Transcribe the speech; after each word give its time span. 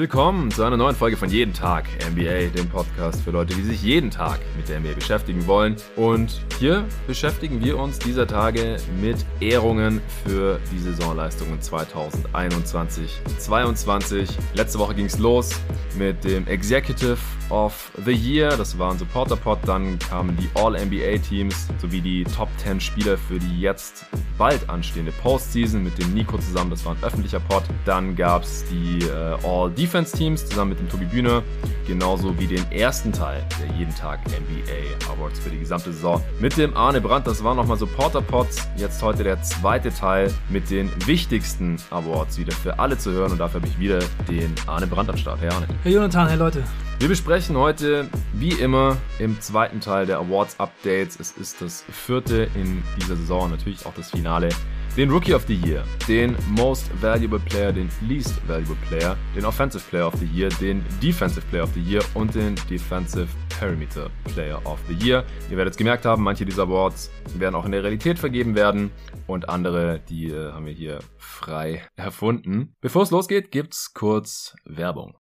Willkommen 0.00 0.50
zu 0.50 0.64
einer 0.64 0.78
neuen 0.78 0.96
Folge 0.96 1.18
von 1.18 1.28
Jeden 1.28 1.52
Tag 1.52 1.84
NBA, 2.10 2.46
dem 2.56 2.70
Podcast 2.70 3.20
für 3.20 3.32
Leute, 3.32 3.54
die 3.54 3.60
sich 3.60 3.82
jeden 3.82 4.10
Tag 4.10 4.40
mit 4.56 4.66
der 4.66 4.80
NBA 4.80 4.94
beschäftigen 4.94 5.46
wollen. 5.46 5.76
Und 5.94 6.40
hier 6.58 6.86
beschäftigen 7.06 7.62
wir 7.62 7.76
uns 7.76 7.98
dieser 7.98 8.26
Tage 8.26 8.78
mit 8.98 9.26
Ehrungen 9.40 10.00
für 10.24 10.58
die 10.72 10.78
Saisonleistungen 10.78 11.60
2021-22. 11.60 14.30
Letzte 14.54 14.78
Woche 14.78 14.94
ging 14.94 15.04
es 15.04 15.18
los 15.18 15.60
mit 15.98 16.24
dem 16.24 16.46
Executive 16.46 17.18
of 17.50 17.90
the 18.04 18.12
Year, 18.12 18.56
das 18.56 18.78
war 18.78 18.92
ein 18.92 18.98
Supporter-Pod. 18.98 19.58
Dann 19.66 19.98
kamen 19.98 20.36
die 20.36 20.48
All-NBA-Teams 20.54 21.68
sowie 21.80 22.00
die 22.00 22.24
Top 22.24 22.48
10 22.58 22.80
Spieler 22.80 23.18
für 23.18 23.38
die 23.38 23.60
jetzt 23.60 24.06
bald 24.38 24.68
anstehende 24.70 25.12
Postseason 25.12 25.84
mit 25.84 25.98
dem 25.98 26.14
Nico 26.14 26.38
zusammen, 26.38 26.70
das 26.70 26.84
war 26.84 26.94
ein 26.94 27.04
öffentlicher 27.04 27.40
Pod. 27.40 27.62
Dann 27.84 28.16
gab 28.16 28.42
es 28.42 28.64
die 28.70 29.04
äh, 29.04 29.36
All 29.46 29.70
Defense 29.70 30.16
Teams 30.16 30.46
zusammen 30.46 30.70
mit 30.70 30.80
dem 30.80 30.88
Tobi 30.88 31.04
Bühne, 31.04 31.42
genauso 31.86 32.38
wie 32.38 32.46
den 32.46 32.70
ersten 32.72 33.12
Teil 33.12 33.44
der 33.60 33.76
jeden 33.76 33.94
Tag 33.94 34.20
NBA 34.26 35.12
Awards 35.12 35.40
für 35.40 35.50
die 35.50 35.58
gesamte 35.58 35.92
Saison 35.92 36.22
mit 36.40 36.56
dem 36.56 36.76
Arne 36.76 37.00
Brandt. 37.00 37.26
Das 37.26 37.44
waren 37.44 37.56
nochmal 37.56 37.76
Supporter 37.76 38.22
Pods. 38.22 38.68
Jetzt 38.76 39.02
heute 39.02 39.24
der 39.24 39.42
zweite 39.42 39.92
Teil 39.92 40.32
mit 40.48 40.70
den 40.70 40.90
wichtigsten 41.06 41.76
Awards 41.90 42.38
wieder 42.38 42.52
für 42.52 42.78
alle 42.78 42.96
zu 42.96 43.12
hören 43.12 43.32
und 43.32 43.38
dafür 43.38 43.60
habe 43.60 43.68
ich 43.68 43.78
wieder 43.78 43.98
den 44.28 44.54
Arne 44.66 44.86
Brandt 44.86 45.10
am 45.10 45.16
Start. 45.16 45.40
Hey 45.40 45.50
Arne. 45.50 45.66
Hey 45.82 45.92
Jonathan, 45.92 46.28
hey 46.28 46.38
Leute. 46.38 46.62
Wir 47.00 47.08
besprechen 47.08 47.39
heute, 47.48 48.08
wie 48.34 48.52
immer, 48.52 48.96
im 49.18 49.40
zweiten 49.40 49.80
Teil 49.80 50.04
der 50.04 50.18
Awards 50.18 50.60
Updates. 50.60 51.18
Es 51.18 51.32
ist 51.32 51.62
das 51.62 51.82
vierte 51.90 52.48
in 52.54 52.82
dieser 53.00 53.16
Saison, 53.16 53.50
natürlich 53.50 53.86
auch 53.86 53.94
das 53.94 54.10
Finale 54.10 54.50
den 54.96 55.10
Rookie 55.10 55.34
of 55.34 55.44
the 55.46 55.54
Year, 55.54 55.84
den 56.08 56.36
Most 56.48 56.90
Valuable 57.00 57.38
Player, 57.38 57.72
den 57.72 57.88
Least 58.02 58.36
Valuable 58.48 58.76
Player, 58.88 59.16
den 59.36 59.44
Offensive 59.44 59.82
Player 59.88 60.08
of 60.08 60.14
the 60.18 60.26
Year, 60.26 60.48
den 60.60 60.84
Defensive 61.00 61.46
Player 61.46 61.64
of 61.64 61.70
the 61.74 61.80
Year 61.80 62.02
und 62.14 62.34
den 62.34 62.56
Defensive 62.68 63.28
Perimeter 63.58 64.10
Player 64.24 64.60
of 64.66 64.80
the 64.88 64.94
Year. 64.94 65.24
Ihr 65.50 65.56
werdet 65.56 65.72
es 65.72 65.78
gemerkt 65.78 66.06
haben, 66.06 66.22
manche 66.22 66.44
dieser 66.44 66.64
Awards 66.64 67.10
werden 67.36 67.54
auch 67.54 67.64
in 67.64 67.72
der 67.72 67.82
Realität 67.82 68.18
vergeben 68.18 68.54
werden 68.54 68.90
und 69.26 69.48
andere, 69.48 70.00
die 70.08 70.30
äh, 70.30 70.52
haben 70.52 70.66
wir 70.66 70.72
hier 70.72 70.98
frei 71.18 71.82
erfunden. 71.96 72.74
Bevor 72.80 73.02
es 73.02 73.10
losgeht, 73.10 73.52
gibt's 73.52 73.94
kurz 73.94 74.56
Werbung. 74.64 75.16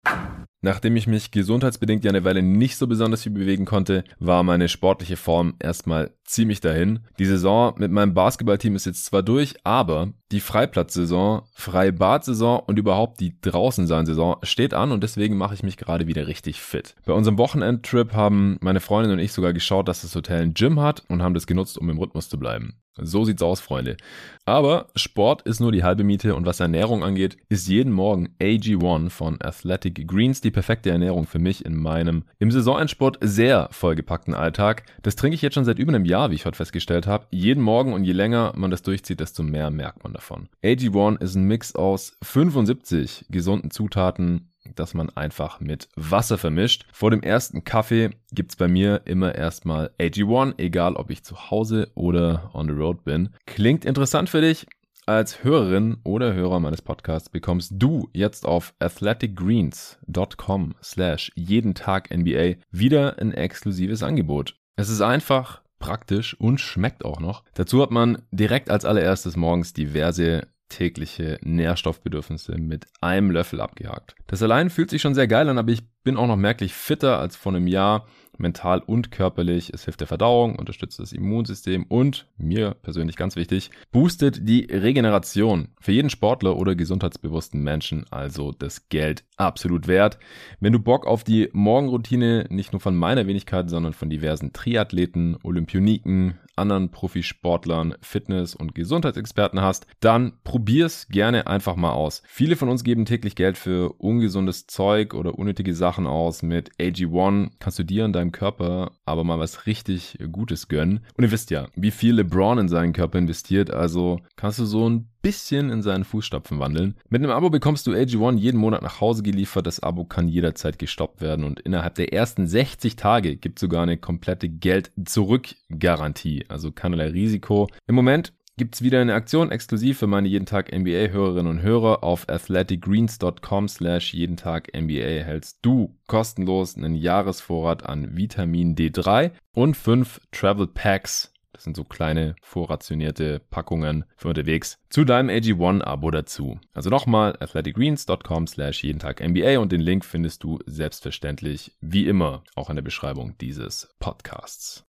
Nachdem 0.61 0.97
ich 0.97 1.07
mich 1.07 1.31
gesundheitsbedingt 1.31 2.05
ja 2.05 2.11
eine 2.11 2.25
Weile 2.25 2.43
nicht 2.43 2.77
so 2.77 2.89
besonders 2.89 3.23
viel 3.23 3.33
bewegen 3.33 3.65
konnte, 3.65 4.03
war 4.19 4.43
meine 4.43 4.69
sportliche 4.69 5.17
Form 5.17 5.55
erstmal 5.61 6.11
ziemlich 6.25 6.61
dahin. 6.61 7.01
Die 7.21 7.27
Saison 7.27 7.75
mit 7.79 7.93
meinem 7.93 8.13
Basketballteam 8.13 8.75
ist 8.75 8.87
jetzt 8.87 9.05
zwar 9.05 9.23
durch, 9.23 9.55
aber 9.63 10.13
die 10.31 10.41
Freiplatzsaison, 10.41 11.43
Freibad-Saison 11.55 12.61
und 12.67 12.79
überhaupt 12.79 13.21
die 13.21 13.35
draußen 13.41 13.87
sein 13.87 14.07
Saison 14.07 14.37
steht 14.43 14.75
an 14.75 14.93
und 14.93 15.03
deswegen 15.03 15.37
mache 15.37 15.55
ich 15.55 15.63
mich 15.63 15.77
gerade 15.77 16.07
wieder 16.07 16.27
richtig 16.27 16.61
fit. 16.61 16.95
Bei 17.07 17.15
unserem 17.15 17.39
Wochenendtrip 17.39 18.13
haben 18.13 18.59
meine 18.61 18.81
Freundin 18.81 19.13
und 19.13 19.19
ich 19.19 19.33
sogar 19.33 19.53
geschaut, 19.53 19.89
dass 19.89 20.03
das 20.03 20.15
Hotel 20.15 20.43
ein 20.43 20.55
Gym 20.55 20.81
hat 20.81 21.03
und 21.09 21.23
haben 21.23 21.35
das 21.35 21.47
genutzt, 21.47 21.79
um 21.79 21.89
im 21.89 21.99
Rhythmus 21.99 22.29
zu 22.29 22.39
bleiben. 22.39 22.75
So 23.01 23.25
sieht's 23.25 23.43
aus, 23.43 23.61
Freunde. 23.61 23.97
Aber 24.45 24.89
Sport 24.97 25.43
ist 25.43 25.61
nur 25.61 25.73
die 25.73 25.85
halbe 25.85 26.05
Miete 26.05 26.35
und 26.35 26.47
was 26.47 26.61
Ernährung 26.61 27.05
angeht, 27.05 27.37
ist 27.49 27.69
jeden 27.69 27.93
Morgen 27.93 28.35
AG1 28.41 29.11
von 29.11 29.41
Athletic 29.41 30.09
Greens 30.09 30.41
die 30.41 30.51
perfekte 30.51 30.91
Ernährung 30.91 31.27
für 31.27 31.39
mich 31.39 31.65
in 31.65 31.77
meinem 31.77 32.25
im 32.39 32.51
Saisonendsport 32.51 33.19
sehr 33.21 33.69
vollgepackten 33.71 34.35
Alltag. 34.35 34.85
Das 35.03 35.17
trinke 35.17 35.37
ich 35.37 35.43
jetzt 35.43 35.55
schon 35.55 35.65
seit 35.65 35.79
über 35.79 35.93
einem 35.93 36.05
Jahr, 36.05 36.31
wie 36.31 36.35
ich 36.35 36.47
heute 36.47 36.57
festgestellt 36.57 37.07
habe. 37.07 37.27
Jeden 37.31 37.63
Morgen 37.63 37.93
und 37.93 38.05
je 38.05 38.13
länger 38.13 38.53
man 38.57 38.71
das 38.71 38.83
durchzieht, 38.83 39.21
desto 39.21 39.43
mehr 39.43 39.71
merkt 39.71 40.03
man 40.03 40.13
davon. 40.19 40.49
AG1 40.63 41.23
ist 41.23 41.35
ein 41.35 41.45
Mix 41.45 41.75
aus 41.75 42.17
75 42.23 43.27
gesunden 43.31 43.71
Zutaten, 43.71 44.53
dass 44.75 44.95
man 44.95 45.11
einfach 45.11 45.61
mit 45.61 45.89
Wasser 45.97 46.37
vermischt. 46.39 46.85
Vor 46.93 47.11
dem 47.11 47.23
ersten 47.23 47.65
Kaffee 47.65 48.11
gibt's 48.33 48.57
bei 48.57 48.69
mir 48.69 49.03
immer 49.07 49.35
erstmal 49.35 49.91
AG1, 49.99 50.55
egal 50.59 50.95
ob 50.97 51.11
ich 51.11 51.25
zu 51.25 51.51
Hause 51.51 51.91
oder 51.95 52.51
on 52.53 52.69
the 52.69 52.75
road 52.75 53.05
bin. 53.05 53.31
Klingt 53.47 53.85
interessant 53.85 54.29
für 54.29 54.41
dich? 54.41 54.67
Als 55.07 55.43
Hörerin 55.43 55.97
oder 56.05 56.35
Hörer 56.35 56.61
meines 56.61 56.83
Podcasts 56.83 57.31
bekommst 57.31 57.73
du 57.77 58.11
jetzt 58.13 58.45
auf 58.45 58.75
athleticgreens.com 58.79 60.75
slash 60.83 61.33
jeden 61.35 61.75
Tag 61.75 62.15
NBA 62.15 62.57
wieder 62.71 63.19
ein 63.19 63.33
exklusives 63.33 64.03
Angebot. 64.03 64.57
Es 64.77 64.91
ist 64.91 65.01
einfach, 65.01 65.63
praktisch 65.79 66.39
und 66.39 66.61
schmeckt 66.61 67.05
auch 67.05 67.21
noch. 67.21 67.45
Dazu 67.55 67.83
hat 67.83 67.91
man 67.91 68.23
direkt 68.31 68.71
als 68.71 68.85
allererstes 68.85 69.37
morgens 69.37 69.73
diverse 69.73 70.49
tägliche 70.69 71.39
Nährstoffbedürfnisse 71.43 72.59
mit 72.59 72.87
einem 73.01 73.31
Löffel 73.31 73.61
abgehakt. 73.61 74.15
Das 74.27 74.43
allein 74.43 74.71
fühlt 74.71 74.91
sich 74.91 75.03
schon 75.03 75.15
sehr 75.15 75.29
geil 75.29 75.49
an, 75.49 75.59
aber 75.59 75.73
ich 75.73 75.83
bin 76.03 76.17
auch 76.17 76.27
noch 76.27 76.37
merklich 76.37 76.75
fitter 76.75 77.19
als 77.19 77.37
vor 77.37 77.55
einem 77.55 77.67
Jahr 77.67 78.07
mental 78.41 78.81
und 78.81 79.11
körperlich. 79.11 79.71
Es 79.73 79.85
hilft 79.85 80.01
der 80.01 80.07
Verdauung, 80.07 80.57
unterstützt 80.57 80.99
das 80.99 81.13
Immunsystem 81.13 81.85
und, 81.89 82.27
mir 82.37 82.75
persönlich 82.83 83.17
ganz 83.17 83.37
wichtig, 83.37 83.71
boostet 83.93 84.49
die 84.49 84.65
Regeneration. 84.65 85.69
Für 85.81 85.93
jeden 85.93 86.11
Sportler 86.11 86.57
oder 86.57 86.75
gesundheitsbewussten 86.75 87.63
Menschen 87.63 88.05
also 88.11 88.53
das 88.53 88.89
Geld 88.89 89.25
absolut 89.37 89.89
wert. 89.89 90.19
Wenn 90.61 90.73
du 90.73 90.79
Bock 90.79 91.07
auf 91.07 91.25
die 91.25 91.49
Morgenroutine 91.53 92.47
nicht 92.51 92.73
nur 92.73 92.81
von 92.81 92.97
meiner 92.97 93.27
Wenigkeit, 93.27 93.71
sondern 93.71 93.93
von 93.93 94.11
diversen 94.11 94.53
Triathleten, 94.53 95.37
Olympioniken, 95.43 96.39
anderen 96.59 96.91
Profisportlern, 96.91 97.95
Fitness- 98.01 98.55
und 98.55 98.75
Gesundheitsexperten 98.75 99.63
hast, 99.63 99.87
dann 100.01 100.33
probier's 100.45 101.09
gerne 101.09 101.47
einfach 101.47 101.77
mal 101.77 101.93
aus. 101.93 102.23
Viele 102.27 102.57
von 102.57 102.69
uns 102.69 102.85
geben 102.85 103.05
täglich 103.05 103.37
Geld 103.37 103.57
für 103.57 103.93
ungesundes 103.99 104.67
Zeug 104.67 105.15
oder 105.15 105.39
unnötige 105.39 105.75
Sachen 105.75 106.07
aus. 106.07 106.43
Mit 106.43 106.73
AG1 106.79 107.53
kannst 107.61 107.79
du 107.79 107.85
dir 107.85 108.05
und 108.05 108.13
deinem 108.13 108.28
deinem 108.29 108.33
Körper 108.33 108.93
aber 109.05 109.25
mal 109.25 109.39
was 109.39 109.67
richtig 109.67 110.19
Gutes 110.31 110.69
gönnen. 110.69 111.01
Und 111.17 111.25
ihr 111.25 111.31
wisst 111.31 111.51
ja, 111.51 111.69
wie 111.75 111.91
viel 111.91 112.15
LeBron 112.15 112.59
in 112.59 112.69
seinen 112.69 112.93
Körper 112.93 113.19
investiert, 113.19 113.71
also 113.71 114.21
kannst 114.37 114.59
du 114.59 114.65
so 114.65 114.89
ein 114.89 115.09
bisschen 115.23 115.71
in 115.71 115.83
seinen 115.83 116.05
Fußstapfen 116.05 116.61
wandeln. 116.61 116.95
Mit 117.09 117.23
einem 117.23 117.33
Abo 117.33 117.51
bekommst 117.51 117.87
du 117.87 117.93
AG1 117.93 118.39
jeden 118.39 118.61
Monat 118.61 118.83
nach 118.83 119.01
Hause 119.01 119.23
geliefert. 119.23 119.67
Das 119.67 119.81
Abo 119.81 120.05
kann 120.05 120.29
jederzeit 120.29 120.79
gestoppt 120.79 121.21
werden 121.21 121.45
und 121.45 121.61
innerhalb 121.61 121.97
der 121.97 122.13
ersten 122.13 122.47
60 122.47 122.97
Tage 122.97 123.37
gibt 123.37 123.59
es 123.59 123.63
sogar 123.63 123.83
eine 123.83 123.97
komplette 123.97 124.49
Geld-Zurück-Garantie. 124.49 126.45
Also 126.49 126.71
keinerlei 126.71 127.09
Risiko. 127.09 127.69
Im 127.87 127.97
Moment 127.97 128.33
gibt's 128.59 128.83
wieder 128.83 129.01
eine 129.01 129.15
Aktion 129.15 129.51
exklusiv 129.51 129.99
für 129.99 130.07
meine 130.07 130.29
jeden 130.29 130.45
Tag 130.45 130.77
NBA 130.77 131.09
Hörerinnen 131.09 131.51
und 131.51 131.63
Hörer 131.63 132.05
auf 132.05 132.29
athleticgreens.com 132.29 133.69
slash 133.69 134.13
jeden 134.13 134.37
Tag 134.37 134.69
NBA 134.77 134.99
erhältst 134.99 135.61
du 135.63 135.97
kostenlos 136.07 136.77
einen 136.77 136.95
Jahresvorrat 136.95 137.87
an 137.87 138.17
Vitamin 138.17 138.77
D3 138.77 139.31
und 139.55 139.77
fünf 139.77 140.21
Travel 140.33 140.67
Packs 140.67 141.33
das 141.59 141.65
sind 141.65 141.77
so 141.77 141.83
kleine 141.83 142.37
vorrationierte 142.41 143.41
Packungen 143.51 144.05
für 144.17 144.29
unterwegs 144.29 144.79
zu 144.91 145.05
deinem 145.05 145.29
AG1-Abo 145.29 146.13
dazu. 146.13 146.61
Also 146.73 146.89
nochmal 146.89 147.37
athleticgreens.com 147.41 148.47
slash 148.47 148.85
jeden 148.85 149.01
Tag 149.01 149.21
NBA 149.21 149.59
und 149.59 149.73
den 149.73 149.81
Link 149.81 150.05
findest 150.05 150.45
du 150.45 150.61
selbstverständlich 150.67 151.73
wie 151.81 152.07
immer 152.07 152.45
auch 152.55 152.71
in 152.71 152.77
der 152.77 152.83
Beschreibung 152.83 153.37
dieses 153.39 153.89
Podcasts. 153.99 154.88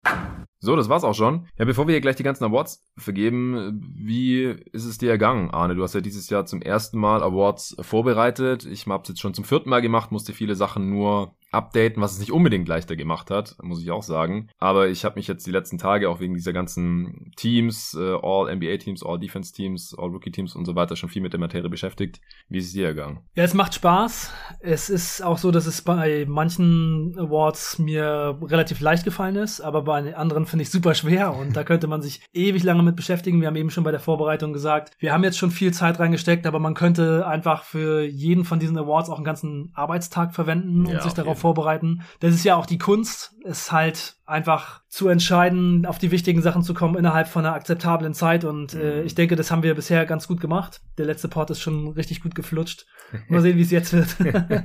So, 0.64 0.76
das 0.76 0.88
war's 0.88 1.02
auch 1.02 1.14
schon. 1.14 1.48
Ja, 1.58 1.64
bevor 1.64 1.88
wir 1.88 1.92
hier 1.92 2.00
gleich 2.00 2.14
die 2.14 2.22
ganzen 2.22 2.44
Awards 2.44 2.88
vergeben, 2.96 3.80
wie 3.96 4.44
ist 4.72 4.84
es 4.84 4.96
dir 4.96 5.10
ergangen, 5.10 5.50
Arne? 5.50 5.74
Du 5.74 5.82
hast 5.82 5.94
ja 5.94 6.00
dieses 6.00 6.30
Jahr 6.30 6.46
zum 6.46 6.62
ersten 6.62 6.98
Mal 6.98 7.24
Awards 7.24 7.76
vorbereitet. 7.80 8.64
Ich 8.66 8.86
habe 8.86 9.02
es 9.02 9.08
jetzt 9.08 9.20
schon 9.20 9.34
zum 9.34 9.44
vierten 9.44 9.70
Mal 9.70 9.82
gemacht, 9.82 10.12
musste 10.12 10.32
viele 10.32 10.54
Sachen 10.54 10.88
nur 10.88 11.34
updaten, 11.52 12.02
was 12.02 12.12
es 12.12 12.18
nicht 12.18 12.32
unbedingt 12.32 12.66
leichter 12.66 12.96
gemacht 12.96 13.30
hat, 13.30 13.56
muss 13.62 13.82
ich 13.82 13.90
auch 13.90 14.02
sagen. 14.02 14.48
Aber 14.58 14.88
ich 14.88 15.04
habe 15.04 15.16
mich 15.16 15.28
jetzt 15.28 15.46
die 15.46 15.50
letzten 15.50 15.78
Tage 15.78 16.08
auch 16.08 16.18
wegen 16.18 16.34
dieser 16.34 16.52
ganzen 16.52 17.32
Teams, 17.36 17.94
äh, 17.94 18.16
All 18.22 18.54
NBA 18.54 18.78
Teams, 18.78 19.04
All 19.04 19.18
Defense 19.18 19.52
Teams, 19.52 19.94
All 19.96 20.08
Rookie 20.08 20.30
Teams 20.30 20.56
und 20.56 20.64
so 20.64 20.74
weiter 20.74 20.96
schon 20.96 21.10
viel 21.10 21.22
mit 21.22 21.32
der 21.32 21.40
Materie 21.40 21.68
beschäftigt. 21.68 22.20
Wie 22.48 22.58
ist 22.58 22.66
es 22.66 22.72
dir 22.72 22.86
ergangen? 22.86 23.20
Ja, 23.34 23.44
es 23.44 23.54
macht 23.54 23.74
Spaß. 23.74 24.32
Es 24.60 24.88
ist 24.88 25.22
auch 25.22 25.38
so, 25.38 25.50
dass 25.50 25.66
es 25.66 25.82
bei 25.82 26.24
manchen 26.26 27.14
Awards 27.18 27.78
mir 27.78 28.38
relativ 28.42 28.80
leicht 28.80 29.04
gefallen 29.04 29.36
ist, 29.36 29.60
aber 29.60 29.82
bei 29.82 29.91
anderen 29.92 30.46
finde 30.46 30.62
ich 30.62 30.70
super 30.70 30.94
schwer 30.94 31.34
und 31.34 31.56
da 31.56 31.64
könnte 31.64 31.86
man 31.86 32.02
sich 32.02 32.22
ewig 32.32 32.62
lange 32.62 32.82
mit 32.82 32.96
beschäftigen. 32.96 33.40
Wir 33.40 33.48
haben 33.48 33.56
eben 33.56 33.70
schon 33.70 33.84
bei 33.84 33.90
der 33.90 34.00
Vorbereitung 34.00 34.52
gesagt, 34.52 34.94
wir 34.98 35.12
haben 35.12 35.24
jetzt 35.24 35.38
schon 35.38 35.50
viel 35.50 35.72
Zeit 35.72 35.98
reingesteckt, 35.98 36.46
aber 36.46 36.58
man 36.58 36.74
könnte 36.74 37.26
einfach 37.26 37.64
für 37.64 38.02
jeden 38.02 38.44
von 38.44 38.58
diesen 38.58 38.78
Awards 38.78 39.10
auch 39.10 39.16
einen 39.16 39.24
ganzen 39.24 39.70
Arbeitstag 39.74 40.34
verwenden 40.34 40.86
und 40.86 40.94
ja, 40.94 41.02
sich 41.02 41.12
darauf 41.12 41.38
vorbereiten. 41.38 42.02
Das 42.20 42.34
ist 42.34 42.44
ja 42.44 42.56
auch 42.56 42.66
die 42.66 42.78
Kunst, 42.78 43.34
es 43.44 43.72
halt 43.72 44.16
einfach 44.24 44.82
zu 44.88 45.08
entscheiden, 45.08 45.86
auf 45.86 45.98
die 45.98 46.10
wichtigen 46.10 46.42
Sachen 46.42 46.62
zu 46.62 46.74
kommen 46.74 46.96
innerhalb 46.96 47.28
von 47.28 47.44
einer 47.44 47.54
akzeptablen 47.54 48.14
Zeit. 48.14 48.44
Und 48.44 48.74
äh, 48.74 49.00
mhm. 49.00 49.06
ich 49.06 49.14
denke, 49.14 49.36
das 49.36 49.50
haben 49.50 49.62
wir 49.62 49.74
bisher 49.74 50.06
ganz 50.06 50.28
gut 50.28 50.40
gemacht. 50.40 50.80
Der 50.98 51.06
letzte 51.06 51.28
Port 51.28 51.50
ist 51.50 51.60
schon 51.60 51.88
richtig 51.88 52.22
gut 52.22 52.34
geflutscht. 52.34 52.86
Mal 53.28 53.42
sehen, 53.42 53.58
wie 53.58 53.62
es 53.62 53.70
jetzt 53.70 53.92
wird. 53.92 54.16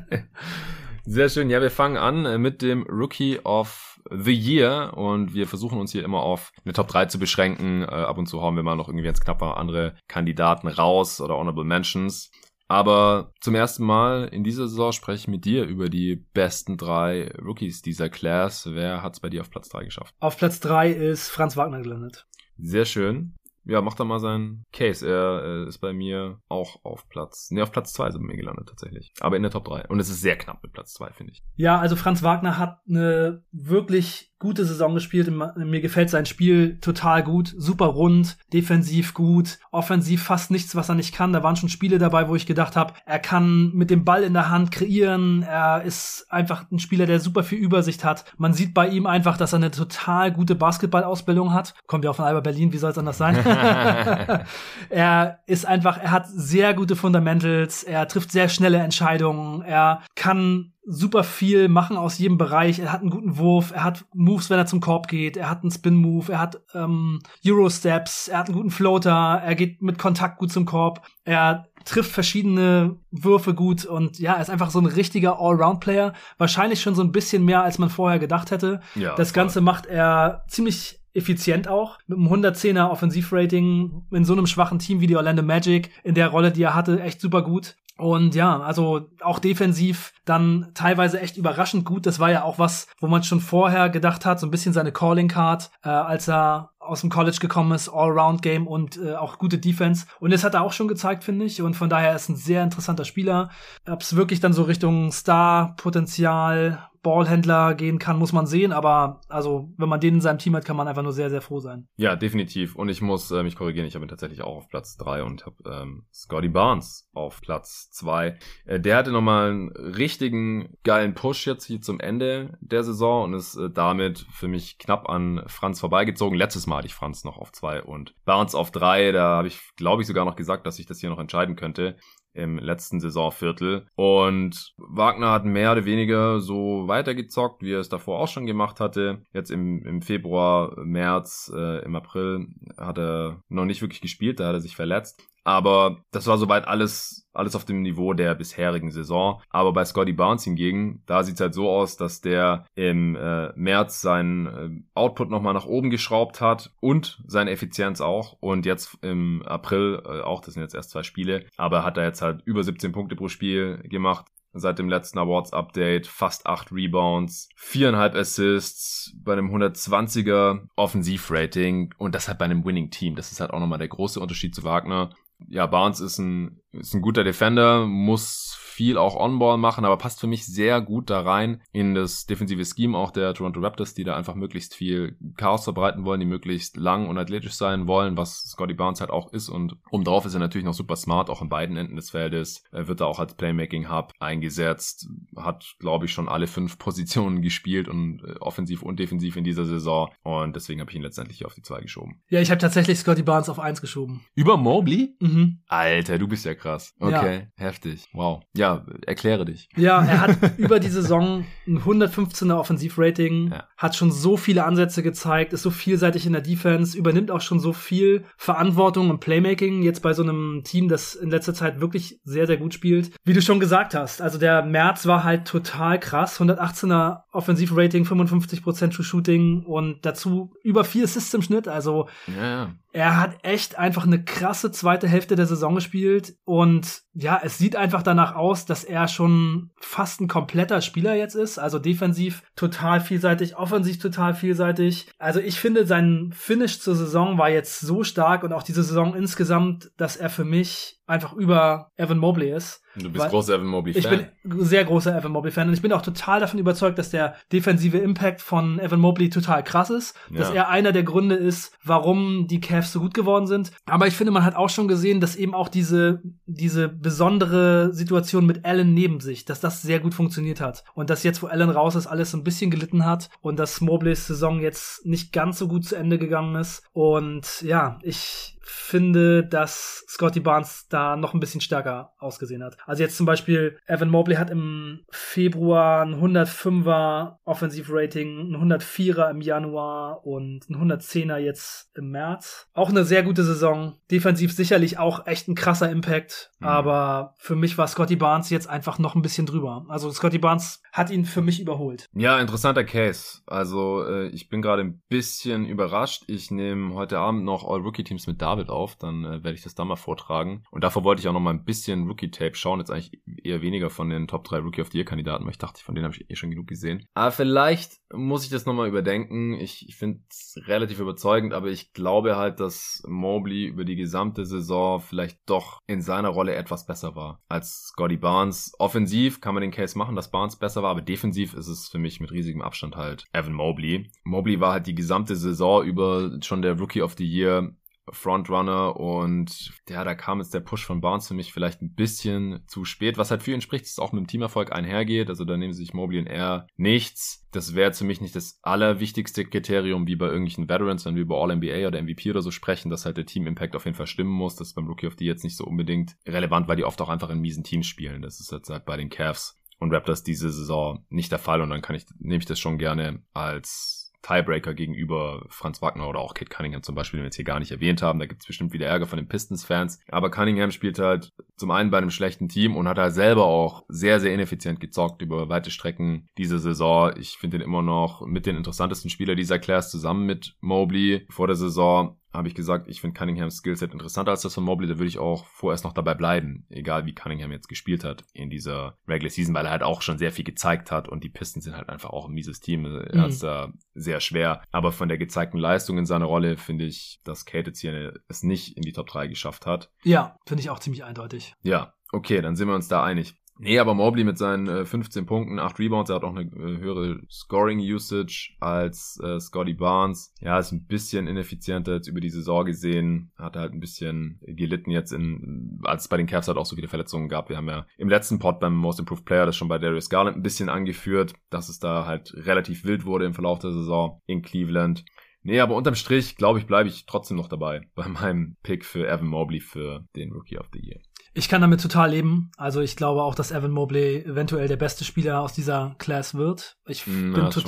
Sehr 1.06 1.30
schön. 1.30 1.50
Ja, 1.50 1.62
wir 1.62 1.72
fangen 1.72 1.98
an 1.98 2.26
äh, 2.26 2.38
mit 2.38 2.62
dem 2.62 2.84
Rookie 2.84 3.40
of 3.44 3.97
the 4.12 4.34
Year 4.34 4.94
und 4.96 5.34
wir 5.34 5.48
versuchen 5.48 5.80
uns 5.80 5.92
hier 5.92 6.04
immer 6.04 6.22
auf 6.22 6.52
eine 6.64 6.74
Top 6.74 6.88
3 6.88 7.06
zu 7.06 7.20
beschränken. 7.20 7.84
Äh, 7.84 7.86
ab 7.86 8.18
und 8.18 8.28
zu 8.28 8.42
hauen 8.42 8.56
wir 8.56 8.64
mal 8.64 8.76
noch 8.76 8.90
irgendwie 8.90 9.06
jetzt 9.06 9.24
knapper 9.24 9.58
andere 9.58 9.96
Kandidaten 10.08 10.68
raus 10.68 11.22
oder 11.22 11.36
Honorable 11.36 11.64
Mentions. 11.66 12.32
Aber 12.70 13.32
zum 13.40 13.56
ersten 13.56 13.86
Mal 13.86 14.26
in 14.26 14.44
dieser 14.44 14.68
Saison 14.68 14.92
spreche 14.92 15.20
ich 15.20 15.28
mit 15.28 15.46
dir 15.46 15.64
über 15.66 15.90
die 15.90 16.18
besten 16.34 16.76
drei 16.76 17.32
Rookies 17.42 17.82
dieser 17.82 18.10
Class. 18.10 18.68
Wer 18.70 19.02
hat 19.02 19.14
es 19.14 19.20
bei 19.22 19.30
dir 19.30 19.42
auf 19.42 19.50
Platz 19.50 19.70
drei 19.70 19.86
geschafft? 19.86 20.14
Auf 20.20 20.38
Platz 20.38 20.60
drei 20.60 20.92
ist 20.92 21.30
Franz 21.30 21.56
Wagner 21.56 21.82
gelandet. 21.82 22.28
Sehr 22.58 22.86
schön. 22.86 23.37
Ja, 23.68 23.82
mach 23.82 23.96
da 23.96 24.06
mal 24.06 24.20
seinen 24.20 24.66
Case. 24.72 25.08
Er 25.08 25.44
äh, 25.44 25.68
ist 25.68 25.80
bei 25.80 25.94
mir 25.94 26.40
auch 26.48 26.84
auf 26.84 27.08
Platz, 27.10 27.50
nee, 27.52 27.62
auf 27.62 27.72
Platz 27.72 27.94
zwei 27.94 28.10
bei 28.10 28.20
mir 28.20 28.38
gelandet 28.38 28.70
tatsächlich. 28.70 29.12
Aber 29.20 29.36
in 29.36 29.44
der 29.44 29.52
Top 29.52 29.66
3. 29.66 29.88
Und 29.88 30.00
es 30.00 30.10
ist 30.10 30.22
sehr 30.22 30.38
knapp 30.38 30.64
mit 30.64 30.74
Platz 30.74 30.94
zwei, 30.94 31.12
finde 31.12 31.34
ich. 31.34 31.44
Ja, 31.56 31.80
also 31.80 31.96
Franz 31.96 32.24
Wagner 32.24 32.58
hat 32.58 32.80
eine 32.88 33.44
wirklich 33.52 34.27
gute 34.40 34.66
Saison 34.66 34.94
gespielt. 34.94 35.32
Mir 35.32 35.82
gefällt 35.82 36.10
sein 36.10 36.26
Spiel 36.26 36.80
total 36.80 37.24
gut, 37.24 37.54
super 37.58 37.88
rund, 37.88 38.38
defensiv 38.54 39.14
gut, 39.14 39.58
offensiv 39.72 40.24
fast 40.24 40.52
nichts, 40.52 40.76
was 40.76 40.90
er 40.90 40.96
nicht 40.96 41.16
kann. 41.16 41.34
Da 41.34 41.44
waren 41.44 41.56
schon 41.56 41.70
Spiele 41.70 41.98
dabei, 41.98 42.30
wo 42.30 42.36
ich 42.36 42.46
gedacht 42.46 42.76
habe, 42.76 42.94
er 43.06 43.20
kann 43.20 43.72
mit 43.74 43.90
dem 43.90 44.06
Ball 44.06 44.24
in 44.24 44.34
der 44.34 44.50
Hand 44.50 44.72
kreieren. 44.72 45.44
Er 45.44 45.82
ist 45.84 46.28
einfach 46.30 46.70
ein 46.72 46.80
Spieler, 46.80 47.06
der 47.06 47.20
super 47.20 47.44
viel 47.44 47.60
Übersicht 47.60 48.04
hat. 48.04 48.26
Man 48.38 48.54
sieht 48.54 48.74
bei 48.74 48.88
ihm 48.88 49.06
einfach, 49.06 49.38
dass 49.38 49.54
er 49.54 49.58
eine 49.58 49.72
total 49.72 50.32
gute 50.32 50.56
Basketballausbildung 50.56 51.54
hat. 51.54 51.74
Kommt 51.88 52.04
ja 52.04 52.12
auch 52.12 52.16
von 52.16 52.26
Alba 52.26 52.42
Berlin, 52.42 52.74
wie 52.74 52.78
soll 52.78 52.92
es 52.92 52.98
anders 52.98 53.18
sein? 53.18 53.38
er 54.90 55.40
ist 55.48 55.66
einfach, 55.66 55.98
er 55.98 56.12
hat 56.12 56.28
sehr 56.28 56.74
gute 56.74 56.96
Fundamentals, 56.96 57.84
er 57.84 58.08
trifft 58.08 58.32
sehr 58.32 58.50
schnelle 58.50 58.78
Entscheidungen, 58.78 59.62
er 59.62 60.02
kann 60.16 60.74
super 60.90 61.26
viel 61.26 61.68
machen 61.68 61.98
aus 61.98 62.18
jedem 62.18 62.38
Bereich. 62.38 62.80
Er 62.80 62.94
hat 62.94 63.02
einen 63.02 63.10
guten 63.10 63.38
Wurf, 63.38 63.72
er 63.72 63.84
hat 63.84 64.06
Moves, 64.14 64.50
wenn 64.50 64.58
er 64.58 64.66
zum 64.66 64.80
Korb 64.80 65.10
geht, 65.10 65.36
er 65.36 65.50
hat 65.50 65.62
einen 65.62 65.72
Spin-Move, 65.72 66.32
er 66.32 66.40
hat 66.40 66.62
ähm, 66.74 67.20
Euro-Steps, 67.46 68.30
er 68.30 68.40
hat 68.40 68.48
einen 68.48 68.56
guten 68.56 68.72
Floater, 68.72 69.42
er 69.44 69.56
geht 69.56 69.82
mit 69.82 69.98
Kontakt 69.98 70.40
gut 70.40 70.52
zum 70.52 70.66
Korb, 70.66 71.06
er 71.26 71.68
trifft 71.84 72.12
verschiedene 72.12 72.96
Würfe 73.12 73.54
gut 73.54 73.86
und 73.86 74.18
ja, 74.20 74.34
er 74.34 74.42
ist 74.42 74.50
einfach 74.50 74.70
so 74.70 74.80
ein 74.80 74.86
richtiger 74.86 75.40
Allround-Player. 75.40 76.14
Wahrscheinlich 76.38 76.82
schon 76.82 76.96
so 76.96 77.02
ein 77.02 77.12
bisschen 77.12 77.44
mehr, 77.44 77.64
als 77.64 77.80
man 77.80 77.90
vorher 77.90 78.20
gedacht 78.20 78.52
hätte. 78.52 78.82
Ja, 78.96 79.16
das. 79.16 79.34
Ganze 79.34 79.62
macht 79.62 79.86
er 79.86 80.44
ziemlich 80.48 81.00
effizient 81.14 81.68
auch. 81.68 81.98
Mit 82.08 82.18
einem 82.18 82.28
110er 82.28 82.90
Offensivrating 82.90 84.06
in 84.12 84.26
so 84.26 84.34
einem 84.34 84.48
schwachen 84.48 84.80
Team 84.80 85.00
wie 85.00 85.08
die 85.08 85.16
Orlando 85.16 85.44
Magic 85.44 85.92
in 86.04 86.16
der 86.16 86.30
Rolle, 86.30 86.52
die 86.52 86.64
er 86.64 86.76
hatte, 86.76 87.02
echt 87.02 87.22
super 87.22 87.42
gut. 87.42 87.76
Und 87.98 88.36
ja, 88.36 88.60
also 88.60 89.10
auch 89.22 89.40
defensiv 89.40 90.14
dann 90.24 90.70
teilweise 90.74 91.20
echt 91.20 91.36
überraschend 91.38 91.84
gut. 91.84 92.06
Das 92.06 92.20
war 92.20 92.30
ja 92.32 92.44
auch 92.44 92.60
was, 92.60 92.88
wo 93.00 93.08
man 93.08 93.24
schon 93.24 93.42
vorher 93.42 93.90
gedacht 93.90 94.26
hat, 94.26 94.40
so 94.40 94.46
ein 94.48 94.52
bisschen 94.52 94.74
seine 94.74 94.92
Calling 94.92 95.28
Card, 95.28 95.72
äh, 95.84 95.90
als 95.90 96.28
er 96.30 96.72
aus 96.80 97.02
dem 97.02 97.10
College 97.10 97.38
gekommen 97.42 97.72
ist, 97.74 97.90
Allround-Game 97.90 98.68
und 98.68 98.98
äh, 98.98 99.16
auch 99.16 99.40
gute 99.40 99.58
Defense. 99.58 100.06
Und 100.20 100.32
das 100.32 100.44
hat 100.44 100.54
er 100.54 100.62
auch 100.62 100.74
schon 100.74 100.88
gezeigt, 100.88 101.24
finde 101.24 101.46
ich. 101.46 101.62
Und 101.62 101.74
von 101.74 101.90
daher 101.90 102.16
ist 102.16 102.30
ein 102.30 102.36
sehr 102.36 102.64
interessanter 102.64 103.04
Spieler. 103.04 103.50
Ob 103.90 104.02
es 104.02 104.16
wirklich 104.16 104.40
dann 104.40 104.54
so 104.54 104.64
Richtung 104.64 105.12
Star-Potenzial, 105.12 106.88
Ballhändler 107.08 107.74
gehen 107.74 108.00
kann, 108.00 108.20
muss 108.20 108.34
man 108.34 108.48
sehen. 108.48 108.74
Aber 108.74 109.22
also, 109.30 109.72
wenn 109.78 109.88
man 109.88 110.02
den 110.02 110.16
in 110.16 110.22
seinem 110.22 110.40
Team 110.40 110.56
hat, 110.56 110.66
kann 110.66 110.76
man 110.76 110.88
einfach 110.88 111.04
nur 111.04 111.14
sehr, 111.14 111.30
sehr 111.30 111.42
froh 111.42 111.62
sein. 111.62 111.88
Ja, 111.96 112.16
definitiv. 112.18 112.76
Und 112.76 112.90
ich 112.90 113.02
muss 113.02 113.32
äh, 113.32 113.44
mich 113.44 113.56
korrigieren. 113.56 113.88
Ich 113.88 113.96
habe 113.96 114.06
ihn 114.06 114.10
tatsächlich 114.10 114.42
auch 114.42 114.58
auf 114.58 114.68
Platz 114.68 114.98
drei 114.98 115.24
und 115.24 115.46
habe 115.46 115.56
ähm, 115.66 116.06
Scotty 116.14 116.50
Barnes 116.50 117.10
auf 117.14 117.40
Platz 117.40 117.90
zwei. 117.92 118.38
Äh, 118.66 118.82
der 118.82 118.98
hatte 118.98 119.12
nochmal 119.12 119.52
einen 119.52 119.70
richtigen 119.70 120.78
geilen 120.84 121.14
Push 121.14 121.48
jetzt 121.48 121.66
hier 121.66 121.82
zum 121.82 122.00
Ende 122.02 122.58
der 122.60 122.84
Saison 122.84 123.24
und 123.24 123.34
ist 123.34 123.56
äh, 123.56 123.70
damit 123.70 124.26
für 124.32 124.50
mich 124.50 124.78
knapp 124.78 125.10
an 125.10 125.44
Franz 125.48 125.80
vorbeigezogen. 125.80 126.38
Letztes 126.38 126.68
Mal 126.68 126.78
hatte 126.78 126.88
ich 126.88 126.96
Franz 126.96 127.24
noch 127.24 127.38
auf 127.38 127.54
zwei 127.54 127.82
und 127.82 128.14
Barnes 128.26 128.54
auf 128.54 128.72
drei. 128.72 129.14
Da 129.14 129.38
habe 129.38 129.48
ich, 129.48 129.60
glaube 129.78 130.02
ich, 130.02 130.08
sogar 130.08 130.26
noch 130.26 130.36
gesagt, 130.36 130.68
dass 130.68 130.80
ich 130.80 130.86
das 130.86 131.00
hier 131.00 131.10
noch 131.10 131.20
entscheiden 131.20 131.56
könnte 131.56 131.96
im 132.38 132.58
letzten 132.60 133.00
Saisonviertel. 133.00 133.88
Und 133.96 134.74
Wagner 134.78 135.32
hat 135.32 135.46
mehr 135.46 135.72
oder 135.72 135.86
weniger 135.86 136.40
so 136.40 136.88
weitergezockt, 136.88 137.64
wie 137.64 137.74
er 137.74 137.80
es 137.80 137.90
davor 137.90 138.20
auch 138.20 138.28
schon 138.28 138.46
gemacht 138.46 138.80
hatte. 138.80 139.24
Jetzt 139.34 139.52
im, 139.52 139.86
im 139.86 140.02
Februar, 140.02 140.74
März, 140.84 141.52
äh, 141.54 141.84
im 141.84 141.96
April 141.96 142.48
hat 142.78 142.98
er 142.98 143.42
noch 143.50 143.66
nicht 143.66 143.82
wirklich 143.82 144.02
gespielt, 144.02 144.40
da 144.40 144.48
hat 144.48 144.56
er 144.56 144.62
sich 144.62 144.76
verletzt. 144.76 145.22
Aber 145.48 146.04
das 146.12 146.28
war 146.28 146.38
soweit 146.38 146.68
alles, 146.68 147.26
alles 147.32 147.56
auf 147.56 147.64
dem 147.64 147.82
Niveau 147.82 148.12
der 148.12 148.36
bisherigen 148.36 148.92
Saison. 148.92 149.42
Aber 149.50 149.72
bei 149.72 149.86
Scotty 149.86 150.12
Barnes 150.12 150.44
hingegen, 150.44 151.04
da 151.06 151.24
sieht 151.24 151.36
es 151.36 151.40
halt 151.40 151.54
so 151.54 151.70
aus, 151.70 151.96
dass 151.96 152.20
der 152.20 152.66
im 152.76 153.16
äh, 153.16 153.54
März 153.56 154.02
seinen 154.02 154.48
äh, 154.48 154.70
Output 154.94 155.30
nochmal 155.30 155.54
nach 155.54 155.66
oben 155.66 155.90
geschraubt 155.90 156.42
hat 156.42 156.74
und 156.82 157.24
seine 157.28 157.52
Effizienz 157.52 158.02
auch. 158.02 158.36
Und 158.42 158.66
jetzt 158.66 158.98
im 159.02 159.42
April 159.44 160.04
äh, 160.04 160.20
auch, 160.20 160.42
das 160.42 160.56
sind 160.56 160.64
jetzt 160.64 160.76
erst 160.76 160.90
zwei 160.90 161.04
Spiele, 161.04 161.46
aber 161.56 161.86
hat 161.86 161.96
er 161.96 162.04
jetzt 162.04 162.22
halt 162.22 162.42
über 162.44 162.62
17 162.62 162.92
Punkte 162.92 163.16
pro 163.16 163.30
Spiel 163.30 163.78
gemacht 163.88 164.26
seit 164.54 164.80
dem 164.80 164.90
letzten 164.90 165.20
Awards-Update, 165.20 166.08
fast 166.08 166.48
acht 166.48 166.72
Rebounds, 166.72 167.48
viereinhalb 167.56 168.16
Assists 168.16 169.14
bei 169.24 169.34
einem 169.34 169.54
120er 169.56 170.68
Offensivrating 170.76 171.94
und 171.98 172.16
das 172.16 172.28
halt 172.28 172.40
bei 172.40 172.46
einem 172.46 172.66
Winning-Team. 172.66 173.16
Das 173.16 173.32
ist 173.32 173.40
halt 173.40 173.52
auch 173.52 173.60
nochmal 173.60 173.78
der 173.78 173.88
große 173.88 174.20
Unterschied 174.20 174.56
zu 174.56 174.64
Wagner 174.64 175.12
ja, 175.48 175.68
Barnes 175.68 176.00
ist 176.00 176.18
ein, 176.20 176.62
ist 176.80 176.94
ein 176.94 177.02
guter 177.02 177.24
Defender, 177.24 177.86
muss 177.86 178.58
viel 178.78 179.00
auch 179.00 179.16
On-Ball 179.16 179.58
machen, 179.58 179.86
aber 179.86 179.98
passt 179.98 180.20
für 180.20 180.28
mich 180.28 180.46
sehr 180.46 180.82
gut 180.82 181.10
da 181.10 181.22
rein 181.22 181.64
in 181.72 181.96
das 181.96 182.28
defensive 182.28 182.64
Scheme 182.64 182.96
auch 182.96 183.10
der 183.10 183.34
Toronto 183.34 183.60
Raptors, 183.60 183.96
die 183.96 184.04
da 184.04 184.16
einfach 184.16 184.36
möglichst 184.36 184.76
viel 184.76 185.18
Chaos 185.36 185.64
verbreiten 185.64 186.06
wollen, 186.06 186.20
die 186.20 186.28
möglichst 186.28 186.78
lang 186.78 187.08
und 187.08 187.18
athletisch 187.18 187.54
sein 187.54 187.88
wollen, 187.88 188.18
was 188.18 188.44
Scotty 188.44 188.76
Barnes 188.76 189.02
halt 189.02 189.10
auch 189.10 189.34
ist 189.34 189.50
und 189.50 189.78
obendrauf 189.90 190.28
ist 190.28 190.36
er 190.36 190.40
natürlich 190.40 190.64
noch 190.64 190.76
super 190.76 190.96
smart, 190.96 191.32
auch 191.32 191.42
an 191.42 191.50
beiden 191.50 191.76
Enden 191.76 191.96
des 191.96 192.12
Feldes, 192.12 192.64
er 192.72 192.88
wird 192.88 193.02
da 193.02 193.06
auch 193.06 193.18
als 193.18 193.34
Playmaking-Hub 193.34 194.14
eingesetzt, 194.20 195.10
hat, 195.36 195.76
glaube 195.80 196.06
ich, 196.06 196.12
schon 196.12 196.30
alle 196.30 196.46
fünf 196.46 196.78
Positionen 196.78 197.42
gespielt 197.42 197.88
und 197.88 198.22
äh, 198.24 198.38
offensiv 198.42 198.84
und 198.84 199.00
defensiv 199.00 199.38
in 199.38 199.44
dieser 199.44 199.66
Saison 199.66 200.12
und 200.22 200.56
deswegen 200.56 200.82
habe 200.82 200.92
ich 200.92 200.98
ihn 200.98 201.02
letztendlich 201.02 201.46
auf 201.48 201.56
die 201.56 201.64
zwei 201.64 201.82
geschoben. 201.82 202.22
Ja, 202.30 202.42
ich 202.42 202.52
habe 202.52 202.62
tatsächlich 202.62 203.00
Scotty 203.00 203.24
Barnes 203.24 203.50
auf 203.50 203.60
eins 203.60 203.82
geschoben. 203.82 204.22
Über 204.36 204.56
Mobley? 204.56 205.16
Mhm. 205.20 205.62
Alter, 205.68 206.20
du 206.20 206.28
bist 206.28 206.46
ja 206.46 206.54
krass. 206.54 206.67
Okay, 207.00 207.48
ja. 207.58 207.66
heftig. 207.66 208.08
Wow. 208.14 208.44
Ja, 208.54 208.68
ja, 208.68 208.86
erkläre 209.06 209.46
dich. 209.46 209.70
Ja, 209.76 210.04
er 210.04 210.22
hat 210.22 210.38
über 210.58 210.80
die 210.80 210.90
Saison 210.90 211.46
ein 211.68 211.80
115er 211.80 212.56
Offensivrating, 212.56 213.52
ja. 213.52 213.64
hat 213.78 213.96
schon 213.96 214.12
so 214.12 214.38
viele 214.38 214.66
Ansätze 214.66 215.04
gezeigt, 215.04 215.54
ist 215.54 215.64
so 215.64 215.72
vielseitig 215.72 216.26
in 216.26 216.34
der 216.34 216.42
Defense, 216.42 216.98
übernimmt 216.98 217.32
auch 217.32 217.42
schon 217.42 217.60
so 217.60 217.74
viel 217.74 218.26
Verantwortung 218.38 219.10
und 219.10 219.20
Playmaking 219.20 219.84
jetzt 219.84 220.02
bei 220.02 220.14
so 220.14 220.24
einem 220.24 220.64
Team, 220.64 220.90
das 220.90 221.16
in 221.16 221.30
letzter 221.30 221.54
Zeit 221.54 221.80
wirklich 221.80 222.20
sehr, 222.24 222.48
sehr 222.48 222.58
gut 222.58 222.74
spielt. 222.74 223.12
Wie 223.24 223.34
du 223.34 223.42
schon 223.42 223.60
gesagt 223.60 223.96
hast, 223.96 224.22
also 224.22 224.38
der 224.38 224.64
März 224.64 225.06
war 225.06 225.24
halt 225.24 225.48
total 225.48 226.00
krass. 226.00 226.40
118er 226.40 227.22
Offensivrating, 227.32 228.04
55% 228.04 228.92
True 228.92 229.06
Shooting 229.06 229.64
und 229.64 230.06
dazu 230.06 230.54
über 230.64 230.84
vier 230.84 231.06
Assists 231.06 231.34
im 231.34 231.42
Schnitt. 231.42 231.68
Also 231.68 232.08
ja, 232.28 232.46
ja. 232.46 232.76
Er 232.94 233.20
hat 233.20 233.38
echt 233.44 233.78
einfach 233.78 234.06
eine 234.06 234.24
krasse 234.24 234.72
zweite 234.72 235.08
Hälfte 235.08 235.36
der 235.36 235.46
Saison 235.46 235.76
gespielt 235.76 236.36
und 236.46 237.02
ja, 237.14 237.40
es 237.44 237.58
sieht 237.58 237.76
einfach 237.76 238.02
danach 238.02 238.36
aus, 238.36 238.66
dass 238.66 238.84
er 238.84 239.08
schon 239.08 239.72
fast 239.80 240.22
ein 240.22 240.28
kompletter 240.28 240.82
Spieler 240.82 241.16
jetzt 241.16 241.36
ist. 241.36 241.58
Also 241.58 241.80
defensiv 241.80 242.44
total 242.56 243.00
vielseitig, 243.02 243.58
offensiv 243.58 244.00
total 244.00 244.34
vielseitig. 244.34 245.10
Also 245.18 245.40
ich 245.40 245.60
finde, 245.60 245.86
sein 245.86 246.32
Finish 246.34 246.80
zur 246.80 246.96
Saison 246.96 247.38
war 247.38 247.50
jetzt 247.50 247.80
so 247.80 248.04
stark 248.04 248.44
und 248.44 248.54
auch 248.54 248.64
diese 248.64 248.84
Saison 248.84 249.16
insgesamt, 249.16 249.92
dass 249.98 250.16
er 250.16 250.30
für 250.30 250.46
mich 250.46 250.97
einfach 251.08 251.34
über 251.34 251.92
Evan 251.96 252.18
Mobley 252.18 252.52
ist. 252.52 252.84
Du 252.96 253.10
bist 253.10 253.30
großer 253.30 253.56
Evan 253.56 253.68
Mobley-Fan. 253.68 254.02
Ich 254.14 254.28
bin 254.44 254.66
sehr 254.66 254.84
großer 254.84 255.18
Evan 255.18 255.32
Mobley-Fan 255.32 255.68
und 255.68 255.74
ich 255.74 255.82
bin 255.82 255.94
auch 255.94 256.02
total 256.02 256.40
davon 256.40 256.60
überzeugt, 256.60 256.98
dass 256.98 257.10
der 257.10 257.36
defensive 257.52 257.98
Impact 257.98 258.42
von 258.42 258.80
Evan 258.80 259.00
Mobley 259.00 259.30
total 259.30 259.64
krass 259.64 259.90
ist, 259.90 260.16
ja. 260.30 260.40
dass 260.40 260.50
er 260.50 260.70
einer 260.70 260.92
der 260.92 261.04
Gründe 261.04 261.36
ist, 261.36 261.78
warum 261.84 262.48
die 262.48 262.60
Cavs 262.60 262.92
so 262.92 263.00
gut 263.00 263.14
geworden 263.14 263.48
sind. 263.48 263.72
Aber 263.86 264.08
ich 264.08 264.16
finde, 264.16 264.32
man 264.32 264.44
hat 264.44 264.56
auch 264.56 264.70
schon 264.70 264.88
gesehen, 264.88 265.22
dass 265.22 265.36
eben 265.36 265.54
auch 265.54 265.70
diese, 265.70 266.22
diese 266.46 266.90
besondere 266.90 267.94
Situation 267.94 268.46
mit 268.46 268.66
Allen 268.66 268.94
neben 268.94 269.22
sich, 269.22 269.46
dass 269.46 269.62
das 269.62 269.82
sehr 269.82 270.00
gut 270.00 270.14
funktioniert 270.14 270.60
hat. 270.60 270.84
Und 270.94 271.10
dass 271.10 271.24
jetzt, 271.24 271.42
wo 271.42 271.48
Allen 271.48 271.70
raus 271.70 271.96
ist, 271.96 272.08
alles 272.08 272.32
so 272.32 272.38
ein 272.38 272.44
bisschen 272.44 272.72
gelitten 272.72 273.06
hat 273.06 273.30
und 273.42 273.60
dass 273.60 273.80
Mobleys 273.80 274.28
Saison 274.28 274.60
jetzt 274.60 275.06
nicht 275.06 275.32
ganz 275.32 275.58
so 275.58 275.68
gut 275.68 275.86
zu 275.86 275.96
Ende 275.96 276.18
gegangen 276.18 276.56
ist. 276.56 276.84
Und 276.92 277.62
ja, 277.62 278.00
ich, 278.02 278.57
finde, 278.70 279.46
dass 279.46 280.06
Scotty 280.08 280.40
Barnes 280.40 280.88
da 280.90 281.16
noch 281.16 281.34
ein 281.34 281.40
bisschen 281.40 281.62
stärker 281.62 282.14
ausgesehen 282.20 282.64
hat. 282.64 282.78
Also 282.86 283.04
jetzt 283.04 283.18
zum 283.18 283.26
Beispiel, 283.26 283.78
Evan 283.88 284.10
Mobley 284.10 284.36
hat 284.36 284.50
im 284.50 285.06
Februar 285.10 286.06
ein 286.06 286.16
105er 286.16 287.38
Offensivrating, 287.46 288.52
ein 288.52 288.72
104er 288.74 289.32
im 289.32 289.42
Januar 289.42 290.26
und 290.26 290.70
ein 290.70 290.76
110er 290.76 291.38
jetzt 291.38 291.90
im 291.96 292.12
März. 292.12 292.68
Auch 292.74 292.90
eine 292.90 293.06
sehr 293.06 293.24
gute 293.24 293.44
Saison. 293.44 293.96
Defensiv 294.12 294.54
sicherlich 294.54 295.00
auch 295.00 295.26
echt 295.28 295.48
ein 295.48 295.56
krasser 295.56 295.90
Impact, 295.90 296.52
mhm. 296.60 296.68
aber 296.68 297.36
für 297.38 297.56
mich 297.56 297.78
war 297.78 297.88
Scotty 297.88 298.16
Barnes 298.16 298.50
jetzt 298.50 298.70
einfach 298.70 299.00
noch 299.00 299.16
ein 299.16 299.22
bisschen 299.22 299.46
drüber. 299.46 299.86
Also 299.88 300.12
Scotty 300.12 300.40
Barnes 300.40 300.82
hat 300.92 301.10
ihn 301.10 301.26
für 301.26 301.42
mich 301.42 301.62
überholt. 301.62 302.06
Ja, 302.14 302.40
interessanter 302.40 302.84
Case. 302.84 303.42
Also 303.46 304.04
äh, 304.04 304.28
ich 304.30 304.50
bin 304.50 304.62
gerade 304.62 304.82
ein 304.82 305.02
bisschen 305.10 305.66
überrascht. 305.66 306.24
Ich 306.28 306.52
nehme 306.52 306.96
heute 306.96 307.20
Abend 307.20 307.44
noch 307.44 307.64
All-Rookie-Teams 307.64 308.28
mit 308.28 308.42
David 308.42 308.57
David 308.58 308.70
auf, 308.70 308.96
dann 308.96 309.24
äh, 309.24 309.44
werde 309.44 309.54
ich 309.54 309.62
das 309.62 309.76
da 309.76 309.86
mal 309.86 309.96
vortragen. 309.96 310.64
Und 310.72 310.84
davor 310.84 311.04
wollte 311.04 311.22
ich 311.22 311.28
auch 311.28 311.34
noch 311.34 311.40
mal 311.40 311.54
ein 311.54 311.64
bisschen 311.64 312.08
Rookie-Tape 312.08 312.56
schauen, 312.56 312.80
jetzt 312.80 312.92
eigentlich 312.92 313.22
eher 313.44 313.62
weniger 313.62 313.90
von 313.90 314.10
den 314.10 314.28
Top 314.28 314.44
3 314.46 314.60
Rookie 314.60 314.82
of 314.82 314.90
the 314.92 314.98
Year-Kandidaten, 314.98 315.46
weil 315.46 315.52
ich 315.52 315.58
dachte, 315.58 315.84
von 315.84 315.96
denen 315.96 316.06
habe 316.06 316.16
ich 316.16 316.30
eh 316.30 316.36
schon 316.36 316.50
genug 316.50 316.68
gesehen. 316.68 317.06
Aber 317.14 317.32
vielleicht 317.32 318.00
muss 318.14 318.44
ich 318.44 318.50
das 318.50 318.66
nochmal 318.66 318.88
überdenken. 318.88 319.54
Ich, 319.54 319.88
ich 319.88 319.96
finde 319.96 320.22
es 320.30 320.60
relativ 320.66 321.00
überzeugend, 321.00 321.54
aber 321.54 321.68
ich 321.68 321.94
glaube 321.94 322.38
halt, 322.38 322.60
dass 322.60 323.04
Mobley 323.08 323.66
über 323.66 323.86
die 323.86 323.96
gesamte 323.96 324.46
Saison 324.46 325.00
vielleicht 325.00 325.40
doch 325.46 325.80
in 325.88 326.02
seiner 326.02 326.30
Rolle 326.30 326.56
etwas 326.56 326.86
besser 326.86 327.16
war 327.16 327.42
als 327.48 327.88
Scotty 327.88 328.18
Barnes. 328.18 328.74
Offensiv 328.80 329.42
kann 329.42 329.54
man 329.54 329.62
den 329.62 329.72
Case 329.72 329.98
machen, 329.98 330.16
dass 330.16 330.32
Barnes 330.32 330.56
besser 330.56 330.84
war, 330.84 330.92
aber 330.92 331.02
defensiv 331.02 331.54
ist 331.54 331.68
es 331.68 331.88
für 331.88 332.00
mich 332.00 332.20
mit 332.20 332.32
riesigem 332.32 332.62
Abstand 332.62 332.96
halt 332.96 333.26
Evan 333.34 333.54
Mobley. 333.54 334.10
Mobley 334.24 334.60
war 334.60 334.74
halt 334.74 334.88
die 334.88 334.96
gesamte 334.96 335.36
Saison 335.36 335.84
über 335.84 336.32
schon 336.42 336.62
der 336.62 336.80
Rookie 336.80 337.02
of 337.02 337.16
the 337.18 337.26
Year 337.26 337.72
Frontrunner 338.12 338.96
und 338.98 339.72
ja, 339.90 340.04
da 340.04 340.16
kam 340.16 340.40
jetzt 340.40 340.54
der 340.54 340.60
Push 340.60 340.86
von 340.86 341.02
Barnes 341.02 341.28
für 341.28 341.34
mich 341.34 341.54
vielleicht 341.54 341.82
ein 341.82 341.94
bisschen 341.94 342.64
zu 342.68 342.86
spät, 342.86 343.18
was 343.18 343.32
halt 343.32 343.44
für 343.44 343.54
ihn 343.54 343.62
spricht, 343.62 343.86
dass 343.86 343.92
es 343.94 344.00
auch 344.00 344.12
mit 344.12 344.22
dem 344.22 344.28
Teamerfolg 344.28 344.72
einhergeht, 344.72 345.30
also 345.30 345.46
da 345.46 345.58
nehmen 345.58 345.74
sich 345.74 345.94
Mobley 345.94 346.20
und 346.20 346.28
er 346.28 346.68
nichts. 346.76 347.48
Das 347.52 347.76
wäre 347.76 347.94
für 347.94 348.04
mich 348.04 348.22
nicht 348.22 348.36
das 348.36 348.60
allerwichtigste 348.62 349.46
Kriterium, 349.46 350.06
wie 350.06 350.16
bei 350.16 350.28
irgendwelchen 350.28 350.70
Veterans, 350.70 351.06
wenn 351.06 351.16
wir 351.16 351.24
über 351.24 351.42
All-NBA 351.42 351.88
oder 351.88 352.02
MVP 352.02 352.30
oder 352.30 352.42
so 352.42 352.52
sprechen, 352.52 352.90
dass 352.90 353.06
halt 353.06 353.18
der 353.18 353.26
Team-Impact 353.26 353.76
auf 353.76 353.86
jeden 353.86 353.96
Fall 353.96 354.08
stimmen 354.08 354.32
muss. 354.32 354.56
Das 354.56 354.70
ist 354.70 354.74
beim 354.74 354.88
Rookie 354.88 355.08
of 355.08 355.16
the 355.18 355.26
jetzt 355.26 355.44
nicht 355.44 355.58
so 355.58 355.66
unbedingt 355.66 356.18
relevant, 356.28 356.68
weil 356.68 356.76
die 356.76 356.84
oft 356.84 357.02
auch 357.02 357.10
einfach 357.10 357.30
in 357.30 357.40
miesen 357.40 357.64
Teams 357.64 357.88
spielen. 357.88 358.22
Das 358.22 358.40
ist 358.40 358.52
jetzt 358.52 358.70
halt 358.70 358.86
bei 358.86 358.98
den 358.98 359.10
Cavs 359.10 359.58
und 359.80 359.94
Raptors 359.94 360.24
diese 360.24 360.52
Saison 360.52 361.06
nicht 361.10 361.32
der 361.32 361.40
Fall 361.40 361.62
und 361.62 361.70
dann 361.70 361.82
kann 361.82 361.96
ich, 361.96 362.06
nehme 362.20 362.40
ich 362.40 362.46
das 362.46 362.60
schon 362.60 362.78
gerne 362.78 363.24
als 363.34 364.07
Tiebreaker 364.22 364.74
gegenüber 364.74 365.46
Franz 365.50 365.82
Wagner 365.82 366.08
oder 366.08 366.20
auch 366.20 366.34
Kate 366.34 366.50
Cunningham 366.50 366.84
zum 366.84 366.96
Beispiel, 366.96 367.18
den 367.20 367.24
wir 367.24 367.28
jetzt 367.28 367.36
hier 367.36 367.46
gar 367.46 367.60
nicht 367.60 367.72
erwähnt 367.72 368.02
haben. 368.02 368.20
Da 368.20 368.26
gibt 368.26 368.42
es 368.42 368.48
bestimmt 368.48 368.74
wieder 368.74 368.88
Ärger 368.88 369.08
von 369.08 369.18
den 369.18 369.28
Pistons-Fans. 369.28 370.00
Aber 370.10 370.30
Cunningham 370.30 370.72
spielt 370.72 371.00
halt 371.00 371.34
zum 371.56 371.72
einen 371.72 371.92
bei 371.92 371.98
einem 371.98 372.12
schlechten 372.12 372.50
Team 372.50 372.76
und 372.76 372.88
hat 372.88 372.98
halt 372.98 373.14
selber 373.14 373.46
auch 373.46 373.86
sehr, 373.88 374.20
sehr 374.20 374.34
ineffizient 374.34 374.80
gezockt 374.80 375.22
über 375.22 375.50
weite 375.50 375.72
Strecken 375.72 376.28
diese 376.38 376.60
Saison. 376.60 377.14
Ich 377.18 377.38
finde 377.38 377.58
ihn 377.58 377.64
immer 377.64 377.82
noch 377.82 378.26
mit 378.26 378.46
den 378.46 378.58
interessantesten 378.58 379.10
Spieler 379.10 379.36
dieser 379.36 379.60
Class 379.60 379.92
zusammen 379.92 380.26
mit 380.26 380.56
Mobley 380.60 381.26
vor 381.30 381.48
der 381.48 381.56
Saison 381.56 382.18
habe 382.38 382.48
ich 382.48 382.56
gesagt, 382.56 382.88
ich 382.88 383.02
finde 383.02 383.18
Cunninghams 383.18 383.58
Skillset 383.58 383.92
interessanter 383.92 384.32
als 384.32 384.42
das 384.42 384.54
von 384.54 384.64
Mobley, 384.64 384.88
da 384.88 384.98
würde 384.98 385.08
ich 385.08 385.20
auch 385.20 385.46
vorerst 385.48 385.84
noch 385.84 385.94
dabei 385.94 386.14
bleiben, 386.14 386.66
egal 386.70 387.06
wie 387.06 387.14
Cunningham 387.14 387.52
jetzt 387.52 387.68
gespielt 387.68 388.04
hat 388.04 388.24
in 388.34 388.50
dieser 388.50 388.98
Regular 389.08 389.30
Season, 389.30 389.54
weil 389.54 389.66
er 389.66 389.72
halt 389.72 389.84
auch 389.84 390.02
schon 390.02 390.18
sehr 390.18 390.32
viel 390.32 390.46
gezeigt 390.46 390.92
hat 390.92 391.10
und 391.10 391.24
die 391.24 391.30
Pistons 391.30 391.66
sind 391.66 391.76
halt 391.76 391.90
einfach 391.90 392.12
auch 392.12 392.28
ein 392.28 392.34
mieses 392.34 392.60
Team, 392.60 392.86
er 392.86 393.24
mhm. 393.24 393.30
ist 393.30 393.44
da 393.44 393.74
sehr 393.94 394.20
schwer, 394.20 394.62
aber 394.72 394.92
von 394.92 395.10
der 395.10 395.18
gezeigten 395.18 395.58
Leistung 395.58 395.98
in 395.98 396.06
seiner 396.06 396.26
Rolle 396.26 396.58
finde 396.58 396.86
ich, 396.86 397.20
dass 397.24 397.46
Kate 397.46 397.68
jetzt 397.68 397.80
hier 397.80 398.14
es 398.28 398.44
nicht 398.44 398.78
in 398.78 398.84
die 398.84 398.94
Top 398.94 399.08
3 399.08 399.28
geschafft 399.28 399.66
hat. 399.66 399.92
Ja, 400.04 400.38
finde 400.46 400.62
ich 400.62 400.70
auch 400.70 400.80
ziemlich 400.80 401.04
eindeutig. 401.04 401.56
Ja, 401.64 401.94
okay, 402.12 402.42
dann 402.42 402.56
sind 402.56 402.68
wir 402.68 402.76
uns 402.76 402.88
da 402.88 403.04
einig. 403.04 403.36
Nee, 403.60 403.80
aber 403.80 403.94
Mobley 403.96 404.24
mit 404.24 404.38
seinen 404.38 404.68
äh, 404.68 404.86
15 404.86 405.26
Punkten, 405.26 405.60
8 405.60 405.80
Rebounds, 405.80 406.10
er 406.10 406.18
hat 406.18 406.24
auch 406.24 406.36
eine 406.36 406.44
äh, 406.44 406.78
höhere 406.80 407.20
Scoring-Usage 407.30 408.56
als 408.60 409.20
äh, 409.24 409.40
Scotty 409.40 409.74
Barnes. 409.74 410.34
Ja, 410.42 410.60
ist 410.60 410.72
ein 410.72 410.86
bisschen 410.86 411.28
ineffizienter 411.28 411.96
jetzt 411.96 412.08
über 412.08 412.20
die 412.20 412.30
Saison 412.30 412.66
gesehen. 412.66 413.32
Hat 413.38 413.56
halt 413.56 413.74
ein 413.74 413.80
bisschen 413.80 414.40
gelitten 414.46 414.92
jetzt 414.92 415.12
in, 415.12 415.80
als 415.84 416.04
es 416.04 416.08
bei 416.08 416.18
den 416.18 416.28
Cavs 416.28 416.48
halt 416.48 416.58
auch 416.58 416.66
so 416.66 416.76
viele 416.76 416.88
Verletzungen 416.88 417.30
gab. 417.30 417.50
Wir 417.50 417.58
haben 417.58 417.68
ja 417.68 417.86
im 417.98 418.10
letzten 418.10 418.40
Pod 418.40 418.60
beim 418.60 418.76
Most 418.76 419.00
Improved 419.00 419.26
Player 419.26 419.46
das 419.46 419.58
schon 419.58 419.68
bei 419.68 419.80
Darius 419.80 420.10
Garland 420.10 420.38
ein 420.38 420.44
bisschen 420.44 420.70
angeführt, 420.70 421.34
dass 421.50 421.70
es 421.70 421.80
da 421.80 422.06
halt 422.06 422.34
relativ 422.36 422.84
wild 422.86 423.06
wurde 423.06 423.26
im 423.26 423.34
Verlauf 423.34 423.60
der 423.60 423.72
Saison 423.72 424.22
in 424.28 424.42
Cleveland. 424.42 425.04
Nee, 425.44 425.62
aber 425.62 425.76
unterm 425.76 425.96
Strich, 425.96 426.36
glaube 426.36 426.60
ich, 426.60 426.68
bleibe 426.68 426.90
ich 426.90 427.06
trotzdem 427.06 427.38
noch 427.38 427.48
dabei 427.48 427.82
bei 427.96 428.08
meinem 428.08 428.58
Pick 428.64 428.84
für 428.84 429.08
Evan 429.08 429.28
Mobley 429.28 429.62
für 429.62 430.06
den 430.16 430.32
Rookie 430.32 430.58
of 430.58 430.68
the 430.74 430.80
Year. 430.80 431.00
Ich 431.38 431.50
kann 431.50 431.62
damit 431.62 431.82
total 431.82 432.10
leben. 432.10 432.52
Also 432.58 432.82
ich 432.82 432.96
glaube 432.96 433.22
auch, 433.22 433.36
dass 433.36 433.52
Evan 433.52 433.70
Mobley 433.70 434.24
eventuell 434.24 434.68
der 434.68 434.76
beste 434.76 435.06
Spieler 435.06 435.42
aus 435.42 435.54
dieser 435.54 435.96
Class 436.00 436.34
wird. 436.34 436.78
Ich 436.88 437.06
mm, 437.06 437.34
bin, 437.34 437.50
to 437.52 437.62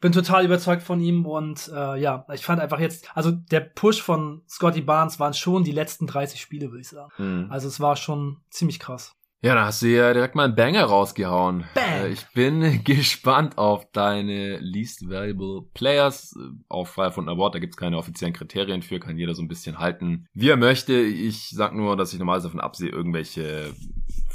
bin, 0.00 0.12
total 0.12 0.44
überzeugt 0.44 0.84
von 0.84 1.00
ihm 1.00 1.26
und 1.26 1.68
äh, 1.74 2.00
ja, 2.00 2.24
ich 2.32 2.44
fand 2.44 2.60
einfach 2.60 2.78
jetzt, 2.78 3.08
also 3.16 3.32
der 3.32 3.60
Push 3.60 4.00
von 4.00 4.42
Scotty 4.48 4.82
Barnes 4.82 5.18
waren 5.18 5.34
schon 5.34 5.64
die 5.64 5.72
letzten 5.72 6.06
30 6.06 6.40
Spiele, 6.40 6.70
würde 6.70 6.82
ich 6.82 6.88
sagen. 6.88 7.10
Mm. 7.18 7.50
Also 7.50 7.66
es 7.66 7.80
war 7.80 7.96
schon 7.96 8.36
ziemlich 8.50 8.78
krass. 8.78 9.16
Ja, 9.40 9.54
da 9.54 9.66
hast 9.66 9.82
du 9.82 9.86
ja 9.86 10.12
direkt 10.12 10.34
mal 10.34 10.46
einen 10.46 10.56
Banger 10.56 10.84
rausgehauen. 10.84 11.64
Bang. 11.74 11.84
Äh, 11.84 12.08
ich 12.08 12.26
bin 12.34 12.82
gespannt 12.84 13.56
auf 13.56 13.88
deine 13.92 14.58
Least 14.58 15.08
Valuable 15.08 15.62
Players. 15.74 16.36
Auf 16.68 16.90
Frei 16.90 17.12
von 17.12 17.28
Award, 17.28 17.54
da 17.54 17.58
gibt's 17.60 17.76
keine 17.76 17.98
offiziellen 17.98 18.34
Kriterien 18.34 18.82
für, 18.82 18.98
kann 18.98 19.16
jeder 19.16 19.34
so 19.34 19.42
ein 19.42 19.48
bisschen 19.48 19.78
halten, 19.78 20.26
wie 20.34 20.48
er 20.48 20.56
möchte. 20.56 20.94
Ich 20.94 21.50
sag 21.50 21.72
nur, 21.72 21.96
dass 21.96 22.12
ich 22.12 22.18
normalerweise 22.18 22.48
davon 22.48 22.60
absehe, 22.60 22.88
irgendwelche 22.88 23.72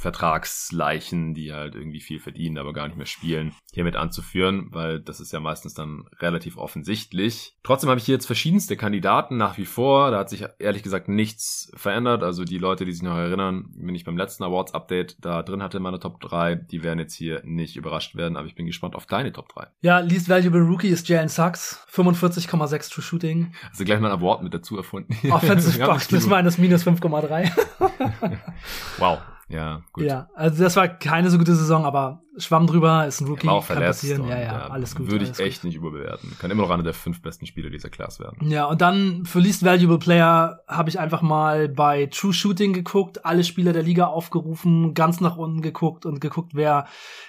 Vertragsleichen, 0.03 1.33
die 1.33 1.53
halt 1.53 1.75
irgendwie 1.75 2.01
viel 2.01 2.19
verdienen, 2.19 2.57
aber 2.57 2.73
gar 2.73 2.87
nicht 2.87 2.97
mehr 2.97 3.05
spielen, 3.05 3.53
hiermit 3.73 3.95
anzuführen, 3.95 4.67
weil 4.71 4.99
das 4.99 5.21
ist 5.21 5.31
ja 5.31 5.39
meistens 5.39 5.73
dann 5.73 6.03
relativ 6.19 6.57
offensichtlich. 6.57 7.55
Trotzdem 7.63 7.89
habe 7.89 7.99
ich 7.99 8.05
hier 8.05 8.15
jetzt 8.15 8.25
verschiedenste 8.25 8.75
Kandidaten 8.75 9.37
nach 9.37 9.57
wie 9.57 9.65
vor. 9.65 10.11
Da 10.11 10.19
hat 10.19 10.29
sich 10.29 10.43
ehrlich 10.59 10.83
gesagt 10.83 11.07
nichts 11.07 11.71
verändert. 11.75 12.21
Also 12.21 12.43
die 12.43 12.57
Leute, 12.57 12.83
die 12.83 12.91
sich 12.91 13.01
noch 13.01 13.15
erinnern, 13.15 13.69
wenn 13.77 13.95
ich 13.95 14.03
beim 14.03 14.17
letzten 14.17 14.43
Awards-Update 14.43 15.17
da 15.21 15.41
drin 15.41 15.63
hatte 15.63 15.77
in 15.77 15.83
meiner 15.83 16.01
Top 16.01 16.19
3, 16.19 16.55
die 16.55 16.83
werden 16.83 16.99
jetzt 16.99 17.15
hier 17.15 17.41
nicht 17.45 17.77
überrascht 17.77 18.15
werden, 18.15 18.35
aber 18.35 18.47
ich 18.47 18.55
bin 18.55 18.65
gespannt 18.65 18.95
auf 18.95 19.05
deine 19.05 19.31
Top 19.31 19.47
3. 19.53 19.67
Ja, 19.81 19.99
Least 19.99 20.27
Valuable 20.27 20.61
Rookie 20.61 20.89
ist 20.89 21.07
Jalen 21.07 21.29
Sachs, 21.29 21.79
45,6 21.93 22.93
True 22.93 23.03
Shooting. 23.03 23.53
Also 23.69 23.85
gleich 23.85 24.01
mal 24.01 24.11
ein 24.11 24.19
Award 24.19 24.43
mit 24.43 24.53
dazu 24.53 24.75
erfunden. 24.75 25.15
Offensive 25.31 25.79
Box 25.85 26.09
plus 26.09 26.27
minus 26.27 26.57
minus 26.57 26.85
5,3. 26.85 27.49
wow. 28.97 29.19
Ja, 29.53 29.83
gut. 29.93 30.05
Ja, 30.05 30.29
also 30.33 30.63
das 30.63 30.75
war 30.75 30.87
keine 30.87 31.29
so 31.29 31.37
gute 31.37 31.53
Saison, 31.53 31.85
aber 31.85 32.22
Schwamm 32.37 32.67
drüber, 32.67 33.05
ist 33.05 33.21
ein 33.21 33.27
Rookie, 33.27 33.47
auch 33.47 33.67
kann 33.67 33.79
passieren. 33.79 34.27
Ja, 34.27 34.39
ja, 34.39 34.67
alles 34.67 34.95
gut. 34.95 35.11
Würde 35.11 35.25
ich 35.25 35.39
echt 35.39 35.61
gut. 35.61 35.69
nicht 35.69 35.75
überbewerten. 35.75 36.35
Kann 36.39 36.49
immer 36.49 36.63
noch 36.63 36.71
einer 36.71 36.83
der 36.83 36.93
fünf 36.93 37.21
besten 37.21 37.45
Spieler 37.45 37.69
dieser 37.69 37.89
Class 37.89 38.19
werden. 38.19 38.49
Ja, 38.49 38.65
und 38.65 38.81
dann 38.81 39.25
für 39.25 39.39
Least 39.39 39.63
Valuable 39.63 39.99
Player 39.99 40.61
habe 40.67 40.89
ich 40.89 40.99
einfach 40.99 41.21
mal 41.21 41.69
bei 41.69 42.07
True 42.07 42.33
Shooting 42.33 42.73
geguckt, 42.73 43.25
alle 43.25 43.43
Spieler 43.43 43.73
der 43.73 43.83
Liga 43.83 44.07
aufgerufen, 44.07 44.93
ganz 44.93 45.21
nach 45.21 45.37
unten 45.37 45.61
geguckt 45.61 46.05
und 46.05 46.21
geguckt, 46.21 46.53
wer 46.55 46.87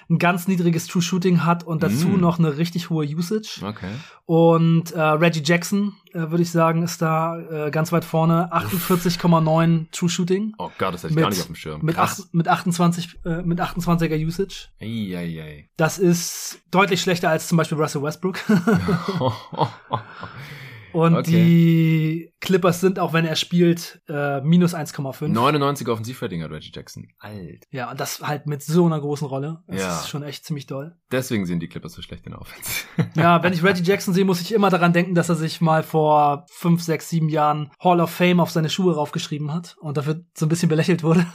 ein 0.09 0.17
ganz 0.17 0.47
niedriges 0.47 0.87
True 0.87 1.01
Shooting 1.01 1.45
hat 1.45 1.63
und 1.63 1.83
dazu 1.83 2.07
mm. 2.07 2.19
noch 2.19 2.39
eine 2.39 2.57
richtig 2.57 2.89
hohe 2.89 3.05
Usage. 3.05 3.61
Okay. 3.63 3.91
Und 4.25 4.91
äh, 4.91 5.01
Reggie 5.01 5.43
Jackson, 5.43 5.93
äh, 6.13 6.31
würde 6.31 6.41
ich 6.41 6.49
sagen, 6.49 6.81
ist 6.81 7.01
da 7.01 7.39
äh, 7.39 7.71
ganz 7.71 7.91
weit 7.91 8.05
vorne. 8.05 8.51
48,9 8.51 9.91
True 9.91 10.09
Shooting. 10.09 10.53
Oh 10.57 10.71
Gott, 10.77 10.93
das 10.95 11.03
hätte 11.03 11.11
ich 11.11 11.15
mit, 11.15 11.23
gar 11.23 11.29
nicht 11.29 11.41
auf 11.41 11.45
dem 11.45 11.55
Schirm. 11.55 11.81
Mit, 11.83 11.99
ach, 11.99 12.17
mit 12.31 12.47
28, 12.47 13.19
äh, 13.25 13.41
mit 13.43 13.61
28er 13.61 14.25
Usage. 14.25 14.69
Ei, 14.81 14.94
ei, 15.15 15.41
ei. 15.41 15.69
Das 15.77 15.97
ist 15.97 16.59
deutlich 16.71 17.01
schlechter 17.01 17.29
als 17.29 17.47
zum 17.47 17.57
Beispiel 17.57 17.77
Russell 17.77 18.01
Westbrook. 18.01 18.39
Und 20.95 21.13
okay. 21.13 21.29
die 21.29 22.33
Clippers 22.39 22.79
sind, 22.79 22.99
auch 22.99 23.11
wenn 23.11 23.25
er 23.25 23.35
spielt, 23.35 24.01
äh, 24.07 24.39
minus 24.39 24.73
1,5. 24.73 25.27
99 25.27 25.89
Offensivrating 25.89 26.41
hat 26.41 26.51
Reggie 26.51 26.71
Jackson. 26.73 27.09
Alt. 27.19 27.65
Ja, 27.69 27.91
und 27.91 27.99
das 27.99 28.21
halt 28.21 28.47
mit 28.47 28.63
so 28.63 28.85
einer 28.85 29.01
großen 29.01 29.27
Rolle. 29.27 29.61
Das 29.67 29.81
ja. 29.81 29.99
ist 29.99 30.09
schon 30.09 30.23
echt 30.23 30.45
ziemlich 30.45 30.67
doll. 30.67 30.95
Deswegen 31.11 31.45
sind 31.45 31.59
die 31.59 31.67
Clippers 31.67 31.91
so 31.91 32.01
schlecht 32.01 32.25
in 32.25 32.31
der 32.31 32.39
Offense. 32.39 32.85
ja, 33.15 33.43
wenn 33.43 33.51
ich 33.51 33.61
Reggie 33.61 33.83
Jackson 33.83 34.13
sehe, 34.13 34.23
muss 34.23 34.39
ich 34.39 34.53
immer 34.53 34.69
daran 34.69 34.93
denken, 34.93 35.15
dass 35.15 35.27
er 35.27 35.35
sich 35.35 35.59
mal 35.59 35.83
vor 35.83 36.45
5, 36.49 36.81
6, 36.81 37.09
7 37.09 37.27
Jahren 37.27 37.71
Hall 37.83 37.99
of 37.99 38.09
Fame 38.09 38.39
auf 38.39 38.51
seine 38.51 38.69
Schuhe 38.69 38.95
raufgeschrieben 38.95 39.53
hat 39.53 39.75
und 39.81 39.97
dafür 39.97 40.23
so 40.33 40.45
ein 40.45 40.49
bisschen 40.49 40.69
belächelt 40.69 41.03
wurde. 41.03 41.25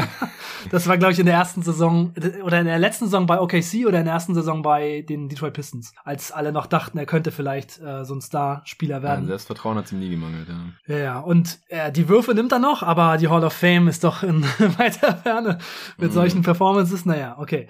das 0.70 0.88
war, 0.88 0.98
glaube 0.98 1.14
ich, 1.14 1.18
in 1.18 1.26
der 1.26 1.36
ersten 1.36 1.62
Saison 1.62 2.12
oder 2.42 2.60
in 2.60 2.66
der 2.66 2.78
letzten 2.78 3.06
Saison 3.06 3.24
bei 3.24 3.40
OKC 3.40 3.86
oder 3.86 4.00
in 4.00 4.04
der 4.04 4.12
ersten 4.12 4.34
Saison 4.34 4.60
bei 4.60 5.06
den 5.08 5.30
Detroit 5.30 5.54
Pistons, 5.54 5.94
als 6.04 6.32
alle 6.32 6.52
noch 6.52 6.66
dachten, 6.66 6.98
er 6.98 7.06
könnte 7.06 7.30
vielleicht 7.30 7.80
äh, 7.80 8.04
so 8.04 8.14
ein 8.14 8.20
Star-Spieler 8.20 8.89
werden. 9.02 9.22
Ja, 9.22 9.28
Selbstvertrauen 9.28 9.78
hat 9.78 9.90
ihm 9.92 10.00
nie 10.00 10.10
gemangelt, 10.10 10.48
ja. 10.48 10.94
Ja, 10.94 11.02
ja. 11.02 11.18
Und 11.20 11.58
äh, 11.68 11.92
die 11.92 12.08
Würfe 12.08 12.34
nimmt 12.34 12.52
er 12.52 12.58
noch, 12.58 12.82
aber 12.82 13.16
die 13.16 13.28
Hall 13.28 13.44
of 13.44 13.52
Fame 13.52 13.88
ist 13.88 14.04
doch 14.04 14.22
in 14.22 14.42
weiter 14.78 15.16
Ferne 15.16 15.58
mit 15.96 16.10
mhm. 16.10 16.14
solchen 16.14 16.42
Performances. 16.42 17.06
Naja, 17.06 17.36
okay. 17.38 17.68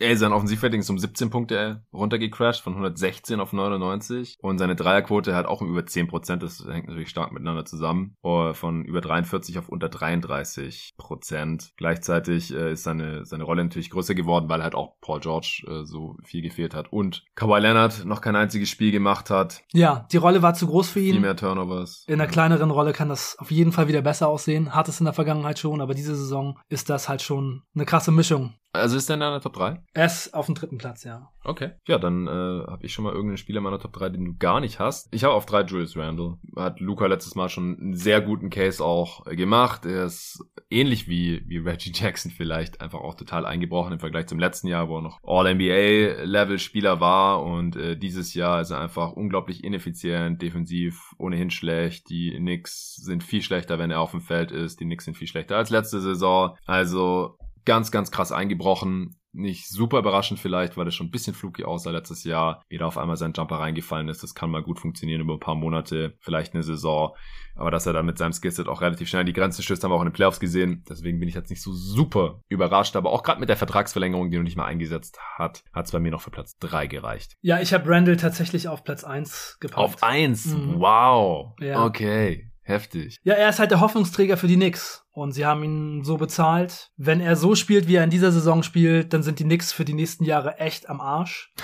Ey, 0.00 0.16
sein 0.16 0.32
Offensivrating 0.32 0.80
ist 0.80 0.90
um 0.90 0.98
17 0.98 1.30
Punkte 1.30 1.84
runtergecrashed 1.92 2.62
von 2.62 2.72
116 2.72 3.38
auf 3.38 3.52
99 3.52 4.38
und 4.40 4.58
seine 4.58 4.74
Dreierquote 4.74 5.36
hat 5.36 5.46
auch 5.46 5.60
um 5.60 5.68
über 5.68 5.86
10 5.86 6.08
Prozent, 6.08 6.42
das 6.42 6.64
hängt 6.68 6.88
natürlich 6.88 7.10
stark 7.10 7.30
miteinander 7.30 7.64
zusammen, 7.64 8.16
oh, 8.22 8.52
von 8.54 8.84
über 8.84 9.00
43 9.00 9.56
auf 9.58 9.68
unter 9.68 9.88
33 9.88 10.94
Prozent. 10.96 11.72
Gleichzeitig 11.76 12.52
äh, 12.52 12.72
ist 12.72 12.82
seine, 12.82 13.24
seine 13.24 13.44
Rolle 13.44 13.62
natürlich 13.62 13.90
größer 13.90 14.16
geworden, 14.16 14.48
weil 14.48 14.64
halt 14.64 14.74
auch 14.74 14.96
Paul 15.00 15.20
George 15.20 15.62
äh, 15.68 15.84
so 15.84 16.16
viel 16.24 16.42
gefehlt 16.42 16.74
hat 16.74 16.92
und 16.92 17.24
Kawhi 17.36 17.60
Leonard 17.60 18.04
noch 18.04 18.20
kein 18.20 18.34
einziges 18.34 18.70
Spiel 18.70 18.90
gemacht 18.90 19.30
hat. 19.30 19.62
Ja, 19.72 20.08
die 20.10 20.16
Rolle 20.16 20.42
war 20.42 20.54
zu 20.54 20.66
groß 20.66 20.90
für 20.90 21.00
ihn. 21.00 21.12
Viel 21.12 21.20
mehr 21.20 21.36
Turnovers. 21.36 22.04
In 22.08 22.14
einer 22.14 22.26
kleineren 22.26 22.72
Rolle 22.72 22.92
kann 22.92 23.08
das 23.08 23.36
auf 23.38 23.52
jeden 23.52 23.70
Fall 23.70 23.86
wieder 23.86 24.02
besser 24.02 24.26
aussehen. 24.26 24.74
Hat 24.74 24.88
es 24.88 24.98
in 24.98 25.04
der 25.04 25.14
Vergangenheit 25.14 25.60
schon, 25.60 25.80
aber 25.80 25.94
diese 25.94 26.16
Saison 26.16 26.58
ist 26.68 26.90
das 26.90 27.08
halt 27.08 27.22
schon 27.22 27.62
eine 27.76 27.84
krasse 27.84 28.10
Mischung 28.10 28.54
Also 28.74 28.96
ist 28.96 29.08
er 29.08 29.14
in 29.14 29.20
deiner 29.20 29.40
Top 29.40 29.52
3? 29.52 29.80
Er 29.92 30.06
ist 30.06 30.34
auf 30.34 30.46
dem 30.46 30.56
dritten 30.56 30.78
Platz, 30.78 31.04
ja. 31.04 31.30
Okay. 31.44 31.72
Ja, 31.86 31.98
dann 31.98 32.26
äh, 32.26 32.30
habe 32.30 32.80
ich 32.82 32.92
schon 32.92 33.04
mal 33.04 33.12
irgendeinen 33.12 33.36
Spieler 33.36 33.58
in 33.58 33.64
meiner 33.64 33.78
Top 33.78 33.92
3, 33.92 34.08
den 34.08 34.24
du 34.24 34.36
gar 34.36 34.60
nicht 34.60 34.80
hast. 34.80 35.08
Ich 35.12 35.22
habe 35.22 35.34
auf 35.34 35.46
3 35.46 35.62
Julius 35.62 35.96
Randle. 35.96 36.38
Hat 36.56 36.80
Luca 36.80 37.06
letztes 37.06 37.36
Mal 37.36 37.48
schon 37.48 37.78
einen 37.78 37.94
sehr 37.94 38.20
guten 38.20 38.50
Case 38.50 38.84
auch 38.84 39.24
gemacht. 39.26 39.86
Er 39.86 40.06
ist 40.06 40.42
ähnlich 40.70 41.06
wie, 41.06 41.44
wie 41.46 41.58
Reggie 41.58 41.92
Jackson 41.94 42.32
vielleicht 42.32 42.80
einfach 42.80 43.00
auch 43.00 43.14
total 43.14 43.46
eingebrochen 43.46 43.92
im 43.92 44.00
Vergleich 44.00 44.26
zum 44.26 44.40
letzten 44.40 44.66
Jahr, 44.66 44.88
wo 44.88 44.98
er 44.98 45.02
noch 45.02 45.20
All-NBA-Level-Spieler 45.22 46.98
war. 46.98 47.44
Und 47.44 47.76
äh, 47.76 47.96
dieses 47.96 48.34
Jahr 48.34 48.60
ist 48.60 48.70
er 48.70 48.80
einfach 48.80 49.12
unglaublich 49.12 49.62
ineffizient, 49.62 50.42
defensiv 50.42 51.14
ohnehin 51.18 51.50
schlecht. 51.50 52.08
Die 52.08 52.32
Knicks 52.32 52.96
sind 52.96 53.22
viel 53.22 53.42
schlechter, 53.42 53.78
wenn 53.78 53.92
er 53.92 54.00
auf 54.00 54.10
dem 54.10 54.20
Feld 54.20 54.50
ist. 54.50 54.80
Die 54.80 54.84
Knicks 54.84 55.04
sind 55.04 55.16
viel 55.16 55.28
schlechter 55.28 55.56
als 55.56 55.70
letzte 55.70 56.00
Saison. 56.00 56.56
Also 56.66 57.38
ganz, 57.64 57.90
ganz 57.90 58.10
krass 58.10 58.32
eingebrochen. 58.32 59.18
Nicht 59.36 59.68
super 59.68 59.98
überraschend 59.98 60.38
vielleicht, 60.38 60.76
weil 60.76 60.86
es 60.86 60.94
schon 60.94 61.08
ein 61.08 61.10
bisschen 61.10 61.34
fluky 61.34 61.64
aussah 61.64 61.90
letztes 61.90 62.22
Jahr. 62.22 62.62
Wieder 62.68 62.86
auf 62.86 62.96
einmal 62.96 63.16
sein 63.16 63.32
Jumper 63.34 63.56
reingefallen 63.56 64.08
ist. 64.08 64.22
Das 64.22 64.36
kann 64.36 64.48
mal 64.48 64.62
gut 64.62 64.78
funktionieren 64.78 65.20
über 65.20 65.34
ein 65.34 65.40
paar 65.40 65.56
Monate, 65.56 66.16
vielleicht 66.20 66.54
eine 66.54 66.62
Saison. 66.62 67.16
Aber 67.56 67.72
dass 67.72 67.86
er 67.86 67.92
dann 67.92 68.06
mit 68.06 68.16
seinem 68.16 68.32
Skillset 68.32 68.68
auch 68.68 68.80
relativ 68.80 69.08
schnell 69.08 69.24
die 69.24 69.32
Grenzen 69.32 69.62
stößt, 69.62 69.82
haben 69.82 69.90
wir 69.90 69.96
auch 69.96 70.02
in 70.02 70.08
den 70.08 70.14
Playoffs 70.14 70.38
gesehen. 70.38 70.84
Deswegen 70.88 71.18
bin 71.18 71.28
ich 71.28 71.34
jetzt 71.34 71.50
nicht 71.50 71.62
so 71.62 71.72
super 71.72 72.40
überrascht. 72.48 72.94
Aber 72.94 73.10
auch 73.10 73.24
gerade 73.24 73.40
mit 73.40 73.48
der 73.48 73.56
Vertragsverlängerung, 73.56 74.30
die 74.30 74.36
er 74.36 74.42
nicht 74.44 74.56
mal 74.56 74.66
eingesetzt 74.66 75.18
hat, 75.36 75.64
hat 75.72 75.86
es 75.86 75.92
bei 75.92 75.98
mir 75.98 76.12
noch 76.12 76.20
für 76.20 76.30
Platz 76.30 76.56
drei 76.58 76.86
gereicht. 76.86 77.34
Ja, 77.42 77.60
ich 77.60 77.74
habe 77.74 77.90
Randall 77.90 78.16
tatsächlich 78.16 78.68
auf 78.68 78.84
Platz 78.84 79.02
eins 79.02 79.56
gepackt. 79.58 79.78
Auf 79.78 80.02
eins? 80.04 80.46
Mhm. 80.46 80.78
Wow. 80.78 81.54
Ja. 81.58 81.84
Okay. 81.84 82.52
Heftig. 82.66 83.18
Ja, 83.24 83.34
er 83.34 83.50
ist 83.50 83.58
halt 83.58 83.70
der 83.70 83.80
Hoffnungsträger 83.80 84.38
für 84.38 84.46
die 84.46 84.56
Knicks. 84.56 85.03
Und 85.14 85.30
sie 85.30 85.46
haben 85.46 85.62
ihn 85.62 86.02
so 86.02 86.16
bezahlt. 86.16 86.90
Wenn 86.96 87.20
er 87.20 87.36
so 87.36 87.54
spielt, 87.54 87.86
wie 87.86 87.94
er 87.94 88.04
in 88.04 88.10
dieser 88.10 88.32
Saison 88.32 88.64
spielt, 88.64 89.12
dann 89.12 89.22
sind 89.22 89.38
die 89.38 89.44
Knicks 89.44 89.72
für 89.72 89.84
die 89.84 89.94
nächsten 89.94 90.24
Jahre 90.24 90.58
echt 90.58 90.88
am 90.90 91.00
Arsch. 91.00 91.54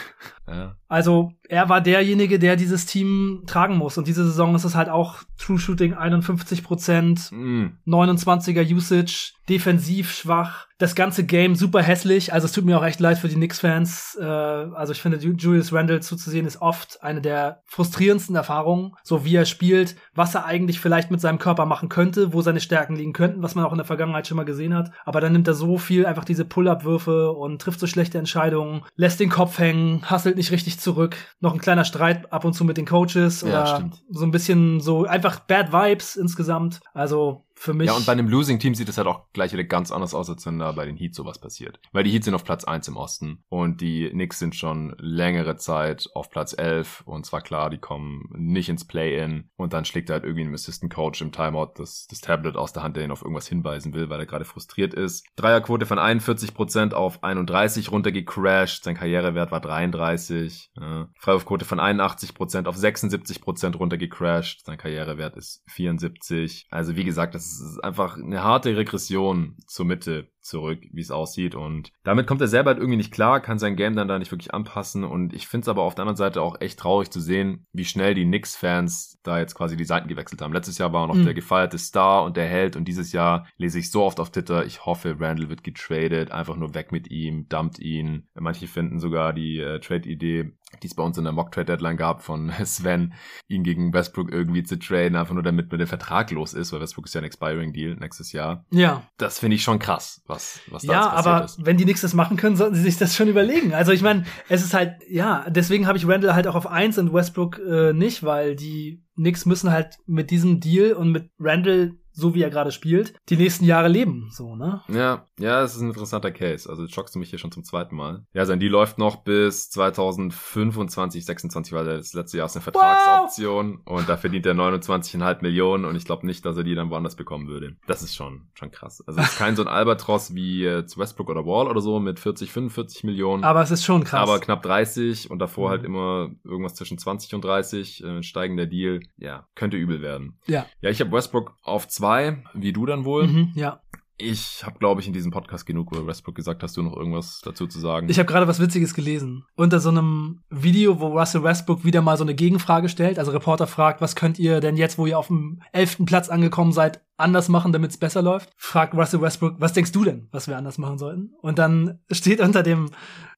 Ja. 0.50 0.76
Also 0.88 1.32
er 1.48 1.68
war 1.68 1.80
derjenige, 1.80 2.38
der 2.40 2.56
dieses 2.56 2.84
Team 2.84 3.44
tragen 3.46 3.76
muss. 3.76 3.96
Und 3.96 4.08
diese 4.08 4.24
Saison 4.24 4.54
ist 4.54 4.64
es 4.64 4.74
halt 4.74 4.88
auch 4.88 5.18
True 5.38 5.58
Shooting 5.58 5.94
51 5.94 6.64
Prozent, 6.64 7.30
mm. 7.30 7.66
29er 7.86 8.74
Usage, 8.74 9.32
defensiv 9.48 10.12
schwach, 10.12 10.66
das 10.78 10.94
ganze 10.94 11.24
Game 11.24 11.54
super 11.54 11.82
hässlich. 11.82 12.32
Also 12.32 12.46
es 12.46 12.52
tut 12.52 12.64
mir 12.64 12.78
auch 12.78 12.84
echt 12.84 13.00
leid 13.00 13.18
für 13.18 13.28
die 13.28 13.34
Knicks-Fans. 13.34 14.18
Äh, 14.20 14.24
also 14.24 14.92
ich 14.92 15.02
finde, 15.02 15.18
Julius 15.18 15.72
Randle 15.72 16.00
zuzusehen 16.00 16.46
ist 16.46 16.62
oft 16.62 17.02
eine 17.02 17.20
der 17.20 17.62
frustrierendsten 17.66 18.34
Erfahrungen. 18.34 18.94
So 19.02 19.24
wie 19.24 19.36
er 19.36 19.44
spielt, 19.44 19.96
was 20.14 20.34
er 20.34 20.46
eigentlich 20.46 20.80
vielleicht 20.80 21.10
mit 21.10 21.20
seinem 21.20 21.38
Körper 21.38 21.66
machen 21.66 21.88
könnte, 21.88 22.32
wo 22.32 22.42
seine 22.42 22.60
Stärken 22.60 22.96
liegen 22.96 23.12
könnten, 23.12 23.42
was 23.42 23.54
man 23.54 23.64
auch 23.64 23.72
in 23.72 23.78
der 23.78 23.86
Vergangenheit 23.86 24.26
schon 24.26 24.36
mal 24.36 24.44
gesehen 24.44 24.74
hat. 24.74 24.90
Aber 25.04 25.20
dann 25.20 25.32
nimmt 25.32 25.48
er 25.48 25.54
so 25.54 25.78
viel 25.78 26.06
einfach 26.06 26.24
diese 26.24 26.44
Pull-Up-Würfe 26.44 27.32
und 27.32 27.60
trifft 27.60 27.80
so 27.80 27.86
schlechte 27.86 28.18
Entscheidungen, 28.18 28.82
lässt 28.96 29.20
den 29.20 29.30
Kopf 29.30 29.58
hängen, 29.58 30.08
hasselt 30.08 30.36
nicht 30.40 30.52
richtig 30.52 30.80
zurück. 30.80 31.16
Noch 31.40 31.52
ein 31.52 31.60
kleiner 31.60 31.84
Streit 31.84 32.32
ab 32.32 32.44
und 32.44 32.54
zu 32.54 32.64
mit 32.64 32.76
den 32.76 32.86
Coaches 32.86 33.44
oder 33.44 33.52
ja, 33.52 33.90
so 34.08 34.24
ein 34.24 34.30
bisschen 34.30 34.80
so 34.80 35.04
einfach 35.04 35.40
Bad 35.40 35.72
Vibes 35.72 36.16
insgesamt. 36.16 36.80
Also 36.94 37.44
für 37.60 37.74
mich. 37.74 37.88
Ja, 37.88 37.92
und 37.94 38.06
bei 38.06 38.12
einem 38.12 38.26
Losing-Team 38.26 38.74
sieht 38.74 38.88
es 38.88 38.96
halt 38.96 39.06
auch 39.06 39.30
gleich 39.34 39.52
wieder 39.52 39.64
ganz 39.64 39.92
anders 39.92 40.14
aus, 40.14 40.30
als 40.30 40.46
wenn 40.46 40.58
da 40.58 40.72
bei 40.72 40.86
den 40.86 40.96
Heats 40.96 41.18
sowas 41.18 41.38
passiert. 41.38 41.78
Weil 41.92 42.04
die 42.04 42.10
Heats 42.10 42.24
sind 42.24 42.34
auf 42.34 42.42
Platz 42.42 42.64
1 42.64 42.88
im 42.88 42.96
Osten 42.96 43.44
und 43.50 43.82
die 43.82 44.08
Knicks 44.08 44.38
sind 44.38 44.56
schon 44.56 44.94
längere 44.96 45.56
Zeit 45.56 46.08
auf 46.14 46.30
Platz 46.30 46.54
11 46.56 47.02
und 47.04 47.26
zwar 47.26 47.42
klar, 47.42 47.68
die 47.68 47.76
kommen 47.76 48.30
nicht 48.34 48.70
ins 48.70 48.86
Play-In 48.86 49.50
und 49.56 49.74
dann 49.74 49.84
schlägt 49.84 50.08
halt 50.08 50.24
irgendwie 50.24 50.44
ein 50.44 50.54
Assistant 50.54 50.90
Coach 50.90 51.20
im 51.20 51.32
Timeout 51.32 51.72
das, 51.76 52.06
das 52.08 52.22
Tablet 52.22 52.56
aus 52.56 52.72
der 52.72 52.82
Hand, 52.82 52.96
der 52.96 53.04
ihn 53.04 53.10
auf 53.10 53.20
irgendwas 53.20 53.46
hinweisen 53.46 53.92
will, 53.92 54.08
weil 54.08 54.20
er 54.20 54.26
gerade 54.26 54.46
frustriert 54.46 54.94
ist. 54.94 55.26
Dreierquote 55.36 55.84
von 55.84 55.98
41% 55.98 56.94
auf 56.94 57.22
31 57.22 57.92
runtergecrashed, 57.92 58.84
sein 58.84 58.96
Karrierewert 58.96 59.52
war 59.52 59.60
33. 59.60 60.70
Ja. 60.80 61.10
Freiwurfquote 61.18 61.66
von 61.66 61.78
81% 61.78 62.66
auf 62.66 62.76
76% 62.76 63.76
runtergecrashed, 63.76 64.64
sein 64.64 64.78
Karrierewert 64.78 65.36
ist 65.36 65.62
74. 65.66 66.66
Also 66.70 66.96
wie 66.96 67.04
gesagt, 67.04 67.34
das 67.34 67.49
es 67.49 67.49
ist 67.52 67.82
einfach 67.82 68.16
eine 68.16 68.42
harte 68.44 68.76
Regression 68.76 69.56
zur 69.66 69.86
Mitte 69.86 70.30
zurück, 70.40 70.80
wie 70.92 71.00
es 71.00 71.10
aussieht. 71.10 71.54
Und 71.54 71.92
damit 72.02 72.26
kommt 72.26 72.40
er 72.40 72.48
selber 72.48 72.70
halt 72.70 72.78
irgendwie 72.78 72.96
nicht 72.96 73.12
klar, 73.12 73.40
kann 73.40 73.58
sein 73.58 73.76
Game 73.76 73.94
dann 73.94 74.08
da 74.08 74.18
nicht 74.18 74.30
wirklich 74.30 74.54
anpassen. 74.54 75.04
Und 75.04 75.32
ich 75.32 75.46
finde 75.46 75.64
es 75.64 75.68
aber 75.68 75.82
auf 75.82 75.94
der 75.94 76.02
anderen 76.02 76.16
Seite 76.16 76.42
auch 76.42 76.60
echt 76.60 76.78
traurig 76.78 77.10
zu 77.10 77.20
sehen, 77.20 77.66
wie 77.72 77.84
schnell 77.84 78.14
die 78.14 78.24
Knicks-Fans 78.24 79.18
da 79.22 79.38
jetzt 79.38 79.54
quasi 79.54 79.76
die 79.76 79.84
Seiten 79.84 80.08
gewechselt 80.08 80.40
haben. 80.42 80.52
Letztes 80.52 80.78
Jahr 80.78 80.92
war 80.92 81.04
er 81.04 81.08
noch 81.08 81.14
mhm. 81.14 81.24
der 81.24 81.34
gefeierte 81.34 81.78
Star 81.78 82.24
und 82.24 82.36
der 82.36 82.46
Held. 82.46 82.76
Und 82.76 82.86
dieses 82.86 83.12
Jahr 83.12 83.46
lese 83.56 83.78
ich 83.78 83.90
so 83.90 84.02
oft 84.02 84.20
auf 84.20 84.30
Twitter, 84.30 84.64
ich 84.64 84.86
hoffe, 84.86 85.16
Randall 85.18 85.48
wird 85.48 85.64
getradet, 85.64 86.30
einfach 86.30 86.56
nur 86.56 86.74
weg 86.74 86.92
mit 86.92 87.10
ihm, 87.10 87.48
dumpt 87.48 87.78
ihn. 87.78 88.28
Manche 88.34 88.66
finden 88.66 89.00
sogar 89.00 89.32
die 89.32 89.58
äh, 89.58 89.80
Trade-Idee, 89.80 90.52
die 90.82 90.86
es 90.86 90.94
bei 90.94 91.02
uns 91.02 91.18
in 91.18 91.24
der 91.24 91.32
Mock-Trade-Deadline 91.32 91.96
gab 91.96 92.22
von 92.22 92.50
Sven, 92.64 93.14
ihn 93.48 93.62
gegen 93.62 93.92
Westbrook 93.92 94.32
irgendwie 94.32 94.62
zu 94.62 94.78
traden, 94.78 95.16
einfach 95.16 95.34
nur 95.34 95.42
damit 95.42 95.70
mit 95.70 95.80
dem 95.80 95.86
Vertrag 95.86 96.30
los 96.30 96.54
ist, 96.54 96.72
weil 96.72 96.80
Westbrook 96.80 97.06
ist 97.06 97.14
ja 97.14 97.20
ein 97.20 97.24
Expiring 97.24 97.72
Deal 97.72 97.96
nächstes 97.96 98.32
Jahr. 98.32 98.64
Ja. 98.70 99.02
Das 99.16 99.38
finde 99.38 99.56
ich 99.56 99.62
schon 99.62 99.78
krass, 99.78 100.22
was, 100.30 100.60
was 100.70 100.82
da 100.82 100.92
ja, 100.92 101.08
passiert 101.08 101.26
aber 101.26 101.44
ist. 101.44 101.66
wenn 101.66 101.76
die 101.76 101.84
nichts 101.84 102.00
das 102.00 102.14
machen 102.14 102.36
können, 102.36 102.56
sollten 102.56 102.74
sie 102.74 102.82
sich 102.82 102.96
das 102.96 103.14
schon 103.14 103.28
überlegen. 103.28 103.74
Also 103.74 103.92
ich 103.92 104.02
meine, 104.02 104.24
es 104.48 104.62
ist 104.64 104.72
halt, 104.72 104.94
ja, 105.08 105.44
deswegen 105.48 105.86
habe 105.86 105.98
ich 105.98 106.06
Randall 106.08 106.34
halt 106.34 106.46
auch 106.46 106.54
auf 106.54 106.66
eins 106.66 106.96
und 106.96 107.12
Westbrook 107.12 107.58
äh, 107.58 107.92
nicht, 107.92 108.22
weil 108.22 108.56
die 108.56 109.02
Knicks 109.16 109.44
müssen 109.44 109.70
halt 109.70 109.98
mit 110.06 110.30
diesem 110.30 110.60
Deal 110.60 110.94
und 110.94 111.10
mit 111.10 111.30
Randall 111.38 111.92
so 112.20 112.34
wie 112.34 112.42
er 112.42 112.50
gerade 112.50 112.72
spielt, 112.72 113.14
die 113.28 113.36
nächsten 113.36 113.64
Jahre 113.64 113.88
leben, 113.88 114.28
so, 114.30 114.54
ne? 114.54 114.82
Ja, 114.88 115.26
ja, 115.38 115.62
es 115.62 115.74
ist 115.74 115.80
ein 115.80 115.88
interessanter 115.88 116.30
Case. 116.30 116.68
Also 116.68 116.86
schockst 116.86 117.14
du 117.14 117.18
mich 117.18 117.30
hier 117.30 117.38
schon 117.38 117.52
zum 117.52 117.64
zweiten 117.64 117.96
Mal. 117.96 118.24
Ja, 118.32 118.46
sein 118.46 118.60
Deal 118.60 118.70
läuft 118.70 118.98
noch 118.98 119.16
bis 119.16 119.70
2025, 119.70 121.24
26, 121.24 121.72
weil 121.72 121.84
das 121.84 122.12
letzte 122.12 122.38
Jahr 122.38 122.46
ist 122.46 122.56
eine 122.56 122.62
Vertragsoption 122.62 123.80
wow. 123.84 123.98
und 123.98 124.08
da 124.08 124.16
verdient 124.16 124.46
er 124.46 124.54
29,5 124.54 125.42
Millionen 125.42 125.84
und 125.84 125.96
ich 125.96 126.04
glaube 126.04 126.26
nicht, 126.26 126.44
dass 126.44 126.56
er 126.56 126.62
die 126.62 126.74
dann 126.74 126.90
woanders 126.90 127.16
bekommen 127.16 127.48
würde. 127.48 127.76
Das 127.86 128.02
ist 128.02 128.14
schon, 128.14 128.48
schon 128.54 128.70
krass. 128.70 129.02
Also 129.06 129.20
es 129.20 129.30
ist 129.30 129.38
kein 129.38 129.56
so 129.56 129.62
ein 129.62 129.68
Albatross 129.68 130.34
wie 130.34 130.62
jetzt 130.62 130.98
Westbrook 130.98 131.30
oder 131.30 131.44
Wall 131.46 131.66
oder 131.66 131.80
so 131.80 131.98
mit 131.98 132.20
40, 132.20 132.52
45 132.52 133.04
Millionen. 133.04 133.44
Aber 133.44 133.62
es 133.62 133.70
ist 133.70 133.84
schon 133.84 134.04
krass. 134.04 134.20
Aber 134.20 134.38
knapp 134.38 134.62
30 134.62 135.30
und 135.30 135.38
davor 135.38 135.70
halt 135.70 135.80
mhm. 135.80 135.80
halt 135.80 135.86
immer 135.86 136.30
irgendwas 136.44 136.74
zwischen 136.74 136.98
20 136.98 137.34
und 137.34 137.44
30, 137.44 138.04
äh, 138.04 138.22
steigender 138.22 138.66
Deal. 138.66 139.00
Ja, 139.16 139.46
könnte 139.54 139.76
übel 139.76 140.02
werden. 140.02 140.38
Ja. 140.46 140.66
Ja, 140.80 140.90
ich 140.90 141.00
habe 141.00 141.12
Westbrook 141.12 141.54
auf 141.62 141.88
zwei, 141.88 142.09
wie 142.54 142.72
du 142.72 142.86
dann 142.86 143.04
wohl. 143.04 143.26
Mhm, 143.26 143.52
ja. 143.54 143.80
Ich 144.22 144.62
habe, 144.64 144.78
glaube 144.78 145.00
ich, 145.00 145.06
in 145.06 145.14
diesem 145.14 145.30
Podcast 145.30 145.64
genug 145.64 145.92
über 145.92 146.06
Westbrook 146.06 146.34
gesagt. 146.34 146.62
Hast 146.62 146.76
du 146.76 146.82
noch 146.82 146.94
irgendwas 146.94 147.40
dazu 147.42 147.66
zu 147.66 147.80
sagen? 147.80 148.10
Ich 148.10 148.18
habe 148.18 148.26
gerade 148.26 148.46
was 148.46 148.60
Witziges 148.60 148.92
gelesen. 148.92 149.46
Unter 149.56 149.80
so 149.80 149.88
einem 149.88 150.42
Video, 150.50 151.00
wo 151.00 151.18
Russell 151.18 151.42
Westbrook 151.42 151.84
wieder 151.84 152.02
mal 152.02 152.18
so 152.18 152.24
eine 152.24 152.34
Gegenfrage 152.34 152.90
stellt. 152.90 153.18
Also 153.18 153.32
Reporter 153.32 153.66
fragt, 153.66 154.02
was 154.02 154.16
könnt 154.16 154.38
ihr 154.38 154.60
denn 154.60 154.76
jetzt, 154.76 154.98
wo 154.98 155.06
ihr 155.06 155.18
auf 155.18 155.28
dem 155.28 155.62
elften 155.72 156.04
Platz 156.04 156.28
angekommen 156.28 156.72
seid, 156.72 157.00
anders 157.16 157.48
machen, 157.48 157.72
damit 157.72 157.92
es 157.92 157.96
besser 157.96 158.20
läuft? 158.20 158.50
Fragt 158.56 158.94
Russell 158.94 159.22
Westbrook, 159.22 159.54
was 159.58 159.72
denkst 159.72 159.92
du 159.92 160.04
denn, 160.04 160.28
was 160.32 160.48
wir 160.48 160.58
anders 160.58 160.76
machen 160.76 160.98
sollten? 160.98 161.32
Und 161.40 161.58
dann 161.58 162.00
steht 162.10 162.40
unter 162.40 162.62
dem 162.62 162.90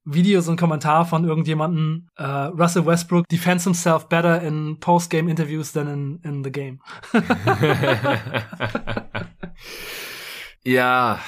Video 0.05 0.41
so 0.41 0.51
ein 0.51 0.57
Kommentar 0.57 1.05
von 1.05 1.25
irgendjemanden, 1.25 2.09
uh, 2.19 2.51
Russell 2.59 2.87
Westbrook 2.87 3.29
defends 3.29 3.63
himself 3.63 4.09
better 4.09 4.43
in 4.43 4.81
post-game 4.81 5.29
interviews 5.29 5.71
than 5.71 5.87
in, 5.87 6.21
in 6.25 6.43
the 6.43 6.51
game. 6.51 6.81
Ja, 10.65 11.19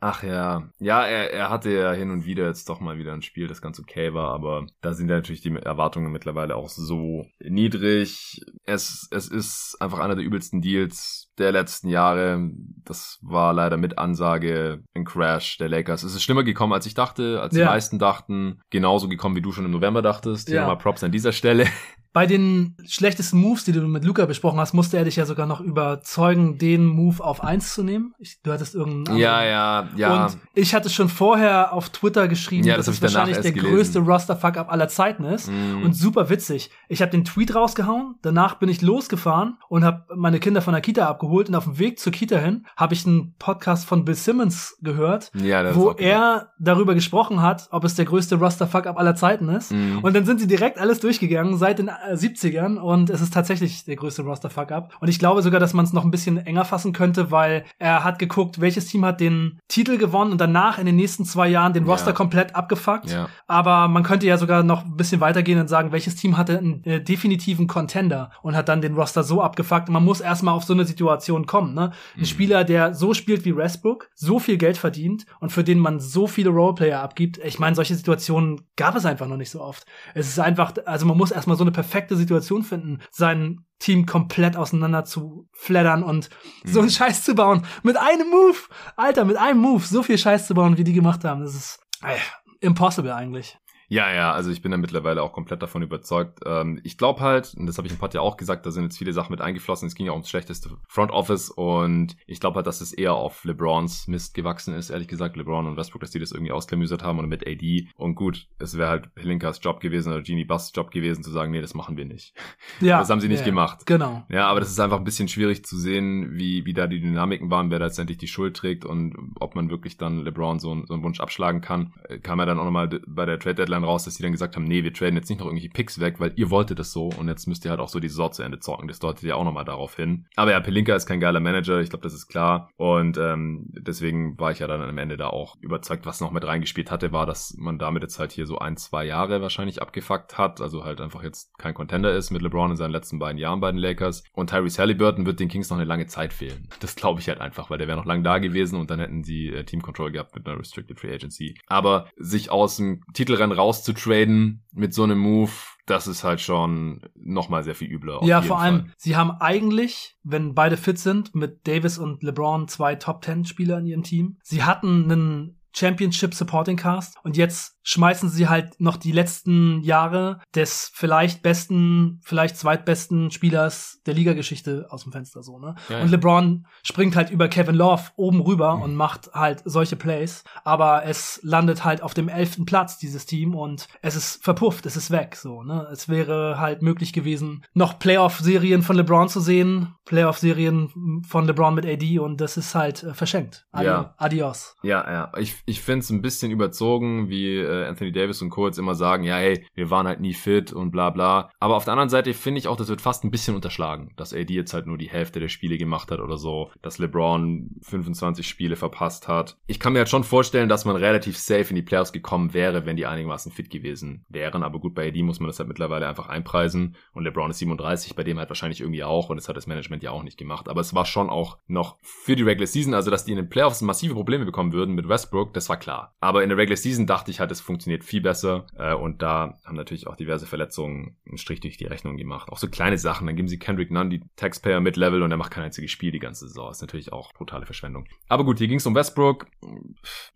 ach 0.00 0.22
ja. 0.22 0.70
Ja, 0.78 1.04
er, 1.04 1.32
er 1.32 1.50
hatte 1.50 1.70
ja 1.70 1.92
hin 1.92 2.10
und 2.10 2.24
wieder 2.24 2.46
jetzt 2.46 2.68
doch 2.68 2.80
mal 2.80 2.98
wieder 2.98 3.12
ein 3.12 3.22
Spiel, 3.22 3.46
das 3.46 3.60
ganz 3.60 3.78
okay 3.78 4.14
war, 4.14 4.32
aber 4.32 4.66
da 4.80 4.94
sind 4.94 5.08
ja 5.08 5.16
natürlich 5.16 5.42
die 5.42 5.54
Erwartungen 5.54 6.10
mittlerweile 6.10 6.56
auch 6.56 6.68
so 6.68 7.26
niedrig. 7.40 8.40
Es, 8.64 9.06
es 9.10 9.28
ist 9.28 9.76
einfach 9.80 9.98
einer 9.98 10.16
der 10.16 10.24
übelsten 10.24 10.62
Deals 10.62 11.30
der 11.38 11.52
letzten 11.52 11.88
Jahre. 11.88 12.50
Das 12.84 13.18
war 13.22 13.52
leider 13.52 13.76
mit 13.76 13.98
Ansage 13.98 14.82
ein 14.94 15.04
Crash 15.04 15.58
der 15.58 15.68
Lakers. 15.68 16.02
Es 16.02 16.14
ist 16.14 16.22
schlimmer 16.22 16.44
gekommen, 16.44 16.72
als 16.72 16.86
ich 16.86 16.94
dachte, 16.94 17.40
als 17.40 17.54
die 17.54 17.64
meisten 17.64 17.98
dachten. 17.98 18.60
Genauso 18.70 19.08
gekommen, 19.08 19.36
wie 19.36 19.42
du 19.42 19.52
schon 19.52 19.64
im 19.64 19.70
November 19.70 20.02
dachtest. 20.02 20.48
Hier 20.48 20.56
ja. 20.56 20.62
nochmal 20.62 20.78
Props 20.78 21.04
an 21.04 21.12
dieser 21.12 21.32
Stelle. 21.32 21.66
Bei 22.12 22.26
den 22.26 22.76
schlechtesten 22.86 23.38
Moves, 23.38 23.64
die 23.64 23.72
du 23.72 23.82
mit 23.82 24.04
Luca 24.04 24.26
besprochen 24.26 24.58
hast, 24.58 24.74
musste 24.74 24.96
er 24.96 25.04
dich 25.04 25.14
ja 25.14 25.26
sogar 25.26 25.46
noch 25.46 25.60
überzeugen, 25.60 26.58
den 26.58 26.84
Move 26.84 27.22
auf 27.22 27.44
eins 27.44 27.72
zu 27.72 27.84
nehmen. 27.84 28.14
Ich, 28.18 28.42
du 28.42 28.52
hattest 28.52 28.74
irgendeinen. 28.74 29.16
Ja, 29.16 29.44
ja, 29.44 29.88
ja. 29.94 30.26
Und 30.26 30.38
ich 30.54 30.74
hatte 30.74 30.90
schon 30.90 31.08
vorher 31.08 31.72
auf 31.72 31.90
Twitter 31.90 32.26
geschrieben, 32.26 32.66
ja, 32.66 32.76
das 32.76 32.86
dass 32.86 32.96
es 32.96 33.02
wahrscheinlich 33.02 33.38
der 33.38 33.52
gelesen. 33.52 33.76
größte 33.76 33.98
Roster-Fuck-Up 34.00 34.72
aller 34.72 34.88
Zeiten 34.88 35.24
ist. 35.24 35.50
Mm. 35.50 35.84
Und 35.84 35.94
super 35.94 36.28
witzig. 36.30 36.70
Ich 36.88 37.00
habe 37.00 37.12
den 37.12 37.24
Tweet 37.24 37.54
rausgehauen, 37.54 38.16
danach 38.22 38.54
bin 38.56 38.68
ich 38.68 38.82
losgefahren 38.82 39.58
und 39.68 39.84
habe 39.84 40.04
meine 40.16 40.40
Kinder 40.40 40.62
von 40.62 40.72
der 40.72 40.80
Kita 40.80 41.08
abgeholt 41.08 41.48
und 41.48 41.54
auf 41.54 41.64
dem 41.64 41.78
Weg 41.78 42.00
zur 42.00 42.12
Kita 42.12 42.38
hin 42.38 42.66
habe 42.76 42.94
ich 42.94 43.06
einen 43.06 43.34
Podcast 43.38 43.86
von 43.86 44.04
Bill 44.04 44.16
Simmons 44.16 44.76
gehört, 44.82 45.30
ja, 45.34 45.76
wo 45.76 45.92
er 45.92 46.50
darüber 46.58 46.94
gesprochen 46.94 47.40
hat, 47.40 47.68
ob 47.70 47.84
es 47.84 47.94
der 47.94 48.04
größte 48.04 48.34
Roster-Fuck-Up 48.34 48.98
aller 48.98 49.14
Zeiten 49.14 49.48
ist. 49.48 49.70
Mm. 49.70 49.98
Und 50.02 50.16
dann 50.16 50.24
sind 50.24 50.40
sie 50.40 50.48
direkt 50.48 50.78
alles 50.78 50.98
durchgegangen, 50.98 51.56
seit 51.56 51.78
den 51.78 51.88
70ern 52.12 52.76
und 52.76 53.10
es 53.10 53.20
ist 53.20 53.34
tatsächlich 53.34 53.84
der 53.84 53.96
größte 53.96 54.22
Roster-Fuck-Up. 54.22 54.96
Und 55.00 55.08
ich 55.08 55.18
glaube 55.18 55.42
sogar, 55.42 55.60
dass 55.60 55.74
man 55.74 55.84
es 55.84 55.92
noch 55.92 56.04
ein 56.04 56.10
bisschen 56.10 56.38
enger 56.38 56.64
fassen 56.64 56.92
könnte, 56.92 57.30
weil 57.30 57.64
er 57.78 58.04
hat 58.04 58.18
geguckt, 58.18 58.60
welches 58.60 58.86
Team 58.86 59.04
hat 59.04 59.20
den 59.20 59.58
Titel 59.68 59.98
gewonnen 59.98 60.32
und 60.32 60.40
danach 60.40 60.78
in 60.78 60.86
den 60.86 60.96
nächsten 60.96 61.24
zwei 61.24 61.48
Jahren 61.48 61.72
den 61.72 61.84
Roster 61.84 62.08
ja. 62.08 62.12
komplett 62.12 62.54
abgefuckt. 62.54 63.10
Ja. 63.10 63.28
Aber 63.46 63.88
man 63.88 64.02
könnte 64.02 64.26
ja 64.26 64.38
sogar 64.38 64.62
noch 64.62 64.84
ein 64.84 64.96
bisschen 64.96 65.20
weitergehen 65.20 65.60
und 65.60 65.68
sagen, 65.68 65.92
welches 65.92 66.16
Team 66.16 66.36
hatte 66.36 66.58
einen 66.58 66.84
äh, 66.84 67.02
definitiven 67.02 67.66
Contender 67.66 68.30
und 68.42 68.56
hat 68.56 68.68
dann 68.68 68.80
den 68.80 68.94
Roster 68.94 69.22
so 69.22 69.42
abgefuckt. 69.42 69.88
Und 69.88 69.94
man 69.94 70.04
muss 70.04 70.20
erstmal 70.20 70.54
auf 70.54 70.64
so 70.64 70.72
eine 70.72 70.84
Situation 70.84 71.46
kommen. 71.46 71.74
Ne? 71.74 71.92
Ein 72.16 72.20
mhm. 72.20 72.24
Spieler, 72.24 72.64
der 72.64 72.94
so 72.94 73.14
spielt 73.14 73.44
wie 73.44 73.56
Westbrook, 73.56 74.10
so 74.14 74.38
viel 74.38 74.56
Geld 74.56 74.78
verdient 74.78 75.26
und 75.40 75.52
für 75.52 75.64
den 75.64 75.78
man 75.78 76.00
so 76.00 76.26
viele 76.26 76.50
Roleplayer 76.50 77.00
abgibt. 77.00 77.38
Ich 77.44 77.58
meine, 77.58 77.76
solche 77.76 77.94
Situationen 77.94 78.62
gab 78.76 78.96
es 78.96 79.06
einfach 79.06 79.26
noch 79.26 79.36
nicht 79.36 79.50
so 79.50 79.60
oft. 79.60 79.84
Es 80.14 80.28
ist 80.28 80.38
einfach, 80.38 80.72
also 80.86 81.06
man 81.06 81.16
muss 81.16 81.30
erstmal 81.30 81.56
so 81.56 81.64
eine 81.64 81.72
perfekte 81.72 81.89
Situation 82.16 82.62
finden, 82.62 83.00
sein 83.10 83.64
Team 83.78 84.06
komplett 84.06 84.56
auseinander 84.56 85.04
zu 85.04 85.48
flattern 85.52 86.02
und 86.02 86.28
mhm. 86.64 86.68
so 86.68 86.80
einen 86.80 86.90
Scheiß 86.90 87.24
zu 87.24 87.34
bauen. 87.34 87.64
Mit 87.82 87.96
einem 87.96 88.28
Move! 88.28 88.58
Alter, 88.96 89.24
mit 89.24 89.36
einem 89.36 89.60
Move 89.60 89.84
so 89.84 90.02
viel 90.02 90.18
Scheiß 90.18 90.46
zu 90.46 90.54
bauen, 90.54 90.76
wie 90.76 90.84
die 90.84 90.92
gemacht 90.92 91.24
haben. 91.24 91.40
Das 91.40 91.54
ist 91.54 91.80
äh, 92.02 92.16
impossible 92.60 93.14
eigentlich. 93.14 93.58
Ja, 93.90 94.14
ja, 94.14 94.32
also 94.32 94.52
ich 94.52 94.62
bin 94.62 94.70
da 94.70 94.76
mittlerweile 94.76 95.20
auch 95.20 95.32
komplett 95.32 95.62
davon 95.62 95.82
überzeugt. 95.82 96.38
Ähm, 96.46 96.80
ich 96.84 96.96
glaube 96.96 97.20
halt, 97.20 97.54
und 97.58 97.66
das 97.66 97.76
habe 97.76 97.88
ich 97.88 97.92
im 97.92 97.98
Pod 97.98 98.14
ja 98.14 98.20
auch 98.20 98.36
gesagt, 98.36 98.64
da 98.64 98.70
sind 98.70 98.84
jetzt 98.84 98.96
viele 98.96 99.12
Sachen 99.12 99.32
mit 99.32 99.40
eingeflossen. 99.40 99.88
Es 99.88 99.96
ging 99.96 100.06
ja 100.06 100.12
ums 100.12 100.28
schlechteste 100.28 100.70
Front 100.86 101.10
Office 101.10 101.50
und 101.50 102.16
ich 102.28 102.38
glaube 102.38 102.54
halt, 102.54 102.68
dass 102.68 102.80
es 102.80 102.92
eher 102.92 103.14
auf 103.14 103.42
LeBrons 103.44 104.06
Mist 104.06 104.34
gewachsen 104.34 104.74
ist, 104.74 104.90
ehrlich 104.90 105.08
gesagt. 105.08 105.36
LeBron 105.36 105.66
und 105.66 105.76
Westbrook, 105.76 106.02
dass 106.02 106.12
die 106.12 106.20
das 106.20 106.30
irgendwie 106.30 106.52
ausklamüsert 106.52 107.02
haben 107.02 107.18
und 107.18 107.28
mit 107.28 107.44
AD. 107.44 107.88
Und 107.96 108.14
gut, 108.14 108.46
es 108.60 108.78
wäre 108.78 108.90
halt 108.90 109.12
Pelinkas 109.16 109.58
Job 109.60 109.80
gewesen 109.80 110.12
oder 110.12 110.22
Genie 110.22 110.44
Busts 110.44 110.70
Job 110.72 110.92
gewesen, 110.92 111.24
zu 111.24 111.32
sagen, 111.32 111.50
nee, 111.50 111.60
das 111.60 111.74
machen 111.74 111.96
wir 111.96 112.04
nicht. 112.04 112.32
Ja. 112.80 112.98
Das 112.98 113.10
haben 113.10 113.20
sie 113.20 113.28
nicht 113.28 113.40
ja, 113.40 113.46
gemacht. 113.46 113.84
Genau. 113.84 114.24
Ja, 114.30 114.46
aber 114.46 114.60
das 114.60 114.70
ist 114.70 114.80
einfach 114.80 114.96
ein 114.96 115.04
bisschen 115.04 115.28
schwierig 115.28 115.64
zu 115.64 115.76
sehen, 115.76 116.38
wie, 116.38 116.64
wie 116.64 116.72
da 116.72 116.86
die 116.86 117.00
Dynamiken 117.00 117.50
waren, 117.50 117.70
wer 117.70 117.78
da 117.78 117.86
letztendlich 117.86 118.16
die 118.16 118.26
Schuld 118.26 118.56
trägt 118.56 118.84
und 118.84 119.34
ob 119.38 119.54
man 119.54 119.70
wirklich 119.70 119.96
dann 119.98 120.24
LeBron 120.24 120.58
so, 120.60 120.84
so 120.86 120.94
einen 120.94 121.02
Wunsch 121.02 121.20
abschlagen 121.20 121.60
kann. 121.60 121.92
Äh, 122.08 122.18
kam 122.18 122.38
ja 122.38 122.46
dann 122.46 122.58
auch 122.58 122.64
nochmal 122.64 122.88
bei 123.06 123.26
der 123.26 123.38
Trade 123.38 123.56
Deadline 123.56 123.79
raus, 123.84 124.04
dass 124.04 124.14
die 124.14 124.22
dann 124.22 124.32
gesagt 124.32 124.56
haben, 124.56 124.64
nee, 124.64 124.84
wir 124.84 124.92
traden 124.92 125.16
jetzt 125.16 125.28
nicht 125.28 125.38
noch 125.38 125.46
irgendwelche 125.46 125.70
Picks 125.70 126.00
weg, 126.00 126.20
weil 126.20 126.32
ihr 126.36 126.50
wolltet 126.50 126.78
es 126.80 126.92
so 126.92 127.10
und 127.18 127.28
jetzt 127.28 127.46
müsst 127.46 127.64
ihr 127.64 127.70
halt 127.70 127.80
auch 127.80 127.88
so 127.88 128.00
die 128.00 128.08
Saison 128.08 128.32
zu 128.32 128.42
Ende 128.42 128.58
zocken. 128.58 128.88
Das 128.88 128.98
deutet 128.98 129.22
ja 129.24 129.34
auch 129.34 129.44
nochmal 129.44 129.64
darauf 129.64 129.96
hin. 129.96 130.26
Aber 130.36 130.50
ja, 130.50 130.60
Pelinka 130.60 130.94
ist 130.94 131.06
kein 131.06 131.20
geiler 131.20 131.40
Manager, 131.40 131.80
ich 131.80 131.90
glaube, 131.90 132.02
das 132.02 132.14
ist 132.14 132.28
klar. 132.28 132.70
Und 132.76 133.18
ähm, 133.18 133.66
deswegen 133.68 134.38
war 134.38 134.50
ich 134.50 134.58
ja 134.58 134.66
dann 134.66 134.82
am 134.82 134.98
Ende 134.98 135.16
da 135.16 135.28
auch 135.28 135.56
überzeugt, 135.60 136.06
was 136.06 136.20
noch 136.20 136.30
mit 136.30 136.46
reingespielt 136.46 136.90
hatte, 136.90 137.12
war, 137.12 137.26
dass 137.26 137.54
man 137.58 137.78
damit 137.78 138.02
jetzt 138.02 138.18
halt 138.18 138.32
hier 138.32 138.46
so 138.46 138.58
ein, 138.58 138.76
zwei 138.76 139.04
Jahre 139.04 139.42
wahrscheinlich 139.42 139.82
abgefuckt 139.82 140.38
hat. 140.38 140.60
Also 140.60 140.84
halt 140.84 141.00
einfach 141.00 141.22
jetzt 141.22 141.56
kein 141.58 141.74
Contender 141.74 142.14
ist 142.14 142.30
mit 142.30 142.42
LeBron 142.42 142.72
in 142.72 142.76
seinen 142.76 142.92
letzten 142.92 143.18
beiden 143.18 143.38
Jahren 143.38 143.60
bei 143.60 143.70
den 143.70 143.78
Lakers. 143.78 144.24
Und 144.32 144.50
Tyrese 144.50 144.80
Halliburton 144.80 145.26
wird 145.26 145.40
den 145.40 145.48
Kings 145.48 145.70
noch 145.70 145.76
eine 145.76 145.86
lange 145.86 146.06
Zeit 146.06 146.32
fehlen. 146.32 146.68
Das 146.80 146.96
glaube 146.96 147.20
ich 147.20 147.28
halt 147.28 147.40
einfach, 147.40 147.70
weil 147.70 147.78
der 147.78 147.88
wäre 147.88 147.98
noch 147.98 148.06
lange 148.06 148.22
da 148.22 148.38
gewesen 148.38 148.78
und 148.78 148.90
dann 148.90 149.00
hätten 149.00 149.24
sie 149.24 149.48
äh, 149.48 149.64
Team 149.64 149.82
Control 149.82 150.10
gehabt 150.10 150.34
mit 150.34 150.46
einer 150.46 150.58
Restricted 150.58 150.98
Free 150.98 151.12
Agency. 151.12 151.54
Aber 151.66 152.08
sich 152.16 152.50
aus 152.50 152.76
dem 152.76 153.02
Titelrennen 153.12 153.56
rauszutraden 153.70 154.64
mit 154.72 154.92
so 154.94 155.04
einem 155.04 155.18
Move 155.18 155.52
das 155.86 156.06
ist 156.06 156.22
halt 156.22 156.40
schon 156.40 157.00
nochmal 157.16 157.64
sehr 157.64 157.74
viel 157.74 157.90
übler. 157.90 158.20
Ja, 158.22 158.42
vor 158.42 158.60
allem, 158.60 158.82
Fall. 158.82 158.94
sie 158.96 159.16
haben 159.16 159.32
eigentlich, 159.32 160.16
wenn 160.22 160.54
beide 160.54 160.76
fit 160.76 160.98
sind, 160.98 161.34
mit 161.34 161.66
Davis 161.66 161.98
und 161.98 162.22
LeBron 162.22 162.68
zwei 162.68 162.94
Top 162.94 163.22
Ten 163.22 163.44
Spieler 163.44 163.78
in 163.78 163.86
ihrem 163.86 164.02
Team. 164.04 164.38
Sie 164.44 164.62
hatten 164.62 165.10
einen 165.10 165.60
Championship 165.74 166.34
Supporting 166.34 166.76
Cast 166.76 167.16
und 167.24 167.36
jetzt 167.36 167.79
schmeißen 167.90 168.28
sie 168.28 168.48
halt 168.48 168.80
noch 168.80 168.96
die 168.96 169.10
letzten 169.10 169.82
Jahre 169.82 170.40
des 170.54 170.92
vielleicht 170.94 171.42
besten, 171.42 172.20
vielleicht 172.22 172.56
zweitbesten 172.56 173.32
Spielers 173.32 174.00
der 174.06 174.14
Ligageschichte 174.14 174.86
aus 174.90 175.02
dem 175.02 175.10
Fenster 175.10 175.42
so, 175.42 175.58
ne? 175.58 175.74
Ja, 175.88 176.00
und 176.00 176.10
LeBron 176.10 176.66
springt 176.84 177.16
halt 177.16 177.30
über 177.30 177.48
Kevin 177.48 177.74
Love 177.74 178.04
oben 178.14 178.42
rüber 178.42 178.76
mhm. 178.76 178.82
und 178.82 178.94
macht 178.94 179.32
halt 179.34 179.62
solche 179.64 179.96
Plays, 179.96 180.44
aber 180.62 181.04
es 181.04 181.40
landet 181.42 181.84
halt 181.84 182.00
auf 182.00 182.14
dem 182.14 182.28
elften 182.28 182.64
Platz 182.64 182.96
dieses 182.96 183.26
Team 183.26 183.56
und 183.56 183.88
es 184.02 184.14
ist 184.14 184.44
verpufft, 184.44 184.86
es 184.86 184.96
ist 184.96 185.10
weg 185.10 185.34
so, 185.34 185.64
ne? 185.64 185.88
Es 185.92 186.08
wäre 186.08 186.60
halt 186.60 186.82
möglich 186.82 187.12
gewesen, 187.12 187.64
noch 187.74 187.98
Playoff-Serien 187.98 188.82
von 188.82 188.94
LeBron 188.94 189.28
zu 189.28 189.40
sehen, 189.40 189.94
Playoff-Serien 190.04 191.24
von 191.26 191.44
LeBron 191.44 191.74
mit 191.74 191.86
AD 191.86 192.20
und 192.20 192.40
das 192.40 192.56
ist 192.56 192.76
halt 192.76 193.02
äh, 193.02 193.14
verschenkt. 193.14 193.66
Adi 193.72 193.86
ja. 193.86 194.14
Adios. 194.16 194.76
Ja, 194.84 195.10
ja. 195.10 195.32
Ich, 195.38 195.56
ich 195.66 195.80
finde 195.80 196.00
es 196.00 196.10
ein 196.10 196.22
bisschen 196.22 196.52
überzogen, 196.52 197.28
wie 197.28 197.56
äh, 197.56 197.79
Anthony 197.86 198.12
Davis 198.12 198.42
und 198.42 198.50
Co. 198.50 198.66
jetzt 198.66 198.78
immer 198.78 198.94
sagen, 198.94 199.24
ja, 199.24 199.36
hey, 199.36 199.64
wir 199.74 199.90
waren 199.90 200.06
halt 200.06 200.20
nie 200.20 200.34
fit 200.34 200.72
und 200.72 200.90
bla 200.90 201.10
bla. 201.10 201.50
Aber 201.58 201.76
auf 201.76 201.84
der 201.84 201.92
anderen 201.92 202.08
Seite 202.10 202.34
finde 202.34 202.58
ich 202.58 202.68
auch, 202.68 202.76
das 202.76 202.88
wird 202.88 203.00
fast 203.00 203.24
ein 203.24 203.30
bisschen 203.30 203.54
unterschlagen, 203.54 204.12
dass 204.16 204.34
AD 204.34 204.52
jetzt 204.52 204.74
halt 204.74 204.86
nur 204.86 204.98
die 204.98 205.08
Hälfte 205.08 205.40
der 205.40 205.48
Spiele 205.48 205.78
gemacht 205.78 206.10
hat 206.10 206.20
oder 206.20 206.36
so, 206.36 206.70
dass 206.82 206.98
LeBron 206.98 207.76
25 207.82 208.46
Spiele 208.46 208.76
verpasst 208.76 209.28
hat. 209.28 209.56
Ich 209.66 209.80
kann 209.80 209.92
mir 209.92 210.00
halt 210.00 210.08
schon 210.08 210.24
vorstellen, 210.24 210.68
dass 210.68 210.84
man 210.84 210.96
relativ 210.96 211.38
safe 211.38 211.70
in 211.70 211.76
die 211.76 211.82
Playoffs 211.82 212.12
gekommen 212.12 212.54
wäre, 212.54 212.86
wenn 212.86 212.96
die 212.96 213.06
einigermaßen 213.06 213.52
fit 213.52 213.70
gewesen 213.70 214.24
wären. 214.28 214.62
Aber 214.62 214.80
gut, 214.80 214.94
bei 214.94 215.08
AD 215.08 215.22
muss 215.22 215.40
man 215.40 215.48
das 215.48 215.58
halt 215.58 215.68
mittlerweile 215.68 216.08
einfach 216.08 216.28
einpreisen. 216.28 216.96
Und 217.12 217.24
LeBron 217.24 217.50
ist 217.50 217.58
37, 217.58 218.14
bei 218.14 218.24
dem 218.24 218.38
halt 218.38 218.50
wahrscheinlich 218.50 218.80
irgendwie 218.80 219.04
auch. 219.04 219.30
Und 219.30 219.36
das 219.36 219.48
hat 219.48 219.56
das 219.56 219.66
Management 219.66 220.02
ja 220.02 220.10
auch 220.10 220.22
nicht 220.22 220.38
gemacht. 220.38 220.68
Aber 220.68 220.80
es 220.80 220.94
war 220.94 221.06
schon 221.06 221.30
auch 221.30 221.58
noch 221.66 221.98
für 222.02 222.36
die 222.36 222.42
Regular 222.42 222.66
Season, 222.66 222.94
also 222.94 223.10
dass 223.10 223.24
die 223.24 223.32
in 223.32 223.36
den 223.36 223.48
Playoffs 223.48 223.82
massive 223.82 224.14
Probleme 224.14 224.44
bekommen 224.44 224.72
würden 224.72 224.94
mit 224.94 225.08
Westbrook, 225.08 225.52
das 225.54 225.68
war 225.68 225.76
klar. 225.76 226.14
Aber 226.20 226.42
in 226.42 226.48
der 226.48 226.58
Regular 226.58 226.76
Season 226.76 227.06
dachte 227.06 227.30
ich 227.30 227.40
halt, 227.40 227.50
es 227.50 227.59
funktioniert 227.60 228.04
viel 228.04 228.20
besser. 228.20 228.66
Äh, 228.76 228.94
und 228.94 229.22
da 229.22 229.58
haben 229.64 229.76
natürlich 229.76 230.06
auch 230.06 230.16
diverse 230.16 230.46
Verletzungen 230.46 231.16
einen 231.26 231.38
Strich 231.38 231.60
durch 231.60 231.76
die 231.76 231.86
Rechnung 231.86 232.16
gemacht. 232.16 232.48
Auch 232.50 232.58
so 232.58 232.68
kleine 232.68 232.98
Sachen. 232.98 233.26
Dann 233.26 233.36
geben 233.36 233.48
sie 233.48 233.58
Kendrick 233.58 233.90
Nunn 233.90 234.10
die 234.10 234.22
Taxpayer 234.36 234.80
Mid-Level 234.80 235.22
und 235.22 235.30
er 235.30 235.36
macht 235.36 235.50
kein 235.50 235.64
einziges 235.64 235.90
Spiel 235.90 236.12
die 236.12 236.18
ganze 236.18 236.48
Saison. 236.48 236.70
Ist 236.70 236.80
natürlich 236.80 237.12
auch 237.12 237.32
brutale 237.32 237.66
Verschwendung. 237.66 238.06
Aber 238.28 238.44
gut, 238.44 238.58
hier 238.58 238.68
ging 238.68 238.78
es 238.78 238.86
um 238.86 238.94
Westbrook. 238.94 239.46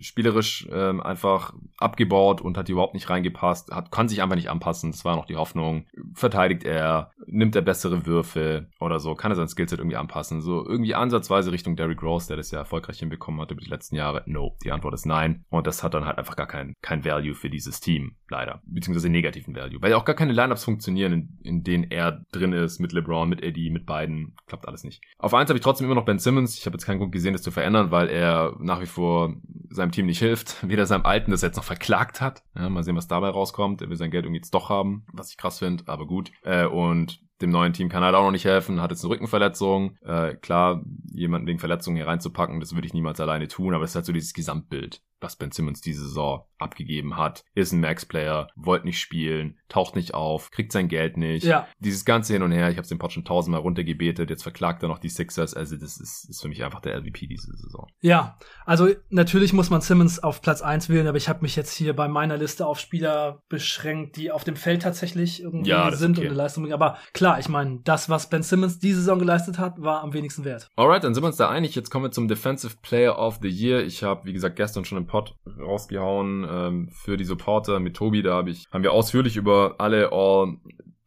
Spielerisch 0.01 0.67
ähm, 0.71 1.01
einfach 1.01 1.55
abgebaut 1.79 2.41
und 2.41 2.57
hat 2.57 2.69
überhaupt 2.69 2.95
nicht 2.95 3.11
reingepasst. 3.11 3.71
Hat, 3.71 3.91
kann 3.91 4.09
sich 4.09 4.23
einfach 4.23 4.37
nicht 4.37 4.51
anpassen. 4.51 4.93
Das 4.93 5.05
war 5.05 5.17
noch 5.17 5.27
die 5.27 5.37
Hoffnung. 5.37 5.87
Verteidigt 6.15 6.65
er? 6.65 7.11
Nimmt 7.27 7.57
er 7.57 7.63
bessere 7.63 8.07
Würfe 8.07 8.69
oder 8.81 9.01
so? 9.01 9.15
Kann 9.15 9.33
er 9.33 9.37
sein 9.37 9.49
Skillset 9.49 9.79
irgendwie 9.79 9.97
anpassen? 9.97 10.41
So 10.41 10.65
irgendwie 10.67 10.95
ansatzweise 10.95 11.53
Richtung 11.53 11.77
Derrick 11.77 12.03
Rose, 12.03 12.29
der 12.29 12.37
das 12.37 12.51
ja 12.51 12.59
erfolgreich 12.59 12.99
hinbekommen 12.99 13.41
hat 13.41 13.51
über 13.51 13.61
die 13.61 13.71
letzten 13.71 13.97
Jahre. 13.97 14.23
No, 14.27 14.57
die 14.63 14.73
Antwort 14.73 14.95
ist 14.95 15.07
nein. 15.07 15.45
Und 15.51 15.67
das 15.67 15.83
hat 15.83 15.95
dann 15.95 16.05
halt 16.05 16.19
einfach 16.19 16.37
gar 16.37 16.47
kein, 16.47 16.75
kein 16.83 17.05
Value 17.15 17.35
für 17.35 17.51
dieses 17.51 17.81
Team, 17.81 18.17
leider. 18.29 18.63
Beziehungsweise 18.67 19.09
negativen 19.09 19.55
Value. 19.55 19.81
Weil 19.81 19.91
ja 19.91 19.97
auch 19.97 20.05
gar 20.05 20.17
keine 20.17 20.33
Lineups 20.33 20.65
funktionieren, 20.65 21.13
in, 21.13 21.39
in 21.43 21.65
denen 21.65 21.85
er 21.91 22.25
drin 22.33 22.53
ist, 22.53 22.81
mit 22.81 22.93
LeBron, 22.93 23.29
mit 23.29 23.43
Eddie, 23.43 23.71
mit 23.71 23.87
beiden. 23.87 24.35
Klappt 24.47 24.67
alles 24.67 24.85
nicht. 24.85 25.01
Auf 25.19 25.35
eins 25.35 25.49
habe 25.49 25.59
ich 25.59 25.65
trotzdem 25.65 25.87
immer 25.87 25.95
noch 25.95 26.05
Ben 26.05 26.19
Simmons. 26.19 26.59
Ich 26.59 26.67
habe 26.67 26.75
jetzt 26.75 26.87
keinen 26.87 26.99
Grund 26.99 27.13
gesehen, 27.13 27.33
das 27.33 27.43
zu 27.43 27.51
verändern, 27.51 27.91
weil 27.91 28.09
er 28.09 28.57
nach 28.59 28.81
wie 28.81 28.87
vor 28.87 29.35
seinem 29.71 29.93
Team 29.93 30.07
nicht 30.07 30.19
hilft. 30.19 30.67
Weder 30.69 30.87
seinem 30.87 31.07
Alten, 31.07 31.31
das 31.31 31.43
er 31.43 31.49
jetzt 31.49 31.57
noch 31.57 31.65
verklagt 31.65 32.21
hat. 32.21 32.43
Ja, 32.55 32.69
mal 32.69 32.83
sehen, 32.83 32.97
was 32.97 33.09
dabei 33.09 33.29
rauskommt. 33.29 33.83
Er 33.83 33.89
will 33.89 33.97
sein 33.97 34.11
Geld 34.11 34.25
irgendwie 34.25 34.41
jetzt 34.41 34.55
doch 34.55 34.69
haben, 34.69 35.07
was 35.13 35.31
ich 35.31 35.37
krass 35.37 35.59
finde, 35.59 35.85
aber 35.87 36.07
gut. 36.07 36.33
Äh, 36.43 36.67
und 36.67 37.21
dem 37.41 37.51
neuen 37.51 37.73
Team 37.73 37.89
kann 37.89 38.05
halt 38.05 38.15
auch 38.15 38.23
noch 38.23 38.31
nicht 38.31 38.45
helfen, 38.45 38.81
hat 38.81 38.91
jetzt 38.91 39.05
eine 39.05 39.13
Rückenverletzung. 39.13 39.97
Äh, 40.03 40.35
klar, 40.37 40.83
jemanden 41.13 41.47
wegen 41.47 41.59
Verletzungen 41.59 41.97
hier 41.97 42.07
reinzupacken, 42.07 42.61
das 42.61 42.75
würde 42.75 42.87
ich 42.87 42.95
niemals 42.95 43.21
alleine 43.21 43.49
tun, 43.49 43.75
aber 43.75 43.85
es 43.85 43.91
ist 43.91 43.97
halt 43.97 44.07
so 44.07 44.13
dieses 44.13 44.35
Gesamtbild 44.35 45.03
was 45.25 45.37
Ben 45.37 45.51
Simmons 45.51 45.81
diese 45.81 46.03
Saison 46.03 46.45
abgegeben 46.59 47.17
hat. 47.17 47.45
Ist 47.55 47.73
ein 47.73 47.81
Max-Player, 47.81 48.49
wollte 48.55 48.87
nicht 48.87 49.01
spielen, 49.01 49.59
taucht 49.69 49.97
nicht 49.97 50.15
auf, 50.15 50.51
kriegt 50.51 50.71
sein 50.71 50.89
Geld 50.89 51.17
nicht. 51.17 51.45
Ja. 51.45 51.67
Dieses 51.79 52.05
ganze 52.05 52.33
Hin 52.35 52.43
und 52.43 52.53
Her, 52.53 52.71
ich 52.71 52.77
habe 52.77 52.83
es 52.83 52.89
den 52.89 52.99
Pod 52.99 53.13
schon 53.13 53.25
tausendmal 53.25 53.61
runtergebetet, 53.61 54.31
jetzt 54.31 54.43
verklagt 54.43 54.83
er 54.83 54.89
noch 54.89 54.99
die 54.99 55.09
Sixers. 55.09 55.55
Also 55.55 55.77
das 55.77 55.99
ist, 55.99 56.29
ist 56.29 56.41
für 56.41 56.49
mich 56.49 56.63
einfach 56.63 56.81
der 56.81 56.97
LVP 56.97 57.27
diese 57.27 57.53
Saison. 57.57 57.89
Ja, 58.01 58.39
also 58.65 58.89
natürlich 59.11 59.53
muss 59.53 59.71
man 59.71 59.81
Simmons 59.81 60.23
auf 60.23 60.41
Platz 60.43 60.63
eins 60.63 60.89
wählen, 60.89 61.07
aber 61.07 61.17
ich 61.17 61.29
habe 61.29 61.43
mich 61.43 61.57
jetzt 61.57 61.75
hier 61.75 61.97
bei 61.97 62.07
meiner 62.07 62.37
Liste 62.37 62.67
auf 62.67 62.79
Spieler 62.79 63.43
beschränkt, 63.49 64.17
die 64.17 64.31
auf 64.31 64.45
dem 64.45 64.57
Feld 64.57 64.83
tatsächlich 64.83 65.43
irgendwie 65.43 65.71
ja, 65.71 65.91
sind 65.93 66.19
okay. 66.19 66.27
und 66.27 66.33
eine 66.33 66.37
Leistung 66.43 66.63
bringen. 66.63 66.75
Aber 66.75 66.99
klar, 67.13 67.24
ich 67.39 67.49
meine, 67.49 67.81
das, 67.85 68.09
was 68.09 68.29
Ben 68.29 68.43
Simmons 68.43 68.79
diese 68.79 69.01
Saison 69.01 69.19
geleistet 69.19 69.59
hat, 69.59 69.81
war 69.81 70.03
am 70.03 70.13
wenigsten 70.13 70.45
wert. 70.45 70.71
Alright, 70.77 71.05
dann 71.05 71.15
sind 71.15 71.23
wir 71.23 71.29
uns 71.29 71.37
da 71.37 71.49
einig. 71.49 71.75
Jetzt 71.75 71.91
kommen 71.91 72.05
wir 72.05 72.11
zum 72.11 72.29
Defensive 72.29 72.77
Player 72.83 73.19
of 73.19 73.39
the 73.41 73.49
Year. 73.49 73.85
Ich 73.85 74.03
habe, 74.03 74.25
wie 74.25 74.33
gesagt, 74.33 74.57
gestern 74.57 74.85
schon 74.85 74.99
im 74.99 75.07
Pod 75.07 75.35
rausgehauen 75.59 76.47
ähm, 76.49 76.89
für 76.93 77.17
die 77.17 77.25
Supporter 77.25 77.81
mit 77.81 77.97
Tobi. 77.97 78.23
Da 78.23 78.37
hab 78.37 78.49
ich, 78.49 78.67
haben 78.71 78.83
wir 78.83 78.93
ausführlich 78.93 79.37
über 79.37 79.77
alle 79.79 80.13
All 80.13 80.59